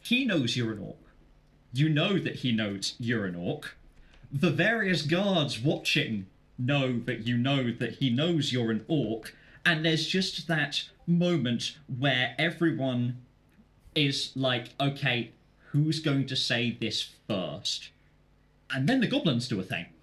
he 0.00 0.24
knows 0.24 0.56
you're 0.56 0.72
an 0.72 0.78
orc. 0.80 0.96
You 1.72 1.88
know 1.88 2.18
that 2.18 2.36
he 2.36 2.52
knows 2.52 2.94
you're 2.98 3.26
an 3.26 3.36
orc. 3.36 3.76
The 4.32 4.50
various 4.50 5.02
guards 5.02 5.60
watching 5.60 6.26
know 6.58 6.98
that 7.00 7.26
you 7.26 7.36
know 7.36 7.70
that 7.72 7.94
he 7.94 8.10
knows 8.10 8.52
you're 8.52 8.70
an 8.70 8.84
orc. 8.88 9.34
And 9.64 9.84
there's 9.84 10.06
just 10.06 10.48
that 10.48 10.88
moment 11.06 11.76
where 11.86 12.34
everyone 12.38 13.18
is 13.94 14.32
like 14.36 14.70
okay 14.80 15.32
who's 15.72 16.00
going 16.00 16.26
to 16.26 16.36
say 16.36 16.76
this 16.80 17.10
first? 17.28 17.90
And 18.70 18.88
then 18.88 19.00
the 19.00 19.06
goblins 19.06 19.48
do 19.48 19.60
a 19.60 19.64
thing. 19.64 19.86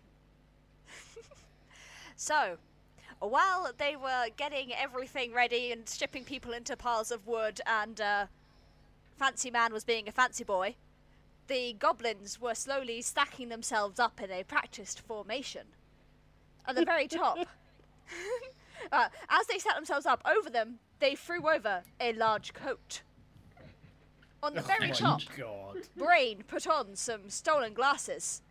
So, 2.19 2.57
while 3.19 3.71
they 3.77 3.95
were 3.95 4.25
getting 4.37 4.73
everything 4.73 5.33
ready 5.33 5.71
and 5.71 5.87
shipping 5.87 6.23
people 6.23 6.51
into 6.51 6.75
piles 6.75 7.11
of 7.11 7.27
wood, 7.27 7.61
and 7.67 8.01
uh, 8.01 8.25
Fancy 9.17 9.49
Man 9.51 9.73
was 9.73 9.83
being 9.83 10.07
a 10.07 10.11
fancy 10.11 10.43
boy, 10.43 10.75
the 11.47 11.73
goblins 11.73 12.39
were 12.39 12.53
slowly 12.55 13.01
stacking 13.01 13.49
themselves 13.49 13.99
up 13.99 14.21
in 14.21 14.31
a 14.31 14.43
practiced 14.43 14.99
formation. 14.99 15.67
At 16.67 16.75
the 16.75 16.85
very 16.85 17.07
top, 17.07 17.37
uh, 18.91 19.07
as 19.29 19.47
they 19.47 19.57
sat 19.57 19.75
themselves 19.75 20.05
up 20.05 20.21
over 20.29 20.49
them, 20.49 20.79
they 20.99 21.15
threw 21.15 21.49
over 21.49 21.83
a 21.99 22.13
large 22.13 22.53
coat. 22.53 23.01
On 24.43 24.53
the 24.53 24.61
very 24.61 24.89
my 24.89 24.93
top, 24.93 25.21
God. 25.35 25.77
Brain 25.95 26.43
put 26.47 26.67
on 26.67 26.95
some 26.95 27.29
stolen 27.29 27.73
glasses. 27.73 28.41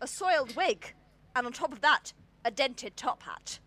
a 0.00 0.06
soiled 0.06 0.54
wig, 0.56 0.94
and 1.34 1.44
on 1.46 1.52
top 1.52 1.72
of 1.72 1.80
that, 1.80 2.12
a 2.44 2.50
dented 2.52 2.96
top 2.96 3.24
hat. 3.24 3.58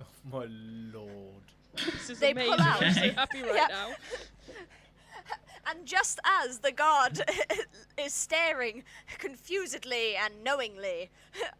Oh 0.00 0.06
my 0.32 0.46
lord. 0.48 1.42
This 1.76 2.08
is 2.10 2.18
They 2.18 2.30
amazing. 2.32 2.52
pull 2.54 2.62
out. 2.62 2.82
I'm 2.82 2.92
so 2.94 3.00
Okay. 3.02 3.10
happy 3.10 3.42
right 3.42 3.54
Yeah. 3.54 3.66
now. 3.68 3.94
And 5.68 5.84
just 5.84 6.20
as 6.24 6.58
the 6.58 6.72
guard 6.72 7.20
is 7.98 8.14
staring 8.14 8.84
confusedly 9.18 10.14
and 10.16 10.44
knowingly, 10.44 11.10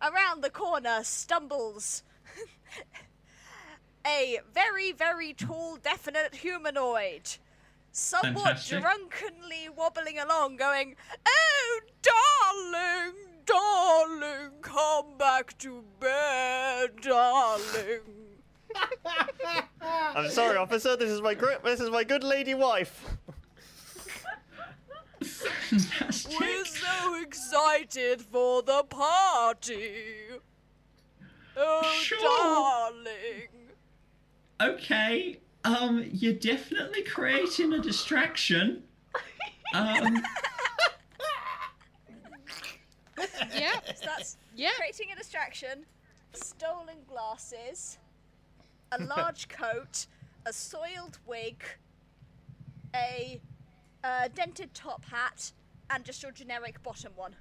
around 0.00 0.42
the 0.42 0.50
corner 0.50 1.00
stumbles 1.02 2.04
a 4.06 4.38
very, 4.54 4.92
very 4.92 5.32
tall, 5.32 5.76
definite 5.76 6.36
humanoid. 6.36 7.36
Somewhat 7.90 8.34
Fantastic. 8.58 8.80
drunkenly 8.82 9.68
wobbling 9.74 10.18
along, 10.18 10.56
going, 10.56 10.96
Oh, 11.26 11.80
darling, 12.02 13.14
darling, 13.46 14.50
come 14.60 15.16
back 15.18 15.56
to 15.58 15.82
bed, 15.98 17.00
darling. 17.00 18.02
I'm 19.80 20.28
sorry, 20.30 20.58
officer. 20.58 20.96
This 20.96 21.10
is 21.10 21.22
my 21.22 21.34
gr- 21.34 21.52
this 21.64 21.80
is 21.80 21.90
my 21.90 22.04
good 22.04 22.22
lady 22.22 22.54
wife. 22.54 23.16
Fantastic. 25.70 26.38
We're 26.40 26.64
so 26.64 27.20
excited 27.22 28.22
for 28.22 28.62
the 28.62 28.84
party. 28.84 30.04
Oh, 31.56 31.82
Sure. 32.02 32.18
darling. 32.20 33.48
Okay. 34.60 35.40
Um, 35.64 36.08
you're 36.12 36.32
definitely 36.34 37.02
creating 37.02 37.72
a 37.72 37.78
distraction. 37.80 38.82
Um, 39.74 40.22
Yeah. 43.54 43.80
So 43.94 44.04
that's 44.04 44.36
Yeah. 44.54 44.70
creating 44.76 45.10
a 45.12 45.16
distraction, 45.16 45.86
stolen 46.34 46.98
glasses, 47.08 47.98
a 48.92 49.02
large 49.02 49.48
coat, 49.48 50.06
a 50.44 50.52
soiled 50.52 51.18
wig, 51.26 51.64
a 52.94 53.40
uh, 54.04 54.28
dented 54.34 54.72
top 54.74 55.04
hat, 55.06 55.52
and 55.90 56.04
just 56.04 56.22
your 56.22 56.32
generic 56.32 56.82
bottom 56.82 57.12
one. 57.16 57.34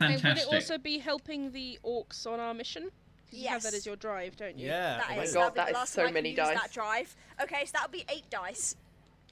And 0.00 0.22
would 0.22 0.38
it 0.38 0.46
also 0.52 0.76
be 0.78 0.98
helping 0.98 1.52
the 1.52 1.78
orcs 1.84 2.26
on 2.26 2.40
our 2.40 2.52
mission? 2.54 2.90
'Cause 3.30 3.38
You 3.38 3.48
have 3.48 3.62
that 3.62 3.68
Yes. 3.72 3.80
as 3.80 3.86
your 3.86 3.96
drive, 3.96 4.36
don't 4.36 4.58
you? 4.58 4.66
Yeah. 4.68 4.98
That 4.98 5.10
I 5.10 5.16
my 5.16 5.22
is, 5.22 5.34
like 5.34 5.34
God, 5.34 5.40
that'll 5.40 5.50
be 5.50 5.56
that 5.56 5.64
the 5.66 5.70
is 5.70 5.74
last 5.74 5.92
so 5.92 5.96
time 6.02 6.04
I 6.04 6.08
can 6.08 6.14
many 6.14 6.34
dice. 6.34 6.60
That 6.60 6.72
drive. 6.72 7.16
Okay, 7.42 7.64
so 7.64 7.70
that'll 7.74 7.88
be 7.90 8.04
eight 8.08 8.28
dice. 8.30 8.76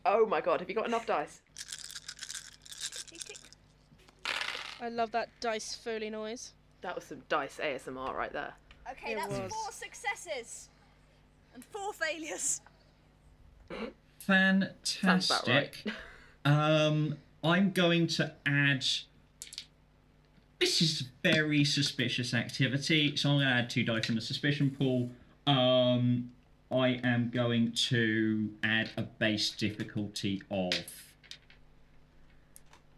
Oh 0.05 0.27
my 0.27 0.41
god, 0.41 0.61
have 0.61 0.69
you 0.69 0.75
got 0.75 0.87
enough 0.87 1.07
dice? 1.07 1.41
Tick, 3.09 3.21
tick. 3.25 3.39
I 4.81 4.89
love 4.89 5.13
that 5.13 5.29
dice 5.41 5.75
foley 5.77 6.11
noise. 6.11 6.55
That 6.81 6.95
was 6.97 7.05
some 7.05 7.23
dice 7.29 7.59
ASMR 7.63 8.15
right 8.15 8.33
there. 8.33 8.55
Okay, 8.91 9.13
It 9.13 9.17
that's 9.17 9.39
was. 9.39 9.53
four 9.53 9.71
successes 9.73 10.69
and 11.55 11.65
four 11.65 11.93
failures. 11.93 12.61
About 14.25 15.49
right. 15.49 15.75
Fantastic. 15.75 15.85
Um, 16.45 17.18
I'm 17.45 17.70
going 17.70 18.09
to 18.09 18.35
add. 18.47 18.85
This 20.59 20.83
is 20.83 21.05
very 21.23 21.64
suspicious 21.64 22.35
activity, 22.35 23.16
so 23.16 23.31
I'm 23.31 23.37
going 23.37 23.47
to 23.47 23.55
add 23.55 23.70
two 23.70 23.85
dice 23.85 24.07
from 24.07 24.16
the 24.16 24.20
suspicion 24.20 24.70
pool. 24.70 25.11
Um, 25.47 26.33
I 26.70 27.01
am 27.05 27.31
going 27.31 27.73
to 27.91 28.51
add 28.62 28.91
a 28.97 29.03
base 29.03 29.51
difficulty 29.51 30.43
of 30.51 30.73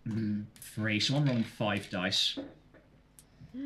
mm, 0.08 0.44
three, 0.60 1.00
so 1.00 1.16
I'm 1.16 1.26
rolling 1.26 1.44
five 1.44 1.90
dice. 1.90 2.38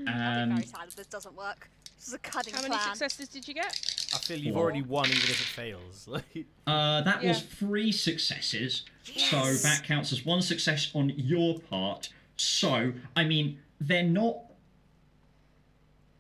I'll 0.07 0.43
Um, 0.43 0.51
very 0.55 0.67
sad 0.67 0.89
if 0.89 0.97
this 0.97 1.07
doesn't 1.07 1.37
work. 1.37 1.69
This 1.99 2.09
is 2.09 2.15
a 2.15 2.19
cunning 2.19 2.55
How 2.55 2.63
many 2.63 2.75
plan. 2.75 2.95
successes 2.95 3.29
did 3.29 3.49
you 3.49 3.55
get? 3.55 3.67
I 4.15 4.19
feel 4.19 4.39
you've 4.39 4.55
Four. 4.55 4.63
already 4.65 4.83
won 4.83 5.07
even 5.09 5.19
if 5.19 5.31
it 5.31 5.35
fails. 5.47 6.07
Like, 6.09 6.47
Uh, 6.67 7.03
that 7.03 7.23
was 7.23 7.41
Yeah. 7.41 7.47
three 7.59 7.91
successes, 7.93 8.85
so 9.05 9.13
Yes. 9.15 9.63
that 9.63 9.85
counts 9.85 10.13
as 10.13 10.25
one 10.25 10.41
success 10.43 10.91
on 10.95 11.11
your 11.11 11.59
part. 11.59 12.09
So, 12.37 12.93
I 13.17 13.25
mean, 13.25 13.61
they're 13.81 14.03
not 14.05 14.37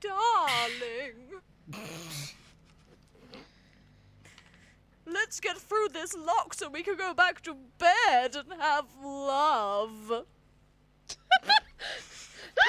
Darling. 0.00 1.40
Let's 5.06 5.40
get 5.40 5.58
through 5.58 5.88
this 5.92 6.14
lock 6.14 6.54
so 6.54 6.68
we 6.68 6.82
can 6.84 6.96
go 6.96 7.12
back 7.14 7.40
to 7.42 7.54
bed 7.78 8.36
and 8.36 8.52
have 8.60 8.86
love. 9.02 10.24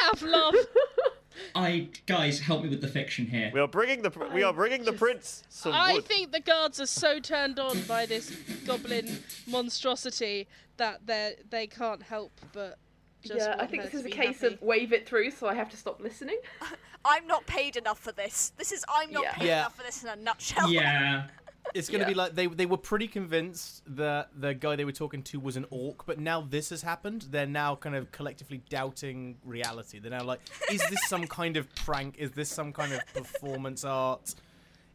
Have 0.03 0.21
love. 0.21 0.55
I 1.55 1.89
guys, 2.05 2.39
help 2.39 2.63
me 2.63 2.69
with 2.69 2.81
the 2.81 2.87
fiction 2.87 3.25
here. 3.27 3.51
We 3.53 3.59
are 3.59 3.67
bringing 3.67 4.01
the 4.01 4.11
we 4.33 4.43
are 4.43 4.53
bringing 4.53 4.83
the 4.83 4.93
prince 4.93 5.43
some 5.49 5.73
I 5.73 5.93
wood. 5.93 6.05
think 6.05 6.31
the 6.31 6.39
guards 6.39 6.79
are 6.79 6.85
so 6.85 7.19
turned 7.19 7.59
on 7.59 7.81
by 7.83 8.05
this 8.05 8.29
goblin 8.65 9.19
monstrosity 9.47 10.47
that 10.77 11.05
they 11.05 11.35
they 11.49 11.67
can't 11.67 12.03
help 12.03 12.31
but 12.53 12.77
just 13.23 13.35
yeah, 13.47 13.55
I 13.59 13.65
think 13.67 13.83
this 13.83 13.93
is 13.93 14.05
a 14.05 14.09
case 14.09 14.39
happy. 14.41 14.53
of 14.53 14.61
wave 14.61 14.93
it 14.93 15.05
through, 15.05 15.31
so 15.31 15.47
I 15.47 15.53
have 15.53 15.69
to 15.71 15.77
stop 15.77 15.99
listening. 15.99 16.37
I'm 17.05 17.27
not 17.27 17.45
paid 17.45 17.75
enough 17.75 17.99
for 17.99 18.11
this. 18.13 18.53
This 18.57 18.71
is 18.71 18.85
I'm 18.87 19.11
not 19.11 19.23
Yeah. 19.23 19.33
paid 19.33 19.47
Yeah. 19.47 19.59
enough 19.59 19.75
for 19.75 19.83
this 19.83 20.03
in 20.03 20.09
a 20.09 20.15
nutshell. 20.15 20.69
Yeah, 20.71 21.27
it's 21.75 21.89
going 21.89 21.99
to 21.99 22.05
Yeah. 22.05 22.09
be 22.09 22.13
like 22.15 22.35
they 22.35 22.47
they 22.47 22.65
were 22.65 22.77
pretty 22.77 23.07
convinced 23.07 23.83
that 23.95 24.29
the 24.35 24.53
guy 24.53 24.75
they 24.75 24.85
were 24.85 24.91
talking 24.91 25.23
to 25.23 25.39
was 25.39 25.55
an 25.57 25.65
orc, 25.69 26.05
but 26.05 26.19
now 26.19 26.41
this 26.41 26.69
has 26.69 26.81
happened. 26.81 27.27
They're 27.29 27.45
now 27.45 27.75
kind 27.75 27.95
of 27.95 28.11
collectively 28.11 28.61
doubting 28.69 29.37
reality. 29.43 29.99
They're 29.99 30.11
now 30.11 30.23
like, 30.23 30.39
is 30.71 30.81
this 30.89 31.07
some 31.07 31.27
kind 31.39 31.57
of 31.57 31.73
prank? 31.75 32.15
Is 32.17 32.31
this 32.31 32.49
some 32.49 32.73
kind 32.73 32.93
of 32.93 33.01
performance 33.13 33.83
art? 33.83 34.35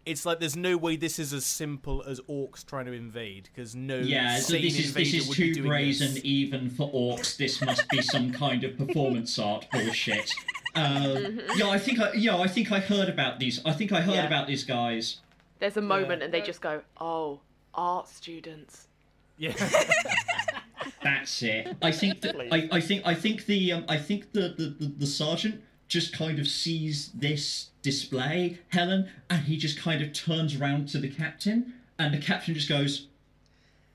It's 0.07 0.27
like 0.27 0.39
there's 0.39 0.57
no 0.57 0.77
way 0.77 0.97
this 0.97 1.19
is 1.19 1.33
as 1.33 1.47
simple 1.47 2.03
as 2.07 2.21
orcs 2.29 2.63
trying 2.67 2.85
to 2.85 2.93
invade 2.93 3.45
because 3.45 3.75
no 3.75 3.97
yeah. 3.97 4.37
So 4.39 4.53
sane 4.53 4.63
this 4.63 4.79
is 4.79 4.93
this 4.93 5.15
is 5.15 5.29
too 5.31 5.63
brazen 5.63 6.15
this. 6.15 6.25
even 6.25 6.69
for 6.69 6.93
orcs. 6.93 7.39
This 7.39 7.63
must 7.63 7.89
be 7.89 8.03
some 8.03 8.31
kind 8.31 8.65
of 8.65 8.77
performance 8.77 9.39
art 9.39 9.67
bullshit. 9.73 10.31
Um, 10.75 11.41
yeah, 11.57 11.69
I 11.71 11.79
think 11.79 12.01
I 12.01 12.13
yeah 12.13 12.37
I 12.37 12.49
think 12.49 12.71
I 12.71 12.81
heard 12.81 13.09
about 13.09 13.39
these. 13.39 13.65
I 13.65 13.73
think 13.73 13.93
I 13.93 14.03
heard 14.03 14.17
Yeah. 14.17 14.27
about 14.27 14.47
these 14.47 14.65
guys. 14.65 15.21
There's 15.59 15.77
a 15.77 15.83
moment 15.83 16.23
and 16.23 16.33
they 16.33 16.41
just 16.41 16.61
go, 16.61 16.83
"Oh, 17.01 17.41
art 17.75 18.09
students." 18.09 18.89
Yeah. 19.37 19.55
That's 21.03 21.43
it. 21.43 21.77
I 21.83 21.93
think 21.93 22.21
that 22.23 22.37
I, 22.53 22.69
I 22.73 22.81
think 22.81 23.07
I 23.07 23.15
think 23.15 23.47
the 23.47 23.73
um, 23.73 23.85
I 23.89 23.97
think 23.97 24.33
the, 24.33 24.55
the, 24.57 24.75
the, 24.79 24.87
the 24.99 25.07
sergeant 25.07 25.63
just 25.89 26.17
kind 26.17 26.39
of 26.39 26.49
sees 26.49 27.11
this 27.15 27.71
display, 27.83 28.59
Helen, 28.69 29.09
and 29.31 29.43
he 29.43 29.57
just 29.57 29.79
kind 29.79 30.03
of 30.03 30.13
turns 30.13 30.57
around 30.57 30.89
to 30.89 30.99
the 30.99 31.09
captain, 31.09 31.75
and 31.99 32.13
the 32.15 32.19
captain 32.19 32.55
just 32.55 32.69
goes, 32.69 33.09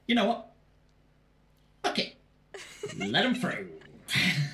"You 0.08 0.16
know 0.16 0.26
what? 0.26 0.52
Fuck 1.84 2.00
it, 2.00 2.16
let 2.98 3.26
him 3.26 3.36
through." 3.36 3.70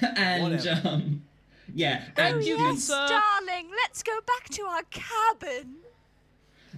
and 0.15 0.67
um, 0.67 1.23
yeah, 1.73 2.03
Thank 2.15 2.35
and 2.35 2.45
you, 2.45 2.57
the, 2.57 2.63
good. 2.63 2.87
Darling, 2.87 3.69
let's 3.83 4.03
go 4.03 4.19
back 4.25 4.49
to 4.49 4.63
our 4.63 4.83
cabin. 4.89 5.77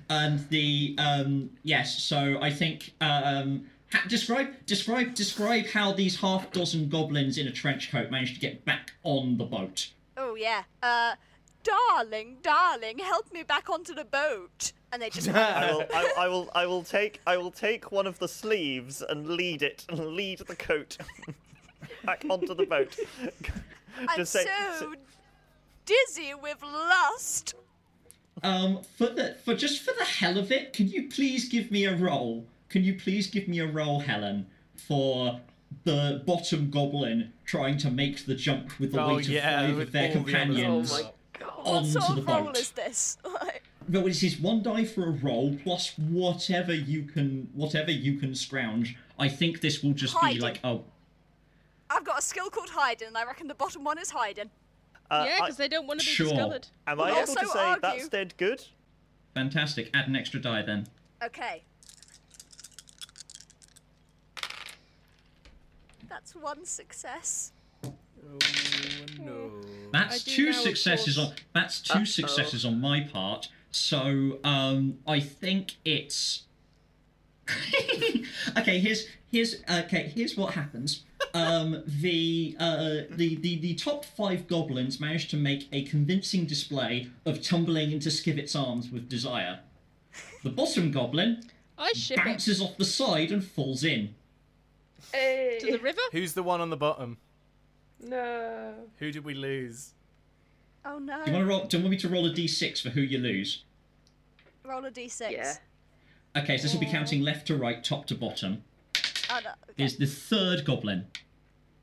And 0.09 0.47
the 0.49 0.95
um, 0.97 1.49
yes. 1.63 2.01
So 2.01 2.39
I 2.41 2.51
think 2.51 2.93
um, 3.01 3.65
ha- 3.91 4.03
describe 4.07 4.65
describe 4.65 5.13
describe 5.13 5.67
how 5.67 5.91
these 5.91 6.19
half 6.19 6.51
dozen 6.51 6.89
goblins 6.89 7.37
in 7.37 7.47
a 7.47 7.51
trench 7.51 7.91
coat 7.91 8.09
managed 8.11 8.35
to 8.35 8.39
get 8.41 8.65
back 8.65 8.93
on 9.03 9.37
the 9.37 9.45
boat. 9.45 9.89
Oh 10.15 10.35
yeah. 10.35 10.63
Uh, 10.81 11.15
darling, 11.63 12.37
darling, 12.41 12.99
help 12.99 13.31
me 13.33 13.43
back 13.43 13.69
onto 13.69 13.93
the 13.93 14.05
boat. 14.05 14.71
And 14.91 15.01
they 15.01 15.09
just. 15.09 15.29
I 15.29 15.71
will, 15.71 15.83
I, 15.93 16.13
I 16.17 16.27
will, 16.27 16.49
I 16.55 16.65
will 16.65 16.83
take, 16.83 17.19
I 17.27 17.37
will 17.37 17.51
take 17.51 17.91
one 17.91 18.07
of 18.07 18.19
the 18.19 18.27
sleeves 18.27 19.01
and 19.01 19.27
lead 19.27 19.61
it, 19.61 19.85
and 19.89 19.99
lead 20.15 20.39
the 20.39 20.55
coat 20.55 20.97
back 22.05 22.25
onto 22.29 22.53
the 22.55 22.65
boat. 22.65 22.97
I'm 23.99 24.17
Just 24.17 24.31
say- 24.31 24.45
so 24.79 24.93
dizzy 25.85 26.33
with 26.33 26.61
lust. 26.61 27.55
Um, 28.43 28.81
for 28.97 29.07
the 29.07 29.35
for 29.43 29.55
just 29.55 29.81
for 29.81 29.93
the 29.97 30.03
hell 30.05 30.37
of 30.37 30.51
it, 30.51 30.73
can 30.73 30.87
you 30.87 31.09
please 31.09 31.49
give 31.49 31.71
me 31.71 31.85
a 31.85 31.95
roll? 31.95 32.45
Can 32.69 32.83
you 32.83 32.93
please 32.95 33.27
give 33.27 33.47
me 33.47 33.59
a 33.59 33.67
roll, 33.67 33.99
Helen, 33.99 34.47
for 34.75 35.39
the 35.83 36.21
bottom 36.25 36.69
goblin 36.69 37.33
trying 37.45 37.77
to 37.77 37.89
make 37.91 38.25
the 38.25 38.35
jump 38.35 38.79
with 38.79 38.91
the 38.93 39.01
Oh, 39.01 39.15
weight 39.15 39.27
yeah, 39.27 39.61
of 39.61 39.69
five 39.71 39.79
of 39.79 39.91
their 39.91 40.03
all 40.03 40.07
the 40.09 40.13
companions 40.23 40.91
Oh 40.93 41.03
my 41.03 41.11
god. 41.39 41.51
What 41.57 41.67
onto 41.77 41.89
sort 41.91 42.15
the 42.15 42.21
of 42.21 42.27
role 42.27 42.43
boat? 42.45 42.57
is 42.57 42.71
this? 42.71 43.17
No, 43.89 44.01
this 44.01 44.21
is 44.21 44.37
one 44.37 44.63
die 44.63 44.83
for 44.83 45.05
a 45.05 45.11
roll 45.11 45.55
plus 45.63 45.97
whatever 45.97 46.73
you 46.73 47.03
can 47.03 47.49
whatever 47.53 47.89
you 47.89 48.17
can 48.19 48.35
scrounge. 48.35 48.97
I 49.17 49.29
think 49.29 49.61
this 49.61 49.81
will 49.81 49.93
just 49.93 50.13
Hiding. 50.13 50.37
be 50.39 50.41
like 50.41 50.59
oh 50.65 50.83
I've 51.89 52.03
got 52.03 52.19
a 52.19 52.21
skill 52.21 52.49
called 52.49 52.69
hiding, 52.69 53.07
and 53.07 53.17
I 53.17 53.23
reckon 53.23 53.47
the 53.47 53.55
bottom 53.55 53.85
one 53.85 53.97
is 53.97 54.09
hiding. 54.11 54.49
Uh, 55.09 55.25
yeah, 55.27 55.37
because 55.41 55.57
they 55.57 55.67
don't 55.69 55.87
want 55.87 55.99
to 56.01 56.05
be 56.05 56.11
Sure. 56.11 56.27
discovered. 56.29 56.67
am 56.85 56.99
I 56.99 57.05
We'll 57.05 57.17
able 57.17 57.19
also 57.29 57.39
to 57.41 57.47
say 57.47 57.59
argue- 57.59 57.81
that's 57.81 58.07
dead 58.09 58.33
good? 58.37 58.65
fantastic. 59.33 59.89
Add 59.93 60.07
an 60.07 60.15
extra 60.15 60.39
die 60.41 60.61
then. 60.63 60.87
Okay. 61.23 61.63
That's 66.09 66.35
one 66.35 66.65
success. 66.65 67.51
oh 67.83 67.91
no. 69.19 69.51
That's 69.91 70.23
two 70.23 70.51
successes 70.53 71.17
on. 71.17 71.33
That's 71.53 71.81
2 71.81 71.93
Uh-oh. 71.93 72.03
successes 72.05 72.65
on 72.65 72.81
my 72.81 73.01
part. 73.01 73.49
So 73.71 74.39
um, 74.43 74.99
I 75.07 75.19
think 75.19 75.75
it's. 75.85 76.43
okay, 78.57 78.79
here's 78.79 79.07
here's 79.31 79.55
okay. 79.69 80.11
Here's 80.13 80.35
what 80.35 80.53
happens. 80.55 81.03
Um, 81.33 81.83
the, 81.85 82.55
uh, 82.59 83.01
the 83.09 83.35
the 83.35 83.57
the 83.59 83.75
top 83.75 84.05
five 84.05 84.47
goblins 84.47 84.99
managed 84.99 85.29
to 85.31 85.37
make 85.37 85.67
a 85.71 85.83
convincing 85.83 86.45
display 86.45 87.09
of 87.25 87.41
tumbling 87.41 87.91
into 87.91 88.09
Skivet's 88.09 88.55
arms 88.55 88.89
with 88.91 89.09
desire. 89.09 89.59
The 90.43 90.49
bottom 90.49 90.91
goblin 90.91 91.43
I 91.77 91.93
ship 91.93 92.19
it 92.19 92.25
bounces 92.25 92.61
off 92.61 92.77
the 92.77 92.85
side 92.85 93.31
and 93.31 93.43
falls 93.43 93.83
in. 93.83 94.15
Hey. 95.13 95.57
to 95.61 95.71
the 95.73 95.79
river. 95.79 96.01
Who's 96.11 96.33
the 96.33 96.43
one 96.43 96.59
on 96.59 96.69
the 96.69 96.77
bottom? 96.77 97.17
No. 98.01 98.73
Who 98.99 99.11
did 99.11 99.23
we 99.23 99.33
lose? 99.33 99.93
Oh 100.85 100.99
no. 100.99 101.23
Do 101.25 101.31
you 101.31 101.37
want 101.37 101.47
to 101.47 101.49
roll? 101.49 101.65
Do 101.65 101.77
you 101.77 101.83
want 101.83 101.91
me 101.91 101.97
to 101.97 102.09
roll 102.09 102.25
a 102.25 102.29
d6 102.29 102.81
for 102.81 102.89
who 102.89 103.01
you 103.01 103.17
lose? 103.17 103.63
Roll 104.63 104.85
a 104.85 104.91
d6. 104.91 105.31
Yeah. 105.31 105.55
Okay, 106.35 106.57
so 106.57 106.63
this 106.63 106.73
will 106.73 106.79
be 106.79 106.85
counting 106.91 107.21
left 107.21 107.47
to 107.47 107.55
right, 107.55 107.83
top 107.83 108.05
to 108.07 108.15
bottom. 108.15 108.63
Oh, 109.29 109.39
no. 109.43 109.49
okay. 109.49 109.73
Here's 109.77 109.97
the 109.97 110.05
third 110.05 110.65
goblin. 110.65 111.05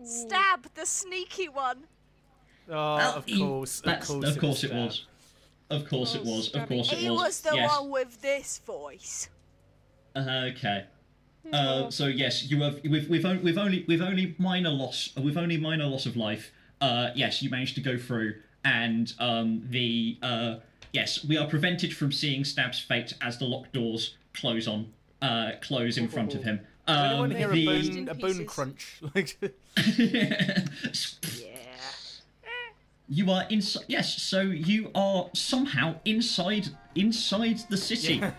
Stab 0.03 0.67
the 0.75 0.87
sneaky 0.87 1.49
one. 1.49 1.85
Oh, 2.69 2.97
Well, 2.97 3.15
of 3.17 3.27
course, 3.27 3.81
that's- 3.81 4.09
of 4.09 4.21
course, 4.21 4.29
of 4.35 4.41
course 4.41 4.65
it 4.65 4.69
Stab. 4.69 4.79
was. 4.79 5.07
Of 5.71 5.89
course 5.89 6.15
it 6.15 6.25
was. 6.25 6.55
Of 6.55 6.69
course 6.69 6.93
it 6.93 6.95
was. 6.95 7.03
He 7.03 7.11
was. 7.11 7.19
was 7.21 7.41
the 7.41 7.55
yes. 7.57 7.71
one 7.71 7.91
with 7.91 8.21
this 8.21 8.59
voice. 8.67 9.29
Okay. 10.17 10.85
Uh, 11.53 11.91
so 11.91 12.07
yes, 12.07 12.45
you 12.51 12.63
have. 12.63 12.81
We've 12.85 13.09
we've 13.09 13.25
only 13.25 13.43
we've 13.43 13.59
only 13.59 13.85
we've 13.89 14.01
only 14.03 14.35
minor 14.39 14.71
loss. 14.71 15.11
We've 15.17 15.37
only 15.37 15.57
minor 15.57 15.87
loss 15.87 16.07
of 16.07 16.17
life. 16.17 16.53
Uh, 16.81 17.11
yes, 17.15 17.43
you 17.43 17.51
managed 17.51 17.75
to 17.77 17.81
go 17.81 17.99
through, 17.99 18.35
and 18.65 19.13
um, 19.19 19.63
the 19.71 20.19
uh, 20.23 20.57
yes, 20.93 21.25
we 21.25 21.37
are 21.37 21.47
prevented 21.47 21.95
from 21.95 22.13
seeing 22.13 22.45
Stab's 22.45 22.79
fate 22.79 23.13
as 23.21 23.39
the 23.39 23.45
locked 23.45 23.73
doors 23.73 24.17
close 24.33 24.67
on 24.69 24.93
uh, 25.23 25.53
close 25.61 25.99
in 25.99 26.09
front 26.09 26.35
of 26.35 26.45
him. 26.45 26.61
Did 26.87 26.97
anyone 26.97 27.31
Um, 27.33 27.37
hear 27.37 27.49
the- 27.49 27.63
a 27.63 27.67
bone, 27.67 28.09
a 28.09 28.15
bone 28.15 28.47
crunch? 28.47 29.01
Like, 29.15 29.39
Yeah. 31.37 31.51
You 33.09 33.31
are 33.31 33.45
inside. 33.51 33.85
Yes, 33.89 34.21
so 34.23 34.41
you 34.41 34.91
are 34.95 35.29
somehow 35.35 35.97
inside 36.05 36.69
inside 36.95 37.59
the 37.69 37.77
city. 37.77 38.23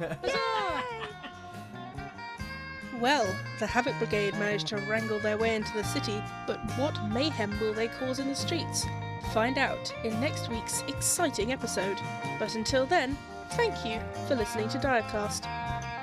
Well, 3.02 3.28
the 3.60 3.68
Havoc 3.68 3.98
Brigade 4.00 4.34
managed 4.36 4.68
to 4.68 4.78
wrangle 4.78 5.20
their 5.20 5.38
way 5.38 5.54
into 5.56 5.72
the 5.74 5.84
city, 5.84 6.24
but 6.48 6.58
what 6.80 6.98
mayhem 7.12 7.60
will 7.60 7.74
they 7.74 7.90
cause 7.90 8.20
in 8.20 8.30
the 8.30 8.36
streets? 8.36 8.86
Find 9.34 9.58
out 9.58 9.94
in 10.06 10.18
next 10.22 10.50
week's 10.50 10.82
exciting 10.88 11.52
episode. 11.52 11.98
But 12.40 12.56
until 12.56 12.86
then, 12.86 13.18
thank 13.52 13.86
you 13.86 14.00
for 14.28 14.36
listening 14.36 14.70
to 14.70 14.78
Diacast. 14.78 15.44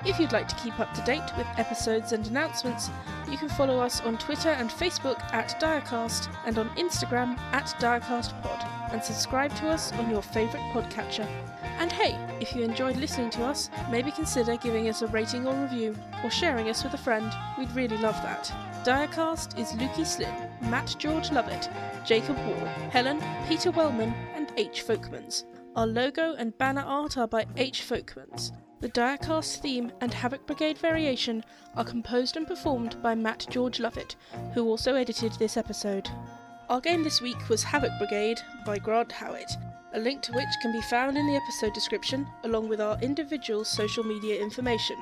If 0.04 0.18
you'd 0.18 0.32
like 0.32 0.48
to 0.48 0.56
keep 0.56 0.80
up 0.80 0.92
to 0.94 1.02
date 1.02 1.30
with 1.36 1.46
episodes 1.56 2.12
and 2.12 2.26
announcements, 2.26 2.90
you 3.30 3.38
can 3.38 3.48
follow 3.48 3.78
us 3.78 4.00
on 4.00 4.18
Twitter 4.18 4.50
and 4.50 4.68
Facebook 4.68 5.20
at 5.32 5.60
Diacast 5.60 6.34
and 6.44 6.58
on 6.58 6.68
Instagram 6.70 7.38
at 7.52 7.66
DiacastPod, 7.78 8.92
and 8.92 9.02
subscribe 9.02 9.54
to 9.56 9.68
us 9.68 9.92
on 9.92 10.10
your 10.10 10.22
favourite 10.22 10.72
podcatcher. 10.72 11.26
And 11.78 11.92
hey, 11.92 12.18
if 12.40 12.54
you 12.54 12.62
enjoyed 12.62 12.96
listening 12.96 13.30
to 13.30 13.44
us, 13.44 13.70
maybe 13.90 14.10
consider 14.10 14.56
giving 14.56 14.88
us 14.88 15.02
a 15.02 15.06
rating 15.06 15.46
or 15.46 15.54
review, 15.54 15.96
or 16.24 16.30
sharing 16.30 16.68
us 16.68 16.82
with 16.82 16.94
a 16.94 16.98
friend. 16.98 17.32
We'd 17.56 17.70
really 17.70 17.98
love 17.98 18.20
that. 18.22 18.52
Diacast 18.84 19.56
is 19.56 19.72
Lukey 19.74 20.04
Slim, 20.04 20.34
Matt 20.62 20.96
George 20.98 21.30
Lovett, 21.30 21.70
Jacob 22.04 22.36
Wall, 22.38 22.66
Helen, 22.90 23.22
Peter 23.48 23.70
Wellman, 23.70 24.12
and 24.34 24.52
H. 24.56 24.84
Folkmans. 24.84 25.44
Our 25.76 25.86
logo 25.86 26.34
and 26.34 26.58
banner 26.58 26.82
art 26.82 27.16
are 27.16 27.28
by 27.28 27.46
H. 27.56 27.82
Folkmans. 27.88 28.50
The 28.82 28.88
Diacast 28.88 29.58
theme 29.58 29.92
and 30.00 30.12
Havoc 30.12 30.44
Brigade 30.44 30.76
variation 30.76 31.44
are 31.76 31.84
composed 31.84 32.36
and 32.36 32.48
performed 32.48 33.00
by 33.00 33.14
Matt 33.14 33.46
George 33.48 33.78
Lovett, 33.78 34.16
who 34.54 34.66
also 34.66 34.96
edited 34.96 35.30
this 35.34 35.56
episode. 35.56 36.08
Our 36.68 36.80
game 36.80 37.04
this 37.04 37.20
week 37.20 37.48
was 37.48 37.62
Havoc 37.62 37.92
Brigade 37.98 38.40
by 38.66 38.80
Grant 38.80 39.12
Howitt, 39.12 39.52
a 39.94 40.00
link 40.00 40.20
to 40.22 40.32
which 40.32 40.48
can 40.62 40.72
be 40.72 40.82
found 40.82 41.16
in 41.16 41.28
the 41.28 41.36
episode 41.36 41.72
description 41.74 42.26
along 42.42 42.68
with 42.68 42.80
our 42.80 42.98
individual 43.00 43.64
social 43.64 44.02
media 44.02 44.42
information. 44.42 44.96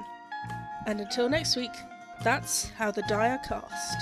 And 0.85 1.01
until 1.01 1.31
next 1.31 1.57
week, 1.57 1.73
that's 2.23 2.69
how 2.77 2.90
the 2.90 3.02
die 3.09 3.31
are 3.31 3.39
cast. 3.39 3.97